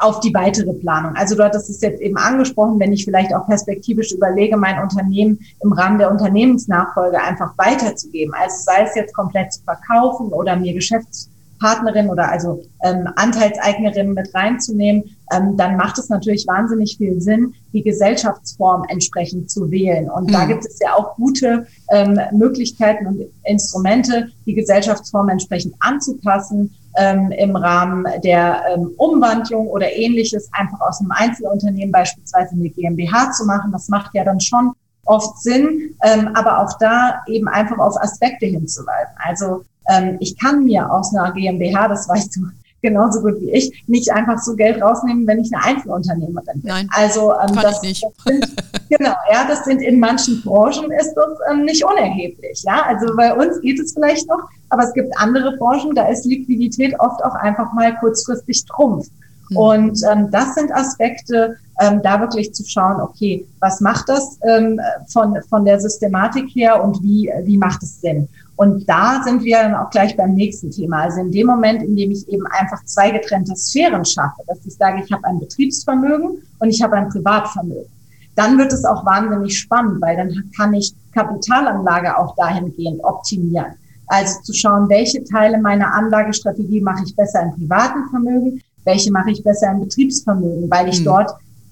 auf 0.00 0.20
die 0.20 0.32
weitere 0.34 0.72
Planung. 0.72 1.14
Also 1.14 1.36
du 1.36 1.44
hattest 1.44 1.68
es 1.68 1.80
jetzt 1.80 2.00
eben 2.00 2.16
angesprochen, 2.16 2.80
wenn 2.80 2.92
ich 2.92 3.04
vielleicht 3.04 3.34
auch 3.34 3.46
perspektivisch 3.46 4.12
überlege, 4.12 4.56
mein 4.56 4.82
Unternehmen 4.82 5.38
im 5.62 5.72
Rahmen 5.72 5.98
der 5.98 6.10
Unternehmensnachfolge 6.10 7.20
einfach 7.20 7.56
weiterzugeben. 7.58 8.32
Also 8.34 8.56
sei 8.64 8.84
es 8.84 8.94
jetzt 8.94 9.14
komplett 9.14 9.52
zu 9.52 9.62
verkaufen 9.62 10.32
oder 10.32 10.56
mir 10.56 10.72
Geschäftspartnerin 10.72 12.08
oder 12.08 12.30
also 12.30 12.62
ähm, 12.82 13.08
Anteilseignerin 13.16 14.14
mit 14.14 14.34
reinzunehmen, 14.34 15.16
ähm, 15.32 15.56
dann 15.58 15.76
macht 15.76 15.98
es 15.98 16.08
natürlich 16.08 16.46
wahnsinnig 16.46 16.96
viel 16.96 17.20
Sinn, 17.20 17.54
die 17.74 17.82
Gesellschaftsform 17.82 18.84
entsprechend 18.88 19.50
zu 19.50 19.70
wählen. 19.70 20.10
Und 20.10 20.28
mhm. 20.28 20.32
da 20.32 20.46
gibt 20.46 20.64
es 20.64 20.78
ja 20.80 20.94
auch 20.94 21.14
gute 21.16 21.66
ähm, 21.90 22.18
Möglichkeiten 22.32 23.06
und 23.06 23.20
Instrumente, 23.44 24.28
die 24.46 24.54
Gesellschaftsform 24.54 25.28
entsprechend 25.28 25.74
anzupassen 25.80 26.74
ähm, 26.96 27.30
im 27.32 27.56
Rahmen 27.56 28.06
der 28.24 28.62
ähm, 28.74 28.92
Umwandlung 28.96 29.68
oder 29.68 29.92
ähnliches 29.92 30.48
einfach 30.52 30.80
aus 30.80 31.00
einem 31.00 31.12
Einzelunternehmen 31.12 31.92
beispielsweise 31.92 32.54
eine 32.54 32.68
GmbH 32.68 33.32
zu 33.32 33.44
machen. 33.46 33.72
Das 33.72 33.88
macht 33.88 34.14
ja 34.14 34.24
dann 34.24 34.40
schon 34.40 34.72
oft 35.04 35.38
Sinn, 35.38 35.96
ähm, 36.02 36.30
aber 36.34 36.58
auch 36.60 36.78
da 36.78 37.22
eben 37.26 37.48
einfach 37.48 37.78
auf 37.78 38.00
Aspekte 38.00 38.46
hinzuweisen. 38.46 39.14
Also 39.16 39.64
ähm, 39.88 40.16
ich 40.20 40.38
kann 40.38 40.64
mir 40.64 40.90
aus 40.90 41.14
einer 41.14 41.32
GmbH, 41.32 41.88
das 41.88 42.08
weißt 42.08 42.36
du 42.36 42.46
genauso 42.82 43.20
gut 43.20 43.40
wie 43.40 43.50
ich, 43.50 43.84
nicht 43.86 44.10
einfach 44.12 44.38
so 44.38 44.54
Geld 44.54 44.82
rausnehmen, 44.82 45.26
wenn 45.26 45.40
ich 45.40 45.52
eine 45.52 45.64
Einzelunternehmerin 45.64 46.60
bin. 46.60 46.70
Nein, 46.70 46.88
also 46.92 47.32
ähm, 47.32 47.58
das, 47.60 47.82
nicht. 47.82 48.04
Das 48.04 48.24
sind, 48.24 48.56
genau, 48.90 49.14
ja, 49.32 49.46
das 49.48 49.64
sind 49.64 49.80
in 49.82 50.00
manchen 50.00 50.42
Branchen 50.42 50.90
ist 50.92 51.14
das 51.14 51.38
ähm, 51.50 51.64
nicht 51.64 51.84
unerheblich. 51.84 52.62
Ja, 52.64 52.82
also 52.86 53.14
bei 53.16 53.34
uns 53.34 53.60
geht 53.60 53.78
es 53.80 53.92
vielleicht 53.92 54.28
noch, 54.28 54.48
aber 54.70 54.84
es 54.84 54.92
gibt 54.92 55.16
andere 55.18 55.56
Branchen, 55.56 55.94
da 55.94 56.08
ist 56.08 56.24
Liquidität 56.24 56.98
oft 56.98 57.22
auch 57.24 57.34
einfach 57.34 57.72
mal 57.72 57.96
kurzfristig 57.98 58.64
Trumpf. 58.66 59.08
Mhm. 59.50 59.56
Und 59.56 60.00
ähm, 60.10 60.30
das 60.30 60.54
sind 60.54 60.72
Aspekte, 60.72 61.56
ähm, 61.80 62.00
da 62.02 62.20
wirklich 62.20 62.52
zu 62.54 62.64
schauen, 62.64 63.00
okay, 63.00 63.46
was 63.58 63.80
macht 63.80 64.08
das 64.08 64.38
ähm, 64.46 64.78
von, 65.08 65.36
von 65.48 65.64
der 65.64 65.80
Systematik 65.80 66.54
her 66.54 66.82
und 66.82 67.02
wie, 67.02 67.30
wie 67.44 67.56
macht 67.56 67.82
es 67.82 68.00
Sinn? 68.00 68.28
Und 68.56 68.86
da 68.86 69.22
sind 69.24 69.42
wir 69.42 69.56
dann 69.56 69.74
auch 69.74 69.88
gleich 69.88 70.14
beim 70.16 70.34
nächsten 70.34 70.70
Thema. 70.70 71.04
Also 71.04 71.20
in 71.20 71.32
dem 71.32 71.46
Moment, 71.46 71.82
in 71.82 71.96
dem 71.96 72.10
ich 72.10 72.28
eben 72.28 72.46
einfach 72.48 72.84
zwei 72.84 73.10
getrennte 73.10 73.56
Sphären 73.56 74.04
schaffe, 74.04 74.42
dass 74.46 74.58
ich 74.66 74.74
sage, 74.74 75.02
ich 75.02 75.10
habe 75.10 75.24
ein 75.24 75.40
Betriebsvermögen 75.40 76.42
und 76.58 76.68
ich 76.68 76.82
habe 76.82 76.96
ein 76.96 77.08
Privatvermögen, 77.08 77.90
dann 78.36 78.58
wird 78.58 78.72
es 78.72 78.84
auch 78.84 79.06
wahnsinnig 79.06 79.58
spannend, 79.58 80.02
weil 80.02 80.16
dann 80.16 80.50
kann 80.54 80.74
ich 80.74 80.94
Kapitalanlage 81.14 82.16
auch 82.18 82.36
dahingehend 82.36 83.02
optimieren. 83.02 83.72
Also 84.08 84.42
zu 84.42 84.52
schauen, 84.52 84.88
welche 84.90 85.24
Teile 85.24 85.56
meiner 85.58 85.94
Anlagestrategie 85.94 86.82
mache 86.82 87.04
ich 87.06 87.16
besser 87.16 87.42
im 87.42 87.54
privaten 87.54 88.10
Vermögen, 88.10 88.60
welche 88.84 89.10
mache 89.10 89.30
ich 89.30 89.42
besser 89.42 89.70
im 89.70 89.80
Betriebsvermögen, 89.80 90.70
weil 90.70 90.88
ich 90.88 91.00
mhm. 91.00 91.04
dort, 91.04 91.30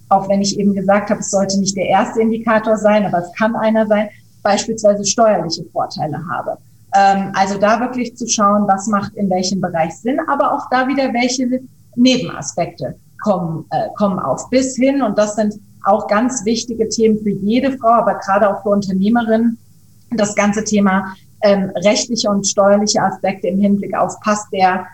auch 0.08 0.28
wenn 0.28 0.40
ich 0.40 0.58
eben 0.58 0.74
gesagt 0.74 1.10
habe, 1.10 1.20
es 1.20 1.30
sollte 1.30 1.58
nicht 1.58 1.76
der 1.76 1.86
erste 1.86 2.20
Indikator 2.20 2.76
sein, 2.76 3.06
aber 3.06 3.18
es 3.18 3.32
kann 3.34 3.54
einer 3.56 3.86
sein, 3.86 4.08
beispielsweise 4.42 5.04
steuerliche 5.04 5.64
Vorteile 5.72 6.18
habe. 6.30 6.56
Ähm, 6.94 7.32
also 7.34 7.58
da 7.58 7.80
wirklich 7.80 8.16
zu 8.16 8.26
schauen, 8.26 8.66
was 8.66 8.86
macht 8.86 9.14
in 9.14 9.28
welchem 9.28 9.60
Bereich 9.60 9.96
Sinn, 9.96 10.18
aber 10.26 10.52
auch 10.52 10.68
da 10.70 10.88
wieder 10.88 11.12
welche 11.12 11.60
Nebenaspekte 11.96 12.96
kommen, 13.22 13.66
äh, 13.70 13.88
kommen 13.96 14.18
auf 14.18 14.48
bis 14.50 14.76
hin. 14.76 15.02
Und 15.02 15.18
das 15.18 15.36
sind 15.36 15.54
auch 15.84 16.06
ganz 16.06 16.44
wichtige 16.44 16.88
Themen 16.88 17.18
für 17.18 17.30
jede 17.30 17.76
Frau, 17.78 17.88
aber 17.88 18.14
gerade 18.14 18.48
auch 18.48 18.62
für 18.62 18.70
Unternehmerinnen. 18.70 19.58
Das 20.16 20.34
ganze 20.34 20.64
Thema 20.64 21.14
ähm, 21.42 21.70
rechtliche 21.76 22.30
und 22.30 22.46
steuerliche 22.46 23.02
Aspekte 23.02 23.48
im 23.48 23.60
Hinblick 23.60 23.96
auf 23.96 24.18
passt 24.20 24.46
der 24.52 24.86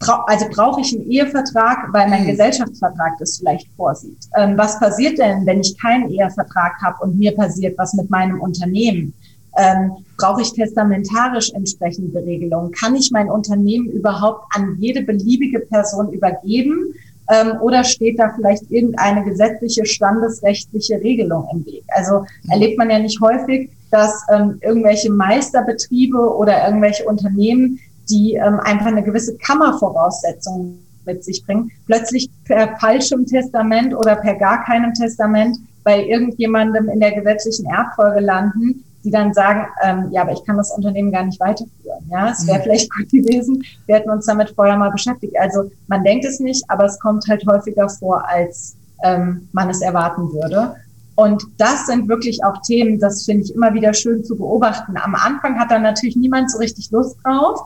also 0.00 0.46
brauche 0.50 0.80
ich 0.80 0.94
einen 0.94 1.10
Ehevertrag, 1.10 1.92
weil 1.92 2.08
mein 2.08 2.24
mhm. 2.24 2.28
Gesellschaftsvertrag 2.28 3.18
das 3.18 3.38
vielleicht 3.38 3.68
vorsieht. 3.76 4.18
Ähm, 4.36 4.56
was 4.56 4.78
passiert 4.78 5.18
denn, 5.18 5.46
wenn 5.46 5.60
ich 5.60 5.76
keinen 5.80 6.10
Ehevertrag 6.10 6.74
habe 6.82 7.02
und 7.02 7.18
mir 7.18 7.34
passiert 7.34 7.78
was 7.78 7.94
mit 7.94 8.10
meinem 8.10 8.40
Unternehmen? 8.40 9.14
Ähm, 9.58 9.92
brauche 10.18 10.42
ich 10.42 10.52
testamentarisch 10.52 11.50
entsprechende 11.54 12.22
Regelungen? 12.22 12.72
Kann 12.72 12.94
ich 12.94 13.10
mein 13.10 13.30
Unternehmen 13.30 13.86
überhaupt 13.86 14.44
an 14.54 14.76
jede 14.78 15.02
beliebige 15.02 15.60
Person 15.60 16.12
übergeben? 16.12 16.94
Ähm, 17.30 17.54
oder 17.60 17.82
steht 17.82 18.18
da 18.18 18.32
vielleicht 18.36 18.70
irgendeine 18.70 19.24
gesetzliche, 19.24 19.84
standesrechtliche 19.86 21.00
Regelung 21.00 21.48
im 21.52 21.64
Weg? 21.64 21.84
Also 21.88 22.20
mhm. 22.20 22.50
erlebt 22.50 22.78
man 22.78 22.90
ja 22.90 22.98
nicht 22.98 23.20
häufig, 23.20 23.70
dass 23.90 24.26
ähm, 24.30 24.58
irgendwelche 24.60 25.10
Meisterbetriebe 25.10 26.18
oder 26.18 26.66
irgendwelche 26.66 27.04
Unternehmen 27.04 27.78
die 28.08 28.34
ähm, 28.34 28.60
einfach 28.60 28.86
eine 28.86 29.02
gewisse 29.02 29.36
Kammervoraussetzung 29.38 30.78
mit 31.04 31.24
sich 31.24 31.44
bringen, 31.44 31.70
plötzlich 31.86 32.28
per 32.44 32.76
falschem 32.78 33.26
Testament 33.26 33.94
oder 33.94 34.16
per 34.16 34.34
gar 34.34 34.64
keinem 34.64 34.92
Testament 34.92 35.56
bei 35.84 36.04
irgendjemandem 36.04 36.88
in 36.88 37.00
der 37.00 37.12
gesetzlichen 37.12 37.66
Erbfolge 37.66 38.20
landen, 38.20 38.84
die 39.04 39.10
dann 39.12 39.32
sagen, 39.32 39.66
ähm, 39.84 40.08
ja, 40.10 40.22
aber 40.22 40.32
ich 40.32 40.44
kann 40.44 40.56
das 40.56 40.72
Unternehmen 40.72 41.12
gar 41.12 41.24
nicht 41.24 41.38
weiterführen. 41.38 42.04
Ja, 42.10 42.30
es 42.30 42.44
wäre 42.46 42.58
mhm. 42.58 42.62
vielleicht 42.64 42.92
gut 42.92 43.08
gewesen, 43.08 43.62
wir 43.86 43.94
hätten 43.94 44.10
uns 44.10 44.26
damit 44.26 44.50
vorher 44.50 44.76
mal 44.76 44.90
beschäftigt. 44.90 45.38
Also 45.38 45.70
man 45.86 46.02
denkt 46.02 46.24
es 46.24 46.40
nicht, 46.40 46.64
aber 46.68 46.86
es 46.86 46.98
kommt 46.98 47.24
halt 47.28 47.46
häufiger 47.46 47.88
vor, 47.88 48.28
als 48.28 48.74
ähm, 49.04 49.48
man 49.52 49.70
es 49.70 49.80
erwarten 49.80 50.32
würde. 50.32 50.74
Und 51.14 51.44
das 51.56 51.86
sind 51.86 52.08
wirklich 52.08 52.44
auch 52.44 52.60
Themen, 52.62 52.98
das 52.98 53.24
finde 53.24 53.44
ich 53.44 53.54
immer 53.54 53.72
wieder 53.72 53.94
schön 53.94 54.24
zu 54.24 54.36
beobachten. 54.36 54.96
Am 54.96 55.14
Anfang 55.14 55.58
hat 55.58 55.70
da 55.70 55.78
natürlich 55.78 56.16
niemand 56.16 56.50
so 56.50 56.58
richtig 56.58 56.90
Lust 56.90 57.16
drauf. 57.24 57.60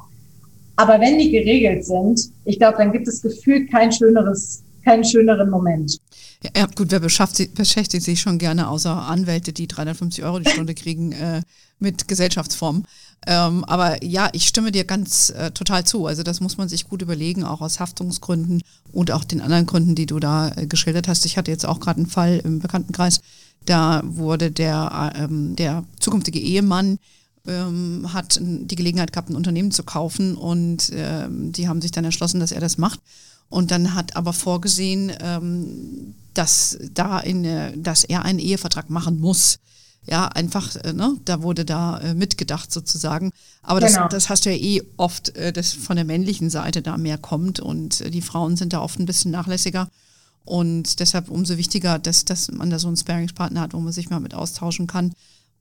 Aber 0.81 0.99
wenn 0.99 1.19
die 1.19 1.31
geregelt 1.31 1.85
sind, 1.85 2.31
ich 2.47 2.59
glaube, 2.59 2.79
dann 2.79 2.91
gibt 2.91 3.07
es 3.07 3.21
gefühlt 3.21 3.71
kein 3.71 3.93
schöneres, 3.93 4.63
keinen 4.83 5.05
schöneren 5.05 5.51
Moment. 5.51 5.99
Ja, 6.57 6.65
gut, 6.75 6.91
wer 6.91 7.01
beschäftigt 7.01 8.03
sich 8.03 8.19
schon 8.19 8.39
gerne 8.39 8.67
außer 8.67 8.91
Anwälte, 8.91 9.53
die 9.53 9.69
350 9.69 10.25
Euro 10.25 10.39
die 10.39 10.49
Stunde 10.51 10.75
kriegen, 10.75 11.13
äh, 11.13 11.43
mit 11.81 12.09
Gesellschaftsformen. 12.09 12.87
Ähm, 13.27 13.63
aber 13.67 14.03
ja, 14.03 14.31
ich 14.33 14.47
stimme 14.47 14.73
dir 14.73 14.85
ganz 14.85 15.29
äh, 15.29 15.51
total 15.51 15.85
zu. 15.85 16.07
Also 16.07 16.23
das 16.23 16.41
muss 16.41 16.57
man 16.57 16.71
sich 16.71 16.89
gut 16.89 17.03
überlegen, 17.03 17.45
auch 17.45 17.61
aus 17.61 17.79
Haftungsgründen 17.79 18.63
und 18.91 19.11
auch 19.11 19.25
den 19.25 19.43
anderen 19.43 19.67
Gründen, 19.67 19.95
die 19.95 20.07
du 20.07 20.19
da 20.19 20.51
äh, 20.57 20.67
geschildert 20.67 21.09
hast. 21.09 21.27
Ich 21.27 21.37
hatte 21.37 21.51
jetzt 21.51 21.67
auch 21.67 21.81
gerade 21.81 21.99
einen 21.99 22.07
Fall 22.07 22.41
im 22.43 22.61
Bekanntenkreis, 22.61 23.21
da 23.67 24.01
wurde 24.03 24.51
der, 24.51 25.13
ähm, 25.15 25.57
der 25.57 25.85
zukünftige 25.99 26.41
Ehemann 26.41 26.99
ähm, 27.47 28.13
hat 28.13 28.39
die 28.41 28.77
Gelegenheit 28.77 29.13
gehabt, 29.13 29.31
ein 29.31 29.37
Unternehmen 29.37 29.71
zu 29.71 29.83
kaufen 29.83 30.37
und 30.37 30.91
ähm, 30.93 31.53
die 31.53 31.69
haben 31.69 31.81
sich 31.81 31.91
dann 31.91 32.05
entschlossen, 32.05 32.41
dass 32.41 32.53
er 32.53 32.61
das 32.61 32.79
macht. 32.79 33.01
Und 33.49 33.73
dann 33.73 33.95
hat 33.95 34.15
aber 34.17 34.33
vorgesehen, 34.33 35.13
ähm, 35.21 36.15
dass 36.35 36.79
da 36.95 37.19
in, 37.19 37.83
dass 37.83 38.05
er 38.05 38.25
einen 38.25 38.39
Ehevertrag 38.39 38.91
machen 38.91 39.19
muss. 39.19 39.59
Ja, 40.07 40.29
einfach, 40.29 40.77
äh, 40.77 40.93
ne, 40.93 41.17
da 41.25 41.43
wurde 41.43 41.65
da 41.65 41.99
äh, 41.99 42.15
mitgedacht 42.15 42.73
sozusagen. 42.73 43.33
Aber 43.63 43.81
genau. 43.81 44.03
das, 44.05 44.11
das 44.11 44.29
hast 44.31 44.47
du 44.47 44.51
ja 44.51 44.57
eh 44.57 44.83
oft, 44.97 45.37
äh, 45.37 45.53
dass 45.53 45.73
von 45.73 45.97
der 45.97 46.05
männlichen 46.05 46.49
Seite 46.49 46.81
da 46.81 46.97
mehr 46.97 47.19
kommt 47.19 47.61
und 47.61 48.01
äh, 48.01 48.11
die 48.11 48.23
Frauen 48.23 48.57
sind 48.57 48.73
da 48.73 48.81
oft 48.81 48.99
ein 48.99 49.07
bisschen 49.07 49.31
nachlässiger. 49.31 49.91
Und 50.45 51.01
deshalb 51.01 51.29
umso 51.29 51.59
wichtiger, 51.59 51.99
dass, 51.99 52.25
dass 52.25 52.51
man 52.51 52.71
da 52.71 52.79
so 52.79 52.89
einen 52.89 52.97
Sparingspartner 52.97 53.61
hat, 53.61 53.75
wo 53.75 53.81
man 53.81 53.93
sich 53.93 54.09
mal 54.09 54.21
mit 54.21 54.35
austauschen 54.35 54.87
kann 54.87 55.13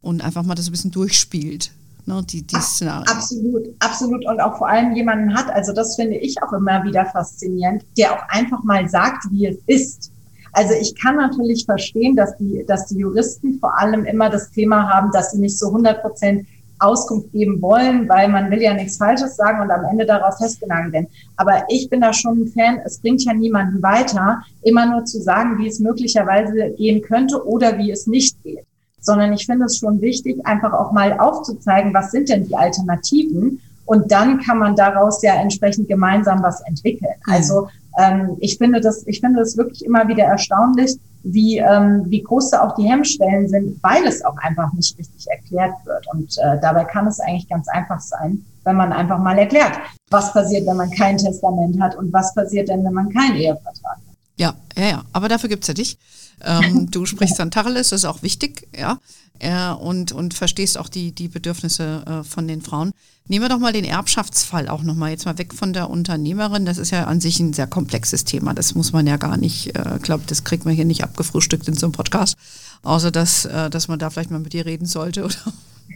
und 0.02 0.24
einfach 0.24 0.44
mal 0.44 0.56
das 0.56 0.68
ein 0.68 0.72
bisschen 0.72 0.92
durchspielt. 0.92 1.72
Ne, 2.06 2.24
die, 2.28 2.42
die 2.42 2.56
Szenarien. 2.56 3.08
Absolut, 3.08 3.68
absolut. 3.80 4.26
Und 4.26 4.40
auch 4.40 4.58
vor 4.58 4.68
allem 4.68 4.96
jemanden 4.96 5.36
hat, 5.36 5.48
also 5.52 5.74
das 5.74 5.96
finde 5.96 6.18
ich 6.18 6.42
auch 6.42 6.52
immer 6.54 6.84
wieder 6.84 7.06
faszinierend, 7.06 7.86
der 7.98 8.14
auch 8.14 8.24
einfach 8.30 8.64
mal 8.64 8.90
sagt, 8.90 9.26
wie 9.30 9.46
es 9.46 9.58
ist. 9.68 10.12
Also 10.54 10.74
ich 10.74 10.96
kann 10.96 11.18
natürlich 11.18 11.66
verstehen, 11.66 12.16
dass 12.16 12.36
die, 12.38 12.66
dass 12.68 12.88
die 12.88 12.98
Juristen 12.98 13.60
vor 13.60 13.78
allem 13.78 14.06
immer 14.06 14.32
das 14.32 14.50
Thema 14.50 14.90
haben, 14.90 15.12
dass 15.12 15.34
sie 15.34 15.40
nicht 15.40 15.60
so 15.60 15.68
100 15.68 16.02
Prozent 16.02 16.48
Auskunft 16.80 17.32
geben 17.32 17.62
wollen, 17.62 18.10
weil 18.10 18.30
man 18.30 18.50
will 18.50 18.62
ja 18.62 18.74
nichts 18.74 18.98
Falsches 18.98 19.36
sagen 19.36 19.62
und 19.62 19.70
am 19.70 19.86
Ende 19.86 20.08
darauf 20.08 20.38
festgenagelt 20.38 20.94
werden. 20.94 21.08
Aber 21.36 21.64
ich 21.70 21.90
bin 21.90 22.02
da 22.02 22.12
schon 22.12 22.42
ein 22.44 22.48
Fan, 22.48 22.80
es 22.86 23.00
bringt 23.00 23.24
ja 23.24 23.34
niemanden 23.34 23.84
weiter, 23.84 24.42
immer 24.64 24.88
nur 24.88 25.06
zu 25.06 25.22
sagen, 25.22 25.60
wie 25.60 25.68
es 25.68 25.80
möglicherweise 25.80 26.72
gehen 26.78 27.04
könnte 27.04 27.46
oder 27.46 27.78
wie 27.78 27.92
es 27.92 28.08
nicht 28.08 28.42
geht 28.42 28.66
sondern 29.02 29.34
ich 29.34 29.46
finde 29.46 29.66
es 29.66 29.78
schon 29.78 30.02
wichtig, 30.02 30.46
einfach 30.46 30.74
auch 30.74 30.92
mal 30.92 31.20
aufzuzeigen, 31.20 31.94
was 31.94 32.12
sind 32.12 32.30
denn 32.30 32.48
die 32.48 32.56
Alternativen 32.56 33.60
und 33.90 34.12
dann 34.12 34.40
kann 34.40 34.60
man 34.60 34.76
daraus 34.76 35.24
ja 35.24 35.34
entsprechend 35.34 35.88
gemeinsam 35.88 36.44
was 36.44 36.62
entwickeln. 36.62 37.16
Mhm. 37.26 37.34
Also 37.34 37.68
ähm, 37.98 38.38
ich 38.40 38.58
finde 38.58 38.82
das, 38.82 39.06
ich 39.08 39.20
finde 39.20 39.40
das 39.40 39.58
wirklich 39.58 39.84
immer 39.84 40.08
wieder 40.08 40.26
erstaunlich, 40.26 40.96
wie, 41.24 41.58
ähm, 41.58 42.06
wie 42.08 42.22
groß 42.22 42.52
da 42.52 42.62
auch 42.62 42.76
die 42.76 42.84
Hemmschwellen 42.84 43.50
sind, 43.50 43.82
weil 43.82 44.06
es 44.06 44.24
auch 44.24 44.38
einfach 44.38 44.72
nicht 44.74 44.96
richtig 44.98 45.26
erklärt 45.28 45.74
wird. 45.86 46.06
Und 46.14 46.38
äh, 46.38 46.60
dabei 46.62 46.84
kann 46.86 47.08
es 47.08 47.20
eigentlich 47.20 47.50
ganz 47.50 47.68
einfach 47.68 48.00
sein, 48.00 48.46
wenn 48.64 48.76
man 48.76 48.94
einfach 48.94 49.18
mal 49.18 49.38
erklärt, 49.40 49.74
was 50.12 50.32
passiert, 50.34 50.68
wenn 50.68 50.78
man 50.78 50.92
kein 50.92 51.18
Testament 51.18 51.82
hat 51.82 51.96
und 51.96 52.14
was 52.14 52.34
passiert 52.36 52.70
denn, 52.70 52.86
wenn 52.86 52.94
man 52.94 53.10
keinen 53.10 53.38
Ehevertrag 53.38 53.96
hat. 53.96 54.16
Ja, 54.38 54.54
ja, 54.78 54.86
ja. 54.86 55.04
Aber 55.12 55.28
dafür 55.28 55.50
gibt's 55.50 55.68
ja 55.68 55.74
dich. 55.74 55.98
Ähm, 56.44 56.88
du 56.92 57.06
sprichst 57.06 57.40
dann 57.40 57.52
Tacheles, 57.52 57.90
das 57.90 58.02
ist 58.02 58.06
auch 58.06 58.22
wichtig, 58.22 58.68
ja. 58.78 59.00
Äh, 59.40 59.72
und, 59.72 60.12
und 60.12 60.34
verstehst 60.34 60.78
auch 60.78 60.90
die, 60.90 61.14
die 61.14 61.30
Bedürfnisse 61.30 62.04
äh, 62.06 62.24
von 62.24 62.48
den 62.48 62.62
Frauen. 62.62 62.92
Nehmen 63.26 63.46
wir 63.46 63.50
doch 63.50 63.60
mal 63.60 63.72
den 63.72 63.86
Erbschaftsfall 63.86 64.68
auch 64.68 64.82
nochmal 64.82 65.12
jetzt 65.12 65.26
mal 65.26 65.38
weg 65.38 65.54
von 65.54 65.72
der 65.72 65.90
Unternehmerin. 65.90 66.66
Das 66.66 66.78
ist 66.78 66.92
ja 66.92 67.06
an 67.06 67.22
sich 67.22 67.40
ein 67.40 67.54
sehr 67.54 67.68
komplexes 67.68 68.26
Thema. 68.26 68.54
Das 68.54 68.76
muss 68.76 68.92
man 68.92 69.08
ja 69.08 69.16
gar 69.16 69.38
nicht, 69.38 69.68
ich 69.68 69.76
äh, 69.76 70.00
glaube, 70.02 70.24
das 70.28 70.44
kriegt 70.44 70.66
man 70.66 70.74
hier 70.74 70.84
nicht 70.84 71.04
abgefrühstückt 71.04 71.68
in 71.68 71.76
so 71.76 71.86
einem 71.86 71.94
Podcast. 71.94 72.36
Außer 72.84 73.12
dass, 73.12 73.46
äh, 73.46 73.70
dass 73.70 73.88
man 73.88 74.00
da 74.00 74.10
vielleicht 74.10 74.32
mal 74.32 74.40
mit 74.40 74.54
dir 74.54 74.66
reden 74.66 74.86
sollte 74.86 75.24
oder 75.26 75.36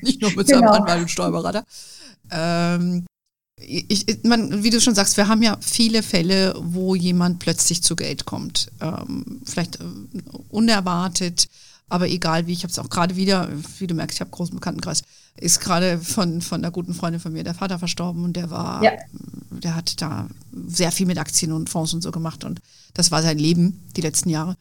nicht 0.02 0.22
nur 0.22 0.32
mit 0.32 0.48
genau. 0.48 0.60
seinem 0.60 0.82
Anwalt 0.82 1.02
und 1.02 1.12
Steuerberater. 1.12 1.66
Ähm, 2.32 3.06
ich, 3.60 4.24
man, 4.24 4.64
wie 4.64 4.70
du 4.70 4.82
schon 4.82 4.96
sagst, 4.96 5.18
wir 5.18 5.28
haben 5.28 5.42
ja 5.42 5.58
viele 5.62 6.04
Fälle, 6.04 6.54
wo 6.58 6.96
jemand 6.96 7.40
plötzlich 7.40 7.84
zu 7.84 7.96
Geld 7.96 8.26
kommt. 8.26 8.72
Ähm, 8.82 9.42
vielleicht 9.46 9.80
äh, 9.80 9.84
unerwartet, 10.50 11.48
aber 11.90 12.10
egal 12.10 12.48
wie. 12.48 12.54
Ich 12.54 12.64
habe 12.64 12.72
es 12.72 12.80
auch 12.80 12.90
gerade 12.90 13.16
wieder, 13.16 13.50
wie 13.80 13.88
du 13.88 13.94
merkst, 13.94 14.18
ich 14.18 14.22
habe 14.22 14.30
einen 14.30 14.38
großen 14.38 14.56
Bekanntenkreis, 14.56 15.04
ist 15.38 15.60
gerade 15.60 16.00
von, 16.00 16.42
von 16.42 16.62
einer 16.62 16.72
guten 16.72 16.94
Freundin 16.94 17.22
von 17.22 17.34
mir 17.34 17.44
der 17.44 17.54
Vater 17.54 17.80
verstorben 17.80 18.24
und 18.24 18.34
der 18.34 18.50
war, 18.50 18.84
ja. 18.84 18.92
der 19.52 19.76
hat 19.76 20.02
da 20.02 20.28
sehr 20.68 20.92
viel 20.92 21.06
mit 21.06 21.18
Aktien 21.18 21.52
und 21.52 21.70
Fonds 21.70 21.94
und 21.94 22.02
so 22.02 22.12
gemacht 22.12 22.44
und 22.44 22.62
das 22.94 23.12
war 23.12 23.22
sein 23.22 23.38
Leben 23.38 23.84
die 23.96 24.02
letzten 24.02 24.30
Jahre. 24.30 24.58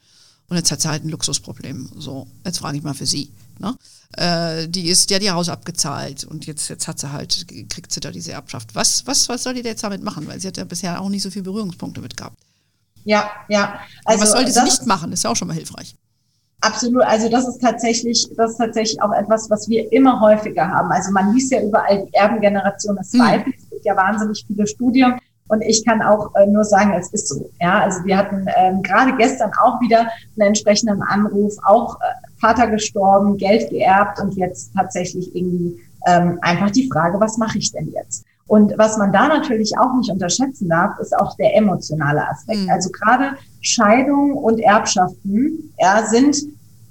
Und 0.53 0.59
jetzt 0.59 0.71
hat 0.71 0.83
sie 0.83 0.89
halt 0.91 1.03
ein 1.03 1.09
Luxusproblem. 1.09 1.89
So, 1.97 2.27
jetzt 2.45 2.59
frage 2.59 2.77
ich 2.77 2.83
mal 2.83 2.93
für 2.93 3.07
Sie. 3.07 3.33
Ne? 3.59 3.75
Äh, 4.19 4.69
die 4.69 4.89
ist, 4.89 5.09
ja 5.11 5.19
die 5.19 5.31
Haus 5.31 5.49
abgezahlt 5.49 6.25
und 6.25 6.45
jetzt, 6.45 6.69
jetzt 6.69 6.87
hat 6.87 6.99
sie 6.99 7.11
halt, 7.11 7.47
kriegt 7.71 7.91
sie 7.91 8.01
da 8.01 8.11
diese 8.11 8.33
Erbschaft. 8.33 8.75
Was, 8.75 9.07
was, 9.07 9.31
was 9.31 9.45
soll 9.45 9.55
die 9.55 9.63
jetzt 9.63 9.83
damit 9.83 10.03
machen? 10.03 10.29
Weil 10.29 10.41
sie 10.41 10.49
hat 10.49 10.59
ja 10.59 10.65
bisher 10.65 11.01
auch 11.01 11.09
nicht 11.09 11.23
so 11.23 11.31
viele 11.31 11.45
Berührungspunkte 11.45 12.03
mit 12.03 12.19
gehabt. 12.19 12.37
Ja, 13.05 13.31
ja. 13.49 13.81
Also, 14.05 14.25
was 14.25 14.33
sollte 14.33 14.53
sie 14.53 14.63
nicht 14.63 14.85
machen? 14.85 15.11
Das 15.11 15.21
ist 15.21 15.25
ja 15.25 15.31
auch 15.31 15.37
schon 15.37 15.49
mal 15.49 15.55
hilfreich. 15.55 15.97
Absolut. 16.61 17.05
Also 17.05 17.31
das 17.31 17.49
ist 17.49 17.63
tatsächlich, 17.63 18.29
das 18.37 18.51
ist 18.51 18.59
tatsächlich 18.59 19.01
auch 19.01 19.13
etwas, 19.13 19.49
was 19.49 19.71
wir 19.71 19.91
immer 19.91 20.21
häufiger 20.21 20.69
haben. 20.69 20.93
Also 20.93 21.13
man 21.13 21.33
liest 21.33 21.51
ja 21.51 21.63
überall 21.63 22.05
die 22.05 22.13
Erbengeneration 22.13 22.95
des 22.97 23.19
Weibes. 23.19 23.47
Mhm. 23.47 23.55
Es 23.57 23.71
gibt 23.71 23.85
ja 23.87 23.97
wahnsinnig 23.97 24.45
viele 24.47 24.67
Studien. 24.67 25.19
Und 25.53 25.61
ich 25.61 25.85
kann 25.85 26.01
auch 26.01 26.35
äh, 26.35 26.47
nur 26.47 26.65
sagen, 26.65 26.95
es 26.99 27.13
ist 27.13 27.29
so. 27.29 27.51
Ja, 27.61 27.81
also 27.81 28.03
wir 28.07 28.17
hatten 28.17 28.47
ähm, 28.57 28.83
gerade 28.83 29.15
gestern 29.19 29.51
auch 29.63 29.79
wieder 29.83 30.01
einen 30.01 30.49
entsprechenden 30.49 31.03
Anruf, 31.03 31.53
auch 31.67 31.97
äh, 31.97 32.05
Vater 32.41 32.69
gestorben, 32.69 33.37
Geld 33.37 33.69
geerbt 33.69 34.19
und 34.19 34.35
jetzt 34.35 34.71
tatsächlich 34.75 35.37
irgendwie 35.37 35.79
ähm, 36.07 36.39
einfach 36.41 36.71
die 36.71 36.89
Frage, 36.91 37.21
was 37.21 37.37
mache 37.37 37.59
ich 37.59 37.71
denn 37.71 37.93
jetzt? 37.93 38.25
Und 38.47 38.73
was 38.79 38.97
man 38.97 39.13
da 39.13 39.29
natürlich 39.29 39.77
auch 39.79 39.95
nicht 39.95 40.11
unterschätzen 40.11 40.71
darf, 40.71 40.99
ist 40.99 41.15
auch 41.15 41.37
der 41.37 41.55
emotionale 41.55 42.27
Aspekt. 42.27 42.61
Mhm. 42.61 42.71
Also 42.71 42.89
gerade 42.89 43.37
Scheidung 43.61 44.33
und 44.33 44.59
Erbschaften 44.59 45.75
ja, 45.79 46.07
sind 46.07 46.35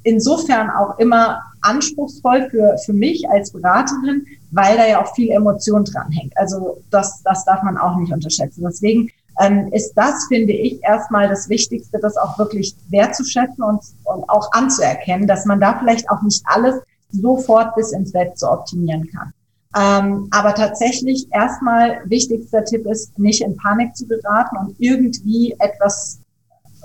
insofern 0.04 0.69
auch 0.69 1.00
immer 1.00 1.39
anspruchsvoll 1.62 2.50
für, 2.50 2.78
für 2.86 2.93
mich 2.93 3.30
als 3.30 3.52
Beraterin, 3.52 4.26
weil 4.52 4.78
da 4.78 4.88
ja 4.88 5.02
auch 5.02 5.13
viel 5.15 5.30
Emotion 5.32 5.86
dran 5.86 6.12
hängt. 6.12 6.36
Also 6.38 6.82
das, 6.89 7.21
das 7.24 7.45
darf 7.45 7.63
man 7.63 7.78
auch 7.78 7.95
nicht 7.97 8.12
unterschätzen. 8.12 8.63
Deswegen 8.63 9.10
ähm, 9.39 9.69
ist 9.71 9.93
das, 9.93 10.26
finde 10.28 10.54
ich, 10.54 10.84
erstmal 10.84 11.30
das 11.30 11.50
Wichtigste, 11.50 12.00
das 12.00 12.17
auch 12.17 12.38
wirklich 12.38 12.76
wertzuschätzen 12.89 13.63
und, 13.63 13.82
und 14.04 14.30
auch 14.30 14.52
anzuerkennen, 14.52 15.28
dass 15.28 15.45
man 15.45 15.60
da 15.60 15.78
vielleicht 15.80 16.10
auch 16.10 16.21
nicht 16.21 16.43
alles 16.45 16.76
sofort 17.12 17.76
bis 17.76 17.91
ins 17.91 18.12
Bett 18.12 18.38
so 18.38 18.50
optimieren 18.50 19.08
kann. 19.10 19.34
Ähm, 19.74 20.28
aber 20.32 20.54
tatsächlich 20.54 21.28
erstmal 21.32 22.02
wichtigster 22.06 22.63
Tipp 22.65 22.86
ist, 22.88 23.17
nicht 23.17 23.41
in 23.41 23.56
Panik 23.56 23.95
zu 23.95 24.06
geraten 24.06 24.58
und 24.58 24.76
irgendwie 24.80 25.56
etwas 25.60 26.19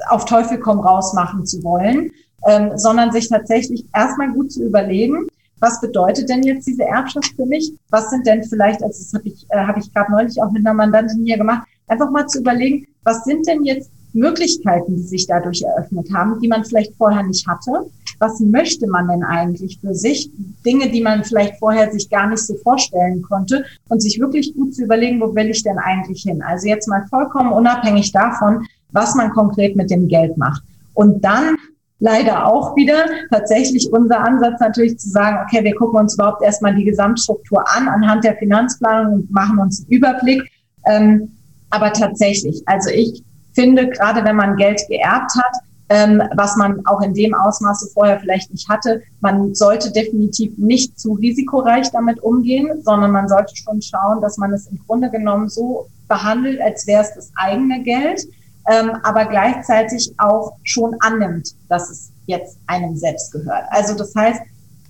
auf 0.08 0.24
Teufel 0.24 0.58
komm 0.60 0.80
raus 0.80 1.12
machen 1.12 1.46
zu 1.46 1.62
wollen, 1.64 2.12
ähm, 2.46 2.72
sondern 2.76 3.12
sich 3.12 3.28
tatsächlich 3.28 3.84
erstmal 3.94 4.32
gut 4.32 4.52
zu 4.52 4.64
überlegen, 4.64 5.26
was 5.60 5.80
bedeutet 5.80 6.28
denn 6.28 6.42
jetzt 6.42 6.66
diese 6.66 6.84
Erbschaft 6.84 7.32
für 7.34 7.46
mich? 7.46 7.72
Was 7.90 8.10
sind 8.10 8.26
denn 8.26 8.44
vielleicht, 8.44 8.82
also 8.82 9.02
das 9.02 9.12
habe 9.14 9.28
ich, 9.28 9.46
äh, 9.48 9.58
hab 9.58 9.76
ich 9.76 9.92
gerade 9.92 10.12
neulich 10.12 10.40
auch 10.42 10.50
mit 10.50 10.66
einer 10.66 10.74
Mandantin 10.74 11.24
hier 11.24 11.38
gemacht, 11.38 11.66
einfach 11.88 12.10
mal 12.10 12.26
zu 12.26 12.40
überlegen, 12.40 12.86
was 13.04 13.24
sind 13.24 13.46
denn 13.46 13.64
jetzt 13.64 13.90
Möglichkeiten, 14.12 14.96
die 14.96 15.02
sich 15.02 15.26
dadurch 15.26 15.62
eröffnet 15.62 16.08
haben, 16.14 16.40
die 16.40 16.48
man 16.48 16.64
vielleicht 16.64 16.94
vorher 16.96 17.22
nicht 17.22 17.46
hatte? 17.46 17.86
Was 18.18 18.40
möchte 18.40 18.86
man 18.86 19.08
denn 19.08 19.22
eigentlich 19.22 19.78
für 19.80 19.94
sich? 19.94 20.30
Dinge, 20.64 20.90
die 20.90 21.02
man 21.02 21.22
vielleicht 21.22 21.58
vorher 21.58 21.92
sich 21.92 22.08
gar 22.08 22.28
nicht 22.28 22.44
so 22.44 22.54
vorstellen 22.56 23.22
konnte 23.22 23.64
und 23.88 24.00
sich 24.00 24.18
wirklich 24.18 24.54
gut 24.54 24.74
zu 24.74 24.84
überlegen, 24.84 25.20
wo 25.20 25.34
will 25.34 25.50
ich 25.50 25.62
denn 25.62 25.78
eigentlich 25.78 26.22
hin? 26.22 26.42
Also 26.42 26.66
jetzt 26.66 26.88
mal 26.88 27.04
vollkommen 27.08 27.52
unabhängig 27.52 28.12
davon, 28.12 28.66
was 28.92 29.14
man 29.14 29.30
konkret 29.30 29.76
mit 29.76 29.90
dem 29.90 30.08
Geld 30.08 30.36
macht. 30.38 30.62
Und 30.94 31.22
dann 31.22 31.56
leider 31.98 32.46
auch 32.46 32.76
wieder 32.76 33.06
tatsächlich 33.30 33.90
unser 33.92 34.20
Ansatz 34.20 34.60
natürlich 34.60 34.98
zu 34.98 35.08
sagen, 35.08 35.38
okay, 35.44 35.64
wir 35.64 35.74
gucken 35.74 36.00
uns 36.00 36.14
überhaupt 36.14 36.42
erstmal 36.42 36.74
die 36.74 36.84
Gesamtstruktur 36.84 37.64
an 37.74 37.88
anhand 37.88 38.24
der 38.24 38.36
Finanzplanung 38.36 39.14
und 39.14 39.30
machen 39.30 39.58
uns 39.58 39.80
einen 39.80 39.90
Überblick. 39.90 40.42
Ähm, 40.86 41.32
aber 41.70 41.92
tatsächlich, 41.92 42.62
also 42.66 42.90
ich 42.90 43.22
finde, 43.54 43.88
gerade 43.88 44.24
wenn 44.24 44.36
man 44.36 44.56
Geld 44.56 44.80
geerbt 44.88 45.32
hat, 45.36 45.56
ähm, 45.88 46.22
was 46.34 46.56
man 46.56 46.84
auch 46.86 47.00
in 47.00 47.14
dem 47.14 47.32
Ausmaße 47.34 47.88
vorher 47.94 48.18
vielleicht 48.20 48.50
nicht 48.50 48.68
hatte, 48.68 49.02
man 49.20 49.54
sollte 49.54 49.92
definitiv 49.92 50.52
nicht 50.58 50.98
zu 50.98 51.14
risikoreich 51.14 51.90
damit 51.92 52.20
umgehen, 52.22 52.82
sondern 52.82 53.12
man 53.12 53.28
sollte 53.28 53.54
schon 53.56 53.80
schauen, 53.80 54.20
dass 54.20 54.36
man 54.36 54.52
es 54.52 54.66
im 54.66 54.78
Grunde 54.86 55.10
genommen 55.10 55.48
so 55.48 55.86
behandelt, 56.08 56.60
als 56.60 56.86
wäre 56.86 57.02
es 57.02 57.14
das 57.14 57.30
eigene 57.36 57.82
Geld, 57.82 58.26
ähm, 58.68 58.92
aber 59.02 59.26
gleichzeitig 59.26 60.12
auch 60.18 60.52
schon 60.64 60.96
annimmt, 61.00 61.54
dass 61.68 61.90
es 61.90 62.10
jetzt 62.26 62.58
einem 62.66 62.96
selbst 62.96 63.32
gehört. 63.32 63.64
Also 63.70 63.94
das 63.94 64.14
heißt, 64.14 64.40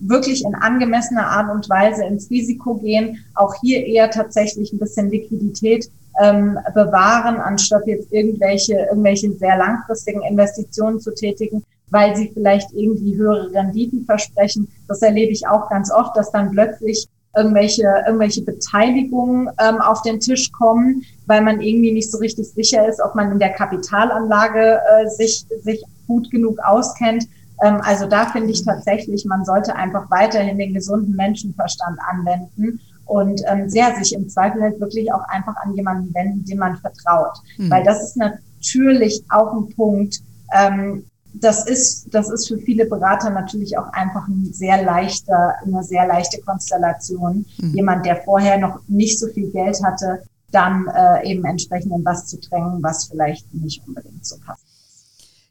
wirklich 0.01 0.45
in 0.45 0.55
angemessener 0.55 1.27
Art 1.27 1.51
und 1.55 1.69
Weise 1.69 2.05
ins 2.05 2.31
Risiko 2.31 2.75
gehen, 2.75 3.25
auch 3.35 3.55
hier 3.61 3.85
eher 3.87 4.11
tatsächlich 4.11 4.73
ein 4.73 4.79
bisschen 4.79 5.11
Liquidität 5.11 5.91
ähm, 6.21 6.59
bewahren, 6.75 7.37
anstatt 7.37 7.87
jetzt 7.87 8.13
irgendwelche, 8.13 8.75
irgendwelche 8.75 9.33
sehr 9.33 9.57
langfristigen 9.57 10.23
Investitionen 10.23 11.01
zu 11.01 11.15
tätigen, 11.15 11.63
weil 11.91 12.17
sie 12.17 12.31
vielleicht 12.33 12.73
irgendwie 12.73 13.17
höhere 13.17 13.53
Renditen 13.53 14.05
versprechen. 14.05 14.69
Das 14.89 15.03
erlebe 15.03 15.33
ich 15.33 15.47
auch 15.47 15.69
ganz 15.69 15.91
oft, 15.91 16.17
dass 16.17 16.31
dann 16.33 16.51
plötzlich 16.51 17.09
irgendwelche, 17.37 17.85
irgendwelche 18.07 18.43
Beteiligungen 18.43 19.49
ähm, 19.61 19.81
auf 19.81 20.03
den 20.03 20.21
Tisch 20.21 20.51
kommen, 20.53 21.03
weil 21.27 21.43
man 21.43 21.61
irgendwie 21.61 21.93
nicht 21.93 22.11
so 22.11 22.19
richtig 22.19 22.49
sicher 22.51 22.89
ist, 22.89 23.01
ob 23.01 23.15
man 23.15 23.33
in 23.33 23.39
der 23.39 23.53
Kapitalanlage 23.53 24.81
äh, 24.81 25.09
sich, 25.09 25.45
sich 25.63 25.83
gut 26.07 26.31
genug 26.31 26.59
auskennt. 26.61 27.27
Ähm, 27.63 27.81
also 27.83 28.07
da 28.07 28.27
finde 28.27 28.51
ich 28.51 28.65
tatsächlich, 28.65 29.25
man 29.27 29.45
sollte 29.45 29.77
einfach 29.77 30.11
weiterhin 30.11 30.59
den 30.59 30.75
gesunden 30.75 31.15
Menschenverstand 31.15 31.99
anwenden 32.11 32.81
und 33.07 33.41
ähm, 33.47 33.69
sehr 33.69 33.95
sich 33.97 34.15
im 34.15 34.29
Zweifel 34.29 34.63
halt 34.63 34.81
wirklich 34.81 35.13
auch 35.13 35.23
einfach 35.29 35.57
an 35.57 35.75
jemanden 35.75 36.13
wenden, 36.15 36.45
dem 36.45 36.59
man 36.59 36.77
vertraut. 36.77 37.39
Mhm. 37.57 37.71
Weil 37.71 37.85
das 37.85 38.03
ist 38.03 38.17
natürlich 38.17 39.23
auch 39.29 39.53
ein 39.53 39.69
Punkt, 39.75 40.21
ähm, 40.53 41.05
das 41.41 41.67
ist, 41.67 42.15
das 42.15 42.31
ist 42.31 42.49
für 42.49 42.59
viele 42.59 42.87
Berater 42.87 43.31
natürlich 43.31 43.77
auch 43.77 43.93
einfach 43.93 44.27
ein 44.27 44.53
sehr 44.53 44.83
leichter, 44.83 45.55
eine 45.63 45.83
sehr 45.83 46.07
leichte 46.07 46.41
Konstellation. 46.41 47.45
Mhm. 47.59 47.75
Jemand, 47.75 48.07
der 48.07 48.23
vorher 48.23 48.59
noch 48.59 48.81
nicht 48.89 49.19
so 49.19 49.29
viel 49.29 49.51
Geld 49.51 49.83
hatte, 49.83 50.23
dann 50.51 50.87
äh, 50.87 51.31
eben 51.31 51.45
entsprechend 51.45 51.93
in 51.93 52.05
was 52.05 52.27
zu 52.27 52.39
drängen, 52.39 52.83
was 52.83 53.05
vielleicht 53.05 53.53
nicht 53.53 53.83
unbedingt 53.87 54.25
so 54.25 54.37
passt. 54.45 54.63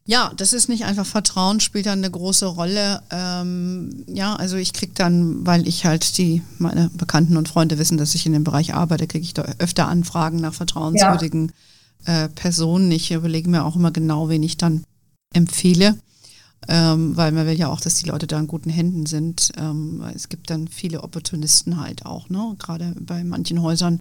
Ja, 0.07 0.31
das 0.37 0.53
ist 0.53 0.69
nicht 0.69 0.85
einfach 0.85 1.05
Vertrauen, 1.05 1.59
spielt 1.59 1.87
dann 1.87 1.99
eine 1.99 2.11
große 2.11 2.45
Rolle. 2.45 3.01
Ähm, 3.11 4.05
ja, 4.07 4.35
also 4.35 4.55
ich 4.55 4.71
kriege 4.71 4.93
dann, 4.95 5.45
weil 5.45 5.67
ich 5.67 5.85
halt 5.85 6.17
die, 6.19 6.43
meine 6.59 6.91
Bekannten 6.93 7.37
und 7.37 7.49
Freunde 7.49 7.79
wissen, 7.79 7.97
dass 7.97 8.13
ich 8.13 8.25
in 8.25 8.33
dem 8.33 8.43
Bereich 8.43 8.75
arbeite, 8.75 9.07
kriege 9.07 9.23
ich 9.23 9.33
da 9.33 9.45
öfter 9.57 9.87
Anfragen 9.87 10.37
nach 10.37 10.53
vertrauenswürdigen 10.53 11.51
ja. 12.05 12.25
äh, 12.25 12.29
Personen. 12.29 12.91
Ich 12.91 13.11
überlege 13.11 13.49
mir 13.49 13.65
auch 13.65 13.75
immer 13.75 13.91
genau, 13.91 14.29
wen 14.29 14.43
ich 14.43 14.57
dann 14.57 14.83
empfehle, 15.35 15.97
ähm, 16.67 17.15
weil 17.15 17.31
man 17.31 17.45
will 17.45 17.57
ja 17.57 17.67
auch, 17.67 17.81
dass 17.81 17.95
die 17.95 18.07
Leute 18.09 18.27
da 18.27 18.39
in 18.39 18.47
guten 18.47 18.69
Händen 18.69 19.05
sind. 19.05 19.51
Ähm, 19.57 20.03
es 20.15 20.29
gibt 20.29 20.49
dann 20.49 20.67
viele 20.67 21.03
Opportunisten 21.03 21.79
halt 21.79 22.05
auch, 22.05 22.29
ne? 22.29 22.55
gerade 22.57 22.95
bei 22.99 23.23
manchen 23.23 23.61
Häusern 23.61 23.99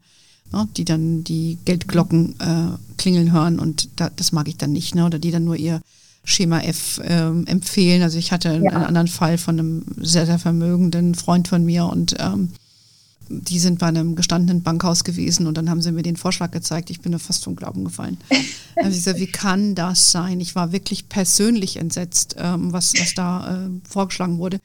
ne, 0.53 0.69
die 0.77 0.85
dann 0.85 1.25
die 1.25 1.59
Geldglocken 1.65 2.37
äh, 2.41 2.97
klingeln 2.97 3.33
hören 3.33 3.59
und 3.59 3.89
da, 4.01 4.11
das 4.11 4.33
mag 4.33 4.49
ich 4.49 4.57
dann 4.57 4.73
nicht, 4.73 4.95
ne, 4.95 5.07
oder 5.07 5.19
die 5.19 5.31
dann 5.31 5.45
nur 5.45 5.57
ihr 5.57 5.81
Schema 6.25 6.61
F 6.61 7.01
ähm, 7.05 7.47
empfehlen. 7.47 8.03
Also 8.03 8.19
ich 8.19 8.33
hatte 8.33 8.49
ja. 8.49 8.55
einen 8.55 8.85
anderen 8.85 9.09
Fall 9.09 9.37
von 9.37 9.59
einem 9.59 9.85
sehr, 9.99 10.27
sehr 10.27 10.39
vermögenden 10.39 11.15
Freund 11.15 11.49
von 11.49 11.65
mir 11.65 11.85
und 11.87 12.17
ähm, 12.19 12.51
die 13.29 13.59
sind 13.59 13.79
bei 13.79 13.87
einem 13.87 14.17
gestandenen 14.17 14.63
Bankhaus 14.63 15.05
gewesen 15.05 15.47
und 15.47 15.57
dann 15.57 15.71
haben 15.71 15.83
sie 15.83 15.93
mir 15.93 16.03
den 16.03 16.17
Vorschlag 16.17 16.51
gezeigt. 16.51 16.91
Ich 16.91 17.01
bin 17.01 17.13
da 17.13 17.19
fast 17.19 17.45
vom 17.45 17.57
Glauben 17.57 17.85
gefallen. 17.85 18.19
Dann 18.75 18.87
habe 18.87 18.95
ich 18.95 19.05
gesagt, 19.05 19.21
wie 19.21 19.31
kann 19.31 19.75
das 19.77 20.11
sein? 20.11 20.41
Ich 20.41 20.57
war 20.57 20.73
wirklich 20.73 21.09
persönlich 21.09 21.77
entsetzt, 21.77 22.35
ähm, 22.39 22.73
was, 22.73 22.93
was 22.99 23.15
da 23.15 23.67
äh, 23.67 23.71
vorgeschlagen 23.89 24.39
wurde. 24.39 24.61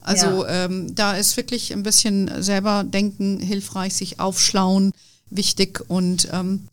Also 0.00 0.44
ja. 0.44 0.64
ähm, 0.64 0.94
da 0.94 1.14
ist 1.14 1.36
wirklich 1.36 1.72
ein 1.72 1.84
bisschen 1.84 2.42
selber 2.42 2.84
denken 2.84 3.38
hilfreich, 3.38 3.94
sich 3.94 4.18
aufschlauen, 4.18 4.92
wichtig 5.30 5.80
und 5.88 6.28
ähm, 6.32 6.66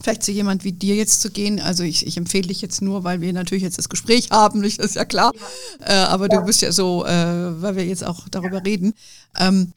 vielleicht 0.00 0.22
zu 0.22 0.32
jemand 0.32 0.64
wie 0.64 0.72
dir 0.72 0.94
jetzt 0.94 1.22
zu 1.22 1.30
gehen. 1.30 1.58
Also 1.60 1.82
ich, 1.82 2.06
ich 2.06 2.16
empfehle 2.16 2.48
dich 2.48 2.60
jetzt 2.60 2.82
nur, 2.82 3.02
weil 3.04 3.20
wir 3.20 3.32
natürlich 3.32 3.62
jetzt 3.62 3.78
das 3.78 3.88
Gespräch 3.88 4.30
haben, 4.30 4.62
das 4.62 4.76
ist 4.76 4.96
ja 4.96 5.04
klar. 5.04 5.32
Ja. 5.80 5.86
Äh, 5.86 6.06
aber 6.06 6.30
ja. 6.30 6.38
du 6.38 6.46
bist 6.46 6.62
ja 6.62 6.72
so, 6.72 7.04
äh, 7.04 7.62
weil 7.62 7.76
wir 7.76 7.86
jetzt 7.86 8.04
auch 8.04 8.28
darüber 8.28 8.64
reden. 8.64 8.94
Ähm, 9.38 9.72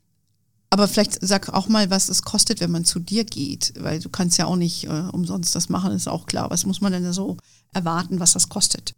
aber 0.69 0.87
vielleicht 0.87 1.25
sag 1.25 1.49
auch 1.49 1.67
mal, 1.67 1.89
was 1.89 2.09
es 2.09 2.21
kostet, 2.21 2.61
wenn 2.61 2.71
man 2.71 2.85
zu 2.85 2.99
dir 2.99 3.23
geht, 3.23 3.73
weil 3.79 3.99
du 3.99 4.09
kannst 4.09 4.37
ja 4.37 4.45
auch 4.45 4.55
nicht 4.55 4.85
äh, 4.85 5.03
umsonst 5.11 5.55
das 5.55 5.69
machen, 5.69 5.93
ist 5.93 6.07
auch 6.07 6.25
klar. 6.25 6.49
Was 6.51 6.65
muss 6.65 6.81
man 6.81 6.91
denn 6.91 7.11
so 7.11 7.37
erwarten, 7.73 8.19
was 8.19 8.33
das 8.33 8.49
kostet? 8.49 8.93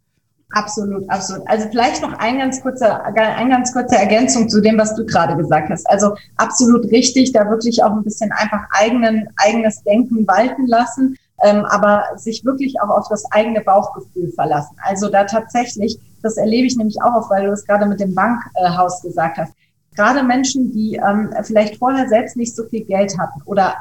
Absolut, 0.52 1.08
absolut. 1.08 1.48
Also 1.48 1.66
vielleicht 1.70 2.02
noch 2.02 2.12
ein 2.18 2.38
ganz 2.38 2.60
kurzer, 2.60 3.02
ein 3.04 3.48
ganz 3.48 3.72
kurze 3.72 3.96
Ergänzung 3.96 4.50
zu 4.50 4.60
dem, 4.60 4.76
was 4.76 4.94
du 4.94 5.06
gerade 5.06 5.34
gesagt 5.34 5.70
hast. 5.70 5.88
Also 5.88 6.14
absolut 6.36 6.84
richtig, 6.90 7.32
da 7.32 7.48
wirklich 7.48 7.82
auch 7.82 7.92
ein 7.92 8.04
bisschen 8.04 8.30
einfach 8.32 8.60
eigenen, 8.70 9.28
eigenes 9.36 9.82
Denken 9.82 10.26
walten 10.26 10.66
lassen, 10.66 11.16
ähm, 11.42 11.64
aber 11.64 12.04
sich 12.16 12.44
wirklich 12.44 12.78
auch 12.82 12.90
auf 12.90 13.08
das 13.08 13.24
eigene 13.32 13.62
Bauchgefühl 13.62 14.30
verlassen. 14.34 14.76
Also 14.82 15.08
da 15.08 15.24
tatsächlich, 15.24 15.98
das 16.22 16.36
erlebe 16.36 16.66
ich 16.66 16.76
nämlich 16.76 17.00
auch 17.02 17.30
weil 17.30 17.46
du 17.46 17.52
es 17.52 17.64
gerade 17.64 17.86
mit 17.86 18.00
dem 18.00 18.14
Bankhaus 18.14 19.00
gesagt 19.00 19.38
hast. 19.38 19.52
Gerade 19.94 20.22
Menschen, 20.22 20.72
die 20.72 20.96
ähm, 20.96 21.34
vielleicht 21.42 21.76
vorher 21.76 22.08
selbst 22.08 22.36
nicht 22.36 22.54
so 22.54 22.64
viel 22.64 22.84
Geld 22.84 23.16
hatten 23.18 23.42
oder 23.44 23.74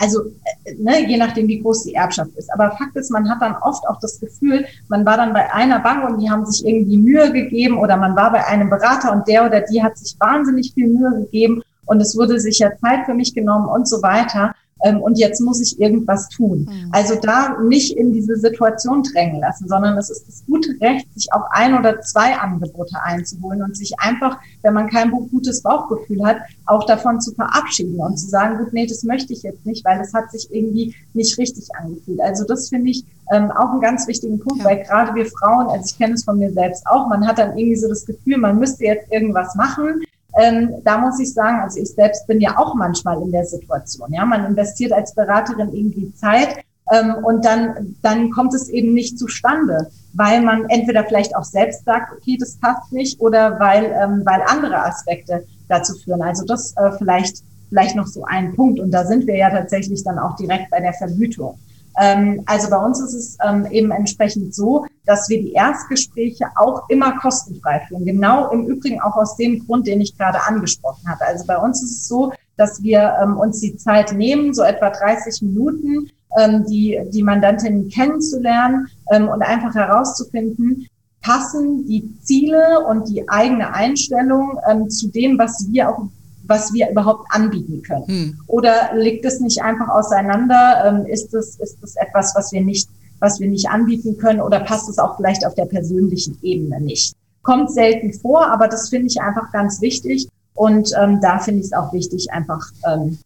also 0.00 0.22
äh, 0.64 0.74
ne, 0.78 1.08
je 1.08 1.16
nachdem, 1.16 1.48
wie 1.48 1.60
groß 1.60 1.84
die 1.84 1.94
Erbschaft 1.94 2.30
ist. 2.36 2.52
Aber 2.52 2.70
Fakt 2.76 2.96
ist, 2.96 3.10
man 3.10 3.28
hat 3.28 3.42
dann 3.42 3.56
oft 3.62 3.86
auch 3.88 3.98
das 4.00 4.20
Gefühl, 4.20 4.64
man 4.88 5.04
war 5.04 5.16
dann 5.16 5.32
bei 5.32 5.52
einer 5.52 5.80
Bank 5.80 6.08
und 6.08 6.20
die 6.20 6.30
haben 6.30 6.46
sich 6.46 6.66
irgendwie 6.66 6.96
Mühe 6.96 7.32
gegeben 7.32 7.78
oder 7.78 7.96
man 7.96 8.14
war 8.16 8.30
bei 8.30 8.46
einem 8.46 8.70
Berater 8.70 9.12
und 9.12 9.26
der 9.26 9.44
oder 9.44 9.60
die 9.62 9.82
hat 9.82 9.98
sich 9.98 10.16
wahnsinnig 10.20 10.72
viel 10.72 10.88
Mühe 10.88 11.22
gegeben 11.22 11.62
und 11.86 12.00
es 12.00 12.16
wurde 12.16 12.38
sicher 12.38 12.76
Zeit 12.76 13.06
für 13.06 13.14
mich 13.14 13.34
genommen 13.34 13.68
und 13.68 13.88
so 13.88 14.02
weiter 14.02 14.54
ähm, 14.84 15.00
und 15.00 15.18
jetzt 15.18 15.40
muss 15.40 15.60
ich 15.60 15.80
irgendwas 15.80 16.28
tun. 16.28 16.68
Mhm. 16.70 16.88
Also 16.92 17.14
da 17.20 17.58
nicht 17.60 17.96
in 17.96 18.12
diese 18.12 18.36
Situation 18.36 19.02
drängen 19.02 19.40
lassen, 19.40 19.68
sondern 19.68 19.98
es 19.98 20.10
ist 20.10 20.26
das 20.28 20.44
gute 20.46 20.70
Recht, 20.80 21.12
sich 21.14 21.32
auch 21.32 21.44
ein 21.50 21.76
oder 21.76 22.00
zwei 22.00 22.36
Angebote 22.36 22.96
einzuholen 23.02 23.62
und 23.62 23.76
sich 23.76 23.98
einfach, 23.98 24.38
wenn 24.62 24.74
man 24.74 24.88
kein 24.88 25.10
gutes 25.10 25.62
Bauchgefühl 25.62 26.24
hat, 26.24 26.38
auch 26.66 26.86
davon 26.86 27.20
zu 27.20 27.32
verabschieden 27.32 27.98
und 27.98 28.18
zu 28.18 28.28
sagen, 28.28 28.58
gut, 28.58 28.72
nee, 28.72 28.86
das 28.86 29.02
möchte 29.02 29.32
ich 29.32 29.42
jetzt 29.42 29.66
nicht, 29.66 29.84
weil 29.84 30.00
es 30.00 30.14
hat 30.14 30.30
sich 30.30 30.48
irgendwie 30.52 30.94
nicht 31.14 31.36
richtig 31.38 31.68
angefühlt. 31.74 32.20
Also 32.20 32.44
das 32.44 32.68
finde 32.68 32.90
ich 32.90 33.04
ähm, 33.32 33.50
auch 33.50 33.70
einen 33.70 33.80
ganz 33.80 34.06
wichtigen 34.06 34.38
Punkt, 34.38 34.62
ja. 34.62 34.64
weil 34.64 34.82
gerade 34.84 35.14
wir 35.14 35.26
Frauen, 35.26 35.68
also 35.68 35.84
ich 35.86 35.98
kenne 35.98 36.14
es 36.14 36.24
von 36.24 36.38
mir 36.38 36.52
selbst 36.52 36.86
auch, 36.86 37.08
man 37.08 37.26
hat 37.26 37.38
dann 37.38 37.58
irgendwie 37.58 37.76
so 37.76 37.88
das 37.88 38.06
Gefühl, 38.06 38.38
man 38.38 38.58
müsste 38.58 38.84
jetzt 38.84 39.12
irgendwas 39.12 39.54
machen 39.54 40.02
ähm, 40.36 40.74
da 40.84 40.98
muss 40.98 41.18
ich 41.18 41.32
sagen, 41.32 41.60
also 41.60 41.80
ich 41.80 41.90
selbst 41.90 42.26
bin 42.26 42.40
ja 42.40 42.58
auch 42.58 42.74
manchmal 42.74 43.20
in 43.22 43.32
der 43.32 43.44
Situation. 43.44 44.12
Ja, 44.12 44.24
man 44.26 44.44
investiert 44.44 44.92
als 44.92 45.14
Beraterin 45.14 45.72
irgendwie 45.72 46.12
Zeit 46.14 46.58
ähm, 46.92 47.16
und 47.24 47.44
dann, 47.44 47.96
dann 48.02 48.30
kommt 48.30 48.54
es 48.54 48.68
eben 48.68 48.94
nicht 48.94 49.18
zustande, 49.18 49.90
weil 50.14 50.42
man 50.42 50.68
entweder 50.68 51.04
vielleicht 51.04 51.36
auch 51.36 51.44
selbst 51.44 51.84
sagt, 51.84 52.12
okay, 52.12 52.36
das 52.38 52.56
passt 52.56 52.92
nicht, 52.92 53.20
oder 53.20 53.58
weil, 53.58 53.84
ähm, 53.84 54.22
weil 54.24 54.42
andere 54.46 54.84
Aspekte 54.84 55.44
dazu 55.68 55.94
führen. 55.94 56.22
Also 56.22 56.44
das 56.44 56.74
äh, 56.76 56.92
vielleicht, 56.98 57.42
vielleicht 57.68 57.96
noch 57.96 58.06
so 58.06 58.24
ein 58.24 58.54
Punkt. 58.54 58.80
Und 58.80 58.90
da 58.90 59.04
sind 59.04 59.26
wir 59.26 59.36
ja 59.36 59.50
tatsächlich 59.50 60.02
dann 60.04 60.18
auch 60.18 60.36
direkt 60.36 60.70
bei 60.70 60.80
der 60.80 60.94
Vergütung. 60.94 61.58
Ähm, 62.00 62.42
also 62.46 62.70
bei 62.70 62.78
uns 62.78 63.00
ist 63.00 63.14
es 63.14 63.38
ähm, 63.46 63.66
eben 63.70 63.90
entsprechend 63.90 64.54
so, 64.54 64.86
dass 65.08 65.28
wir 65.30 65.40
die 65.40 65.52
Erstgespräche 65.52 66.44
auch 66.54 66.86
immer 66.90 67.18
kostenfrei 67.18 67.80
führen. 67.88 68.04
Genau 68.04 68.50
im 68.50 68.66
Übrigen 68.66 69.00
auch 69.00 69.16
aus 69.16 69.36
dem 69.36 69.66
Grund, 69.66 69.86
den 69.86 70.02
ich 70.02 70.16
gerade 70.16 70.38
angesprochen 70.46 71.08
habe. 71.08 71.24
Also 71.26 71.46
bei 71.46 71.56
uns 71.56 71.82
ist 71.82 71.92
es 71.92 72.08
so, 72.08 72.34
dass 72.58 72.82
wir 72.82 73.16
ähm, 73.22 73.38
uns 73.38 73.60
die 73.60 73.74
Zeit 73.78 74.12
nehmen, 74.12 74.52
so 74.52 74.62
etwa 74.62 74.90
30 74.90 75.40
Minuten, 75.40 76.10
ähm, 76.38 76.66
die, 76.66 77.00
die 77.10 77.22
Mandantin 77.22 77.88
kennenzulernen 77.88 78.88
ähm, 79.10 79.28
und 79.28 79.40
einfach 79.40 79.74
herauszufinden, 79.74 80.86
passen 81.22 81.86
die 81.86 82.14
Ziele 82.22 82.84
und 82.86 83.08
die 83.08 83.26
eigene 83.30 83.72
Einstellung 83.72 84.60
ähm, 84.70 84.90
zu 84.90 85.08
dem, 85.08 85.38
was 85.38 85.66
wir 85.70 85.88
auch 85.88 86.02
was 86.50 86.72
wir 86.72 86.90
überhaupt 86.90 87.26
anbieten 87.28 87.82
können? 87.82 88.06
Hm. 88.06 88.40
Oder 88.46 88.94
liegt 88.94 89.26
es 89.26 89.38
nicht 89.38 89.60
einfach 89.62 89.88
auseinander? 89.88 90.82
Ähm, 90.86 91.04
ist 91.04 91.34
es 91.34 91.60
ist 91.60 91.76
es 91.82 91.94
etwas, 91.96 92.34
was 92.34 92.52
wir 92.52 92.62
nicht 92.62 92.88
was 93.20 93.40
wir 93.40 93.48
nicht 93.48 93.68
anbieten 93.68 94.16
können 94.18 94.40
oder 94.40 94.60
passt 94.60 94.88
es 94.88 94.98
auch 94.98 95.16
vielleicht 95.16 95.46
auf 95.46 95.54
der 95.54 95.66
persönlichen 95.66 96.38
Ebene 96.42 96.80
nicht? 96.80 97.14
Kommt 97.42 97.72
selten 97.72 98.12
vor, 98.12 98.46
aber 98.50 98.68
das 98.68 98.88
finde 98.88 99.06
ich 99.06 99.20
einfach 99.20 99.52
ganz 99.52 99.80
wichtig 99.80 100.28
und 100.54 100.92
ähm, 101.00 101.20
da 101.20 101.38
finde 101.38 101.60
ich 101.60 101.66
es 101.66 101.72
auch 101.72 101.92
wichtig, 101.92 102.30
einfach 102.32 102.64
ähm, 102.90 103.18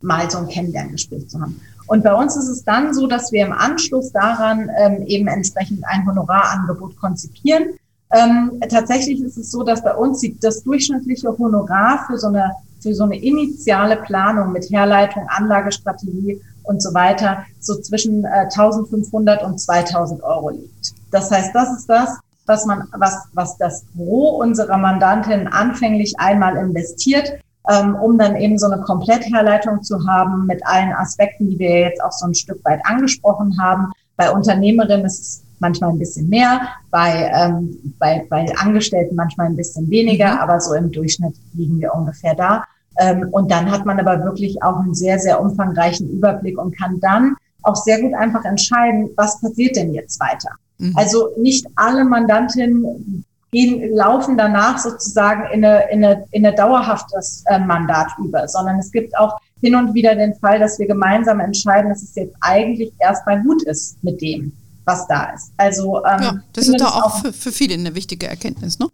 mal 0.00 0.30
so 0.30 0.38
ein 0.38 0.48
Kennenlerngespräch 0.48 1.28
zu 1.28 1.40
haben. 1.40 1.60
Und 1.86 2.04
bei 2.04 2.14
uns 2.14 2.36
ist 2.36 2.48
es 2.48 2.64
dann 2.64 2.92
so, 2.92 3.06
dass 3.06 3.32
wir 3.32 3.46
im 3.46 3.52
Anschluss 3.52 4.12
daran 4.12 4.70
ähm, 4.78 5.02
eben 5.06 5.26
entsprechend 5.26 5.82
ein 5.86 6.06
Honorarangebot 6.06 6.96
konzipieren 7.00 7.70
ähm, 8.10 8.60
tatsächlich 8.68 9.20
ist 9.20 9.36
es 9.36 9.50
so, 9.50 9.62
dass 9.62 9.82
bei 9.82 9.94
uns 9.94 10.24
das 10.40 10.62
durchschnittliche 10.62 11.36
Honorar 11.36 12.06
für 12.06 12.18
so 12.18 12.28
eine 12.28 12.52
für 12.80 12.94
so 12.94 13.02
eine 13.02 13.20
initiale 13.20 13.96
Planung 13.96 14.52
mit 14.52 14.70
Herleitung, 14.70 15.26
Anlagestrategie 15.28 16.40
und 16.68 16.82
so 16.82 16.94
weiter 16.94 17.44
so 17.60 17.80
zwischen 17.80 18.24
äh, 18.24 18.46
1500 18.50 19.42
und 19.42 19.58
2000 19.58 20.22
Euro 20.22 20.50
liegt. 20.50 20.92
Das 21.10 21.30
heißt, 21.30 21.54
das 21.54 21.78
ist 21.78 21.88
das, 21.88 22.18
was 22.46 22.66
man, 22.66 22.84
was, 22.96 23.14
was 23.32 23.56
das 23.58 23.84
Gros 23.96 24.40
unserer 24.40 24.78
Mandantinnen 24.78 25.48
anfänglich 25.48 26.14
einmal 26.18 26.56
investiert, 26.56 27.32
ähm, 27.68 27.94
um 27.96 28.18
dann 28.18 28.36
eben 28.36 28.58
so 28.58 28.66
eine 28.66 28.82
Komplettherleitung 28.82 29.82
zu 29.82 30.06
haben 30.06 30.46
mit 30.46 30.64
allen 30.66 30.92
Aspekten, 30.92 31.50
die 31.50 31.58
wir 31.58 31.80
jetzt 31.80 32.02
auch 32.02 32.12
so 32.12 32.26
ein 32.26 32.34
Stück 32.34 32.64
weit 32.64 32.80
angesprochen 32.84 33.60
haben. 33.60 33.92
Bei 34.16 34.30
Unternehmerinnen 34.30 35.06
ist 35.06 35.20
es 35.20 35.42
manchmal 35.60 35.90
ein 35.90 35.98
bisschen 35.98 36.28
mehr, 36.28 36.60
bei, 36.90 37.30
ähm, 37.34 37.94
bei, 37.98 38.26
bei 38.28 38.46
Angestellten 38.58 39.16
manchmal 39.16 39.46
ein 39.46 39.56
bisschen 39.56 39.90
weniger, 39.90 40.34
mhm. 40.34 40.38
aber 40.38 40.60
so 40.60 40.74
im 40.74 40.92
Durchschnitt 40.92 41.34
liegen 41.54 41.80
wir 41.80 41.94
ungefähr 41.94 42.34
da. 42.34 42.64
Ähm, 42.98 43.28
und 43.30 43.50
dann 43.50 43.70
hat 43.70 43.86
man 43.86 43.98
aber 43.98 44.24
wirklich 44.24 44.62
auch 44.62 44.76
einen 44.80 44.94
sehr, 44.94 45.18
sehr 45.18 45.40
umfangreichen 45.40 46.10
Überblick 46.10 46.58
und 46.58 46.76
kann 46.76 47.00
dann 47.00 47.36
auch 47.62 47.76
sehr 47.76 48.00
gut 48.00 48.14
einfach 48.14 48.44
entscheiden, 48.44 49.10
was 49.16 49.40
passiert 49.40 49.76
denn 49.76 49.94
jetzt 49.94 50.20
weiter. 50.20 50.50
Mhm. 50.78 50.94
Also 50.96 51.30
nicht 51.38 51.66
alle 51.76 52.04
Mandantinnen 52.04 53.24
gehen, 53.50 53.94
laufen 53.94 54.36
danach 54.36 54.78
sozusagen 54.78 55.44
in 55.52 55.64
eine, 55.64 55.90
in 55.90 56.04
eine, 56.04 56.24
in 56.32 56.44
eine 56.44 56.54
dauerhaftes 56.54 57.44
äh, 57.46 57.58
Mandat 57.58 58.08
über, 58.18 58.46
sondern 58.46 58.78
es 58.78 58.90
gibt 58.92 59.16
auch 59.16 59.38
hin 59.60 59.74
und 59.74 59.94
wieder 59.94 60.14
den 60.14 60.34
Fall, 60.34 60.58
dass 60.58 60.78
wir 60.78 60.86
gemeinsam 60.86 61.40
entscheiden, 61.40 61.90
dass 61.90 62.02
es 62.02 62.14
jetzt 62.14 62.36
eigentlich 62.40 62.92
erstmal 62.98 63.42
gut 63.42 63.62
ist 63.64 64.02
mit 64.04 64.20
dem 64.20 64.52
was 64.88 65.06
da 65.06 65.34
ist. 65.34 65.52
Also 65.58 66.02
ähm, 66.04 66.22
ja, 66.22 66.40
das 66.54 66.66
ist 66.66 66.80
doch 66.80 66.96
auch, 66.96 67.04
auch 67.04 67.20
für, 67.20 67.32
für 67.32 67.52
viele 67.52 67.74
eine 67.74 67.94
wichtige 67.94 68.26
Erkenntnis, 68.26 68.78
ne? 68.78 68.88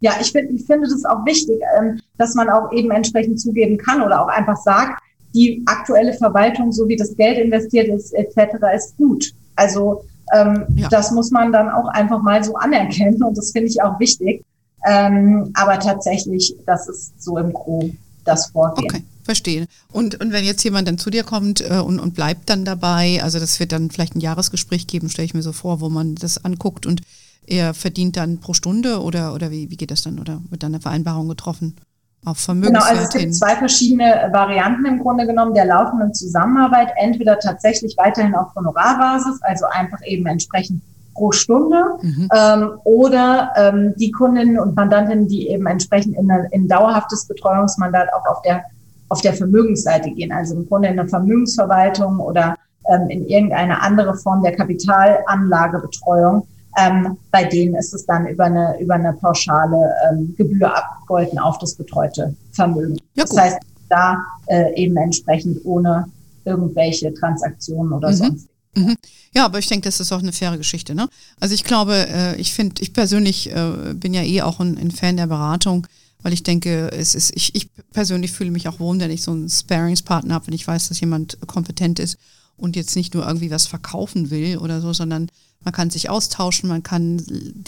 Ja, 0.00 0.12
ich, 0.20 0.30
find, 0.30 0.50
ich 0.50 0.64
finde 0.64 0.88
das 0.88 1.04
auch 1.04 1.24
wichtig, 1.26 1.60
ähm, 1.78 2.00
dass 2.18 2.34
man 2.34 2.48
auch 2.48 2.72
eben 2.72 2.90
entsprechend 2.90 3.40
zugeben 3.40 3.76
kann 3.78 4.00
oder 4.00 4.22
auch 4.22 4.28
einfach 4.28 4.56
sagt, 4.56 5.02
die 5.34 5.62
aktuelle 5.66 6.14
Verwaltung, 6.14 6.72
so 6.72 6.88
wie 6.88 6.96
das 6.96 7.16
Geld 7.16 7.38
investiert 7.38 7.88
ist, 7.88 8.14
etc., 8.14 8.54
ist 8.74 8.96
gut. 8.96 9.32
Also 9.56 10.04
ähm, 10.34 10.66
ja. 10.76 10.88
das 10.88 11.10
muss 11.10 11.30
man 11.30 11.52
dann 11.52 11.68
auch 11.68 11.88
einfach 11.88 12.22
mal 12.22 12.42
so 12.44 12.54
anerkennen 12.56 13.22
und 13.22 13.36
das 13.36 13.50
finde 13.50 13.68
ich 13.68 13.82
auch 13.82 13.98
wichtig. 13.98 14.44
Ähm, 14.86 15.50
aber 15.54 15.78
tatsächlich, 15.80 16.54
das 16.66 16.88
ist 16.88 17.22
so 17.22 17.36
im 17.38 17.52
Gro 17.52 17.90
das 18.24 18.46
Vorgehen. 18.50 18.88
Okay. 18.90 19.02
Verstehe. 19.24 19.66
Und, 19.92 20.20
und 20.20 20.32
wenn 20.32 20.44
jetzt 20.44 20.64
jemand 20.64 20.88
dann 20.88 20.96
zu 20.96 21.10
dir 21.10 21.22
kommt 21.22 21.60
äh, 21.60 21.78
und, 21.78 22.00
und 22.00 22.14
bleibt 22.14 22.48
dann 22.48 22.64
dabei, 22.64 23.22
also 23.22 23.38
das 23.38 23.60
wird 23.60 23.72
dann 23.72 23.90
vielleicht 23.90 24.14
ein 24.14 24.20
Jahresgespräch 24.20 24.86
geben, 24.86 25.10
stelle 25.10 25.26
ich 25.26 25.34
mir 25.34 25.42
so 25.42 25.52
vor, 25.52 25.80
wo 25.80 25.90
man 25.90 26.14
das 26.14 26.44
anguckt 26.44 26.86
und 26.86 27.02
er 27.48 27.74
verdient 27.74 28.16
dann 28.16 28.38
pro 28.38 28.52
Stunde 28.52 29.02
oder, 29.02 29.34
oder 29.34 29.50
wie, 29.50 29.70
wie 29.70 29.76
geht 29.76 29.90
das 29.90 30.02
dann? 30.02 30.18
Oder 30.18 30.40
wird 30.50 30.62
dann 30.62 30.74
eine 30.74 30.80
Vereinbarung 30.80 31.28
getroffen? 31.28 31.76
Auf 32.24 32.38
Vermögenswert 32.38 32.82
genau, 32.82 32.90
also 32.90 33.02
es 33.04 33.10
gibt 33.10 33.22
hin? 33.22 33.32
zwei 33.32 33.56
verschiedene 33.56 34.28
Varianten 34.32 34.84
im 34.86 34.98
Grunde 34.98 35.26
genommen 35.26 35.54
der 35.54 35.66
laufenden 35.66 36.12
Zusammenarbeit. 36.14 36.88
Entweder 36.96 37.38
tatsächlich 37.38 37.96
weiterhin 37.96 38.34
auf 38.34 38.54
Honorarbasis, 38.54 39.40
also 39.42 39.66
einfach 39.70 39.98
eben 40.04 40.26
entsprechend 40.26 40.82
pro 41.14 41.32
Stunde 41.32 41.82
mhm. 42.02 42.28
ähm, 42.34 42.70
oder 42.84 43.52
ähm, 43.56 43.94
die 43.96 44.10
Kundinnen 44.10 44.58
und 44.58 44.74
Mandantinnen, 44.76 45.28
die 45.28 45.48
eben 45.48 45.66
entsprechend 45.66 46.16
in 46.16 46.30
ein 46.30 46.68
dauerhaftes 46.68 47.26
Betreuungsmandat 47.26 48.08
auch 48.12 48.26
auf 48.26 48.42
der 48.42 48.64
auf 49.08 49.22
der 49.22 49.32
Vermögensseite 49.32 50.10
gehen, 50.10 50.32
also 50.32 50.54
im 50.54 50.68
Grunde 50.68 50.88
in 50.88 50.96
der 50.96 51.08
Vermögensverwaltung 51.08 52.20
oder 52.20 52.56
ähm, 52.92 53.08
in 53.08 53.26
irgendeine 53.26 53.80
andere 53.80 54.14
Form 54.14 54.42
der 54.42 54.54
Kapitalanlagebetreuung. 54.54 56.46
Ähm, 56.78 57.16
bei 57.30 57.44
denen 57.44 57.74
ist 57.74 57.92
es 57.94 58.06
dann 58.06 58.26
über 58.26 58.44
eine, 58.44 58.78
über 58.80 58.94
eine 58.94 59.12
pauschale 59.14 59.92
ähm, 60.10 60.34
Gebühr 60.36 60.74
abgegolten 60.74 61.38
auf 61.38 61.58
das 61.58 61.74
betreute 61.74 62.34
Vermögen. 62.52 62.98
Ja, 63.14 63.24
das 63.24 63.36
heißt, 63.36 63.58
da 63.88 64.24
äh, 64.46 64.74
eben 64.74 64.96
entsprechend 64.96 65.64
ohne 65.64 66.06
irgendwelche 66.44 67.12
Transaktionen 67.14 67.92
oder 67.92 68.10
mhm. 68.10 68.14
sonst. 68.14 68.48
Mhm. 68.76 68.96
Ja, 69.34 69.44
aber 69.46 69.58
ich 69.58 69.66
denke, 69.66 69.88
das 69.88 69.98
ist 69.98 70.12
auch 70.12 70.20
eine 70.20 70.32
faire 70.32 70.56
Geschichte. 70.56 70.94
Ne? 70.94 71.08
Also 71.40 71.54
ich 71.54 71.64
glaube, 71.64 72.06
äh, 72.08 72.36
ich 72.36 72.52
finde, 72.52 72.80
ich 72.82 72.92
persönlich 72.92 73.50
äh, 73.50 73.94
bin 73.94 74.14
ja 74.14 74.22
eh 74.22 74.42
auch 74.42 74.60
ein, 74.60 74.78
ein 74.78 74.90
Fan 74.90 75.16
der 75.16 75.26
Beratung 75.26 75.86
weil 76.22 76.32
ich 76.32 76.42
denke, 76.42 76.90
es 76.92 77.14
ist, 77.14 77.32
ich, 77.36 77.54
ich 77.54 77.70
persönlich 77.92 78.32
fühle 78.32 78.50
mich 78.50 78.68
auch 78.68 78.80
wohl, 78.80 78.98
wenn 78.98 79.10
ich 79.10 79.22
so 79.22 79.30
einen 79.30 79.48
Sparingspartner 79.48 80.34
habe, 80.34 80.48
wenn 80.48 80.54
ich 80.54 80.66
weiß, 80.66 80.88
dass 80.88 81.00
jemand 81.00 81.38
kompetent 81.46 81.98
ist 81.98 82.18
und 82.56 82.76
jetzt 82.76 82.96
nicht 82.96 83.14
nur 83.14 83.26
irgendwie 83.26 83.50
was 83.50 83.66
verkaufen 83.66 84.30
will 84.30 84.58
oder 84.58 84.80
so, 84.80 84.92
sondern 84.92 85.28
man 85.64 85.72
kann 85.72 85.90
sich 85.90 86.08
austauschen, 86.08 86.68
man 86.68 86.82
kann, 86.82 87.22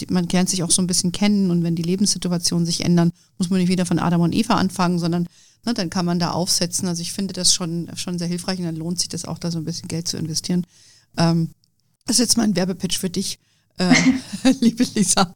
man 0.09 0.27
lernt 0.29 0.49
sich 0.49 0.63
auch 0.63 0.71
so 0.71 0.81
ein 0.81 0.87
bisschen 0.87 1.11
kennen 1.11 1.51
und 1.51 1.63
wenn 1.63 1.75
die 1.75 1.83
Lebenssituationen 1.83 2.65
sich 2.65 2.85
ändern, 2.85 3.11
muss 3.37 3.49
man 3.49 3.59
nicht 3.59 3.69
wieder 3.69 3.85
von 3.85 3.99
Adam 3.99 4.21
und 4.21 4.33
Eva 4.33 4.55
anfangen, 4.55 4.97
sondern 4.97 5.27
ne, 5.65 5.73
dann 5.73 5.89
kann 5.89 6.05
man 6.05 6.19
da 6.19 6.31
aufsetzen. 6.31 6.87
Also 6.87 7.01
ich 7.01 7.13
finde 7.13 7.33
das 7.33 7.53
schon, 7.53 7.89
schon 7.95 8.17
sehr 8.17 8.27
hilfreich 8.27 8.59
und 8.59 8.65
dann 8.65 8.75
lohnt 8.75 8.99
sich 8.99 9.09
das 9.09 9.25
auch, 9.25 9.37
da 9.37 9.51
so 9.51 9.57
ein 9.57 9.65
bisschen 9.65 9.87
Geld 9.87 10.07
zu 10.07 10.17
investieren. 10.17 10.65
Ähm, 11.17 11.49
das 12.05 12.15
ist 12.15 12.19
jetzt 12.21 12.37
mein 12.37 12.55
Werbepitch 12.55 12.97
für 12.97 13.09
dich 13.09 13.39
äh, 13.77 13.93
liebe 14.59 14.85
Lisa. 14.95 15.33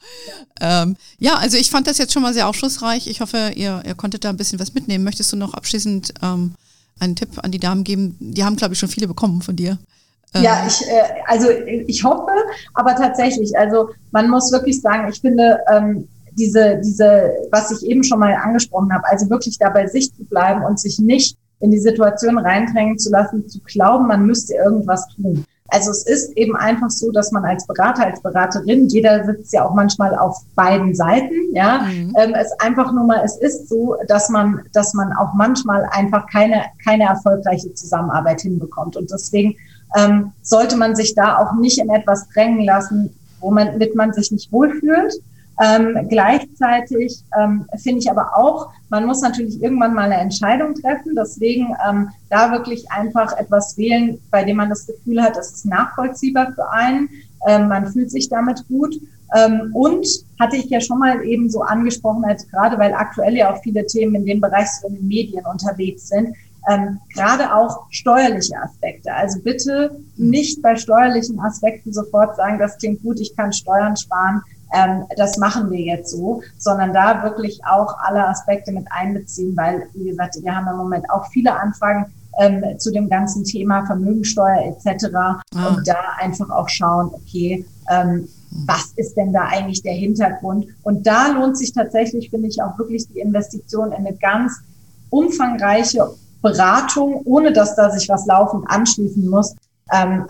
Ähm, 0.62 0.95
ja, 1.20 1.36
also 1.36 1.58
ich 1.58 1.70
fand 1.70 1.88
das 1.88 1.97
jetzt 1.97 2.14
schon 2.14 2.22
mal 2.22 2.34
sehr 2.34 2.47
aufschlussreich. 2.47 3.08
Ich 3.08 3.22
hoffe, 3.22 3.53
ihr, 3.56 3.84
ihr 3.86 3.95
konntet 3.95 4.24
da 4.24 4.30
ein 4.30 4.38
bisschen 4.38 4.60
was 4.60 4.74
mitnehmen. 4.74 5.03
Möchtest 5.03 5.32
du 5.32 5.38
noch 5.38 5.53
abschließend 5.53 6.14
ähm, 6.22 6.56
einen 6.99 7.16
Tipp 7.16 7.30
an 7.43 7.51
die 7.51 7.60
Damen 7.60 7.84
geben? 7.84 8.16
Die 8.20 8.43
haben, 8.43 8.56
glaube 8.56 8.74
ich, 8.74 8.80
schon 8.80 8.89
viele 8.89 9.08
bekommen 9.08 9.41
von 9.41 9.56
dir. 9.56 9.78
Ähm, 10.36 10.44
ja, 10.44 10.64
ich, 10.68 10.82
äh, 10.88 11.22
also 11.26 11.50
ich 11.88 12.04
hoffe, 12.04 12.32
aber 12.74 12.96
tatsächlich, 12.96 13.58
also 13.58 13.90
man 14.12 14.30
muss 14.30 14.52
wirklich 14.52 14.82
sagen, 14.82 15.10
ich 15.10 15.22
finde, 15.22 15.60
ähm, 15.72 16.08
diese, 16.38 16.82
diese, 16.84 17.34
was 17.52 17.72
ich 17.72 17.88
eben 17.90 18.04
schon 18.04 18.20
mal 18.20 18.34
angesprochen 18.34 18.94
habe, 18.94 19.08
also 19.08 19.30
wirklich 19.30 19.58
dabei 19.58 19.88
sich 19.88 20.14
zu 20.14 20.26
bleiben 20.26 20.64
und 20.64 20.80
sich 20.80 21.00
nicht 21.00 21.38
in 21.62 21.72
die 21.72 21.80
Situation 21.80 22.38
reindrängen 22.38 23.00
zu 23.00 23.10
lassen, 23.10 23.48
zu 23.48 23.60
glauben, 23.62 24.08
man 24.08 24.26
müsste 24.26 24.54
irgendwas 24.56 25.08
tun. 25.16 25.46
Also 25.70 25.90
es 25.90 26.06
ist 26.06 26.38
eben 26.38 26.56
einfach 26.56 26.92
so, 26.92 27.12
dass 27.12 27.32
man 27.32 27.44
als 27.44 27.66
Berater, 27.66 28.06
als 28.06 28.22
Beraterin, 28.22 28.88
jeder 28.88 29.26
sitzt 29.26 29.52
ja 29.52 29.66
auch 29.66 29.74
manchmal 29.74 30.16
auf 30.16 30.38
beiden 30.54 30.94
Seiten, 30.94 31.34
ja, 31.54 31.88
mhm. 31.90 32.14
ähm, 32.20 32.36
es 32.36 32.52
einfach 32.60 32.92
nur 32.92 33.06
mal, 33.06 33.22
es 33.26 33.38
ist 33.38 33.68
so, 33.68 33.96
dass 34.08 34.30
man, 34.30 34.62
dass 34.74 34.94
man 34.94 35.12
auch 35.14 35.34
manchmal 35.34 35.88
einfach 35.92 36.28
keine, 36.28 36.66
keine 36.84 37.06
erfolgreiche 37.06 37.74
Zusammenarbeit 37.74 38.42
hinbekommt. 38.42 38.96
Und 38.96 39.10
deswegen 39.10 39.56
ähm, 39.96 40.32
sollte 40.41 40.78
man 40.78 40.96
sich 40.96 41.16
da 41.16 41.38
auch 41.38 41.54
nicht 41.56 41.80
in 41.80 41.89
etwas 41.89 42.28
drängen 42.30 42.64
lassen, 42.64 43.16
womit 43.39 43.96
man 43.96 44.14
sich 44.14 44.32
nicht 44.32 44.52
wohlfühlt. 44.52 45.14
Ähm, 45.64 46.08
gleichzeitig 46.10 47.24
ähm, 47.39 47.66
finde 47.78 48.00
ich 48.00 48.12
aber 48.12 48.38
auch, 48.38 48.72
man 48.89 49.06
muss 49.06 49.22
natürlich 49.22 49.62
irgendwann 49.62 49.93
mal 49.93 50.12
eine 50.12 50.22
Entscheidung 50.22 50.74
treffen. 50.76 51.16
Deswegen 51.18 51.76
ähm, 51.88 52.10
da 52.30 52.52
wirklich 52.52 52.91
einfach 52.91 53.38
etwas 53.38 53.78
wählen, 53.78 54.20
bei 54.32 54.43
dem 54.43 54.58
man 54.58 54.70
das 54.70 54.86
Gefühl 54.86 55.22
hat, 55.22 55.38
es 55.38 55.52
ist 55.52 55.66
nachvollziehbar 55.66 56.52
für 56.54 56.70
einen. 56.72 57.10
Ähm, 57.48 57.70
man 57.70 57.88
fühlt 57.88 58.12
sich 58.12 58.28
damit 58.28 58.68
gut. 58.68 58.96
Ähm, 59.36 59.72
und 59.74 60.08
hatte 60.39 60.58
ich 60.58 60.66
ja 60.66 60.80
schon 60.80 61.00
mal 61.00 61.24
eben 61.26 61.50
so 61.50 61.62
angesprochen, 61.62 62.24
als 62.26 62.48
gerade 62.50 62.78
weil 62.78 62.93
aktuell 62.93 63.36
ja 63.36 63.52
auch 63.52 63.62
viele 63.64 63.86
Themen 63.86 64.16
in 64.16 64.26
dem 64.26 64.41
Bereich 64.41 64.68
so 64.70 64.88
in 64.88 64.96
den 64.96 65.08
Medien 65.08 65.46
unterwegs 65.46 66.10
sind, 66.10 66.36
ähm, 66.68 66.99
gerade 67.13 67.53
auch 67.53 67.86
steuerliche 67.91 68.57
Aspekte. 68.61 69.13
Also 69.13 69.39
bitte 69.41 69.99
nicht 70.18 70.61
bei 70.61 70.76
steuerlichen 70.76 71.39
Aspekten 71.39 71.93
sofort 71.93 72.36
sagen, 72.36 72.59
das 72.59 72.78
klingt 72.78 73.03
gut, 73.03 73.20
ich 73.20 73.36
kann 73.36 73.53
Steuern 73.53 73.95
sparen 73.95 74.41
ähm, 74.76 75.05
das 75.16 75.38
machen 75.38 75.72
wir 75.72 75.80
jetzt 75.80 76.11
so, 76.11 76.41
sondern 76.57 76.93
da 76.93 77.24
wirklich 77.24 77.61
auch 77.66 77.97
alle 77.99 78.28
Aspekte 78.28 78.72
mit 78.72 78.86
einbeziehen, 78.89 79.55
weil, 79.55 79.88
wie 79.93 80.09
gesagt, 80.09 80.36
wir 80.41 80.55
haben 80.55 80.68
im 80.68 80.78
Moment 80.78 81.09
auch 81.09 81.28
viele 81.28 81.57
Anfragen 81.57 82.07
ähm, 82.39 82.63
zu 82.78 82.91
dem 82.91 83.09
ganzen 83.09 83.43
Thema 83.43 83.86
Vermögensteuer 83.86 84.66
etc. 84.66 85.05
Ah. 85.16 85.39
Und 85.70 85.88
da 85.88 85.95
einfach 86.20 86.49
auch 86.49 86.68
schauen, 86.68 87.11
okay, 87.13 87.66
ähm, 87.89 88.28
was 88.66 88.93
ist 88.95 89.16
denn 89.16 89.34
da 89.34 89.43
eigentlich 89.45 89.82
der 89.82 89.93
Hintergrund? 89.93 90.68
Und 90.84 91.05
da 91.05 91.28
lohnt 91.28 91.57
sich 91.57 91.74
tatsächlich, 91.74 92.30
finde 92.30 92.47
ich, 92.47 92.61
auch 92.61 92.78
wirklich 92.78 93.07
die 93.07 93.20
Investition 93.20 93.91
in 93.91 94.05
eine 94.05 94.16
ganz 94.16 94.53
umfangreiche 95.09 96.09
Beratung, 96.42 97.22
ohne 97.26 97.52
dass 97.54 97.76
da 97.76 97.90
sich 97.92 98.08
was 98.10 98.26
laufend 98.26 98.70
anschließen 98.70 99.30
muss, 99.30 99.56
ähm, 99.92 100.26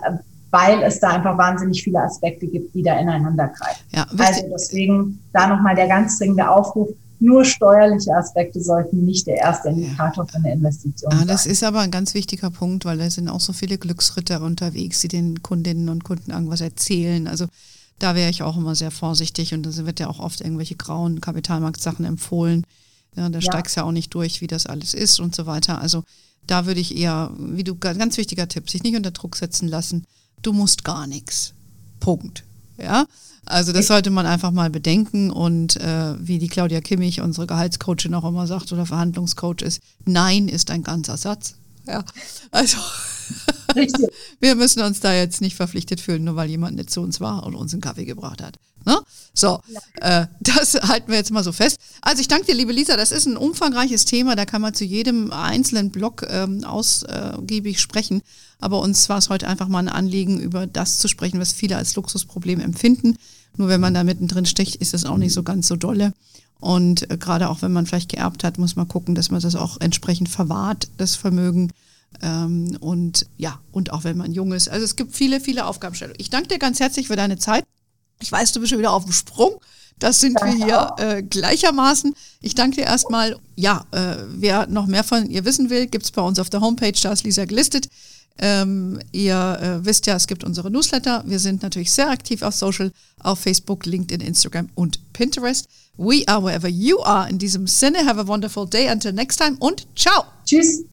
weil 0.50 0.82
es 0.82 1.00
da 1.00 1.10
einfach 1.10 1.36
wahnsinnig 1.36 1.82
viele 1.82 2.00
Aspekte 2.00 2.46
gibt, 2.46 2.74
die 2.74 2.82
da 2.82 2.98
ineinander 2.98 3.48
greifen. 3.48 3.84
Ja, 3.90 4.06
also 4.16 4.42
deswegen 4.52 5.20
da 5.32 5.46
nochmal 5.46 5.74
der 5.74 5.88
ganz 5.88 6.18
dringende 6.18 6.48
Aufruf, 6.48 6.88
nur 7.18 7.44
steuerliche 7.44 8.14
Aspekte 8.14 8.62
sollten 8.62 9.04
nicht 9.04 9.26
der 9.26 9.36
erste 9.36 9.68
Indikator 9.68 10.26
für 10.26 10.36
eine 10.36 10.52
Investition 10.52 11.10
ja, 11.10 11.18
sein. 11.18 11.28
Das 11.28 11.46
ist 11.46 11.64
aber 11.64 11.80
ein 11.80 11.90
ganz 11.90 12.14
wichtiger 12.14 12.50
Punkt, 12.50 12.84
weil 12.84 12.98
da 12.98 13.08
sind 13.08 13.28
auch 13.28 13.40
so 13.40 13.52
viele 13.52 13.78
Glücksritter 13.78 14.42
unterwegs, 14.42 15.00
die 15.00 15.08
den 15.08 15.42
Kundinnen 15.42 15.88
und 15.88 16.04
Kunden 16.04 16.30
irgendwas 16.30 16.60
erzählen. 16.60 17.26
Also 17.26 17.46
da 17.98 18.14
wäre 18.14 18.30
ich 18.30 18.42
auch 18.42 18.56
immer 18.56 18.74
sehr 18.74 18.90
vorsichtig 18.90 19.54
und 19.54 19.64
da 19.64 19.86
wird 19.86 20.00
ja 20.00 20.08
auch 20.08 20.18
oft 20.18 20.42
irgendwelche 20.42 20.76
grauen 20.76 21.20
Kapitalmarktsachen 21.20 22.04
empfohlen. 22.04 22.66
Ja, 23.16 23.28
da 23.28 23.38
ja. 23.38 23.42
steigst 23.42 23.76
ja 23.76 23.84
auch 23.84 23.92
nicht 23.92 24.14
durch, 24.14 24.40
wie 24.40 24.46
das 24.46 24.66
alles 24.66 24.94
ist 24.94 25.20
und 25.20 25.34
so 25.34 25.46
weiter. 25.46 25.80
Also 25.80 26.04
da 26.46 26.66
würde 26.66 26.80
ich 26.80 26.96
eher, 26.96 27.32
wie 27.38 27.64
du, 27.64 27.74
ganz 27.76 28.16
wichtiger 28.16 28.48
Tipp, 28.48 28.70
sich 28.70 28.82
nicht 28.82 28.96
unter 28.96 29.10
Druck 29.10 29.36
setzen 29.36 29.68
lassen, 29.68 30.06
du 30.42 30.52
musst 30.52 30.84
gar 30.84 31.06
nichts. 31.06 31.54
Punkt. 31.98 32.44
Ja, 32.78 33.06
also 33.46 33.72
das 33.72 33.86
sollte 33.86 34.10
man 34.10 34.26
einfach 34.26 34.50
mal 34.50 34.70
bedenken 34.70 35.30
und 35.30 35.76
äh, 35.76 36.14
wie 36.18 36.38
die 36.38 36.48
Claudia 36.48 36.80
Kimmich, 36.80 37.20
unsere 37.20 37.46
Gehaltscoachin 37.46 38.14
auch 38.14 38.24
immer 38.24 38.46
sagt 38.46 38.72
oder 38.72 38.86
Verhandlungscoach 38.86 39.62
ist, 39.62 39.80
Nein 40.04 40.48
ist 40.48 40.70
ein 40.70 40.82
ganzer 40.82 41.16
Satz. 41.16 41.54
Ja, 41.86 42.04
also 42.50 42.78
Richtig. 43.76 44.08
wir 44.40 44.54
müssen 44.54 44.82
uns 44.82 45.00
da 45.00 45.14
jetzt 45.14 45.40
nicht 45.40 45.56
verpflichtet 45.56 46.00
fühlen, 46.00 46.24
nur 46.24 46.36
weil 46.36 46.48
jemand 46.48 46.76
nicht 46.76 46.90
zu 46.90 47.00
uns 47.00 47.20
war 47.20 47.44
und 47.44 47.54
uns 47.54 47.72
einen 47.72 47.82
Kaffee 47.82 48.04
gebracht 48.04 48.42
hat. 48.42 48.58
Ne? 48.86 48.98
So, 49.34 49.60
äh, 50.00 50.26
das 50.40 50.74
halten 50.74 51.10
wir 51.10 51.18
jetzt 51.18 51.32
mal 51.32 51.42
so 51.42 51.52
fest. 51.52 51.78
Also 52.02 52.20
ich 52.20 52.28
danke 52.28 52.46
dir, 52.46 52.54
liebe 52.54 52.72
Lisa, 52.72 52.96
das 52.96 53.10
ist 53.10 53.26
ein 53.26 53.36
umfangreiches 53.36 54.04
Thema, 54.04 54.36
da 54.36 54.44
kann 54.44 54.62
man 54.62 54.74
zu 54.74 54.84
jedem 54.84 55.32
einzelnen 55.32 55.90
Block 55.90 56.24
ähm, 56.30 56.64
ausgiebig 56.64 57.80
sprechen. 57.80 58.22
Aber 58.60 58.80
uns 58.80 59.08
war 59.08 59.18
es 59.18 59.28
heute 59.28 59.48
einfach 59.48 59.68
mal 59.68 59.80
ein 59.80 59.88
Anliegen, 59.88 60.40
über 60.40 60.66
das 60.66 60.98
zu 60.98 61.08
sprechen, 61.08 61.40
was 61.40 61.52
viele 61.52 61.76
als 61.76 61.96
Luxusproblem 61.96 62.60
empfinden. 62.60 63.18
Nur 63.56 63.68
wenn 63.68 63.80
man 63.80 63.92
da 63.92 64.04
mittendrin 64.04 64.46
sticht, 64.46 64.76
ist 64.76 64.94
das 64.94 65.04
auch 65.04 65.16
nicht 65.16 65.32
so 65.32 65.42
ganz 65.42 65.66
so 65.66 65.76
dolle. 65.76 66.12
Und 66.60 67.10
äh, 67.10 67.16
gerade 67.18 67.50
auch 67.50 67.62
wenn 67.62 67.72
man 67.72 67.86
vielleicht 67.86 68.10
geerbt 68.10 68.44
hat, 68.44 68.56
muss 68.56 68.76
man 68.76 68.88
gucken, 68.88 69.14
dass 69.14 69.30
man 69.30 69.40
das 69.40 69.56
auch 69.56 69.80
entsprechend 69.80 70.28
verwahrt, 70.28 70.88
das 70.96 71.16
Vermögen. 71.16 71.70
Ähm, 72.22 72.76
und 72.80 73.26
ja, 73.36 73.60
und 73.72 73.92
auch 73.92 74.04
wenn 74.04 74.16
man 74.16 74.32
jung 74.32 74.52
ist. 74.52 74.68
Also 74.68 74.84
es 74.84 74.96
gibt 74.96 75.14
viele, 75.14 75.40
viele 75.40 75.66
Aufgabenstellungen. 75.66 76.20
Ich 76.20 76.30
danke 76.30 76.48
dir 76.48 76.58
ganz 76.58 76.80
herzlich 76.80 77.08
für 77.08 77.16
deine 77.16 77.38
Zeit. 77.38 77.64
Ich 78.20 78.32
weiß, 78.32 78.52
du 78.52 78.60
bist 78.60 78.70
schon 78.70 78.78
wieder 78.78 78.92
auf 78.92 79.04
dem 79.04 79.12
Sprung. 79.12 79.60
Das 79.98 80.20
sind 80.20 80.38
wir 80.40 80.52
hier 80.52 80.94
äh, 80.98 81.22
gleichermaßen. 81.22 82.14
Ich 82.40 82.54
danke 82.54 82.76
dir 82.76 82.84
erstmal. 82.84 83.38
Ja, 83.54 83.86
äh, 83.92 84.16
wer 84.28 84.66
noch 84.66 84.86
mehr 84.86 85.04
von 85.04 85.30
ihr 85.30 85.44
wissen 85.44 85.70
will, 85.70 85.86
gibt 85.86 86.04
es 86.04 86.10
bei 86.10 86.20
uns 86.20 86.38
auf 86.38 86.50
der 86.50 86.60
Homepage, 86.60 86.92
da 86.92 87.12
ist 87.12 87.24
Lisa 87.24 87.46
gelistet. 87.46 87.88
Ähm, 88.38 89.00
ihr 89.12 89.58
äh, 89.60 89.84
wisst 89.84 90.06
ja, 90.06 90.14
es 90.16 90.26
gibt 90.26 90.44
unsere 90.44 90.70
Newsletter. 90.70 91.24
Wir 91.26 91.38
sind 91.38 91.62
natürlich 91.62 91.90
sehr 91.90 92.10
aktiv 92.10 92.42
auf 92.42 92.54
Social, 92.54 92.92
auf 93.22 93.40
Facebook, 93.40 93.86
LinkedIn, 93.86 94.20
Instagram 94.20 94.68
und 94.74 95.00
Pinterest. 95.12 95.68
We 95.96 96.22
are 96.26 96.42
wherever 96.42 96.68
you 96.68 97.00
are. 97.02 97.28
In 97.30 97.38
diesem 97.38 97.66
Sinne, 97.66 98.04
have 98.04 98.20
a 98.20 98.26
wonderful 98.26 98.68
day. 98.68 98.90
Until 98.90 99.12
next 99.12 99.38
time 99.38 99.56
und 99.58 99.86
ciao. 99.96 100.24
Tschüss. 100.44 100.84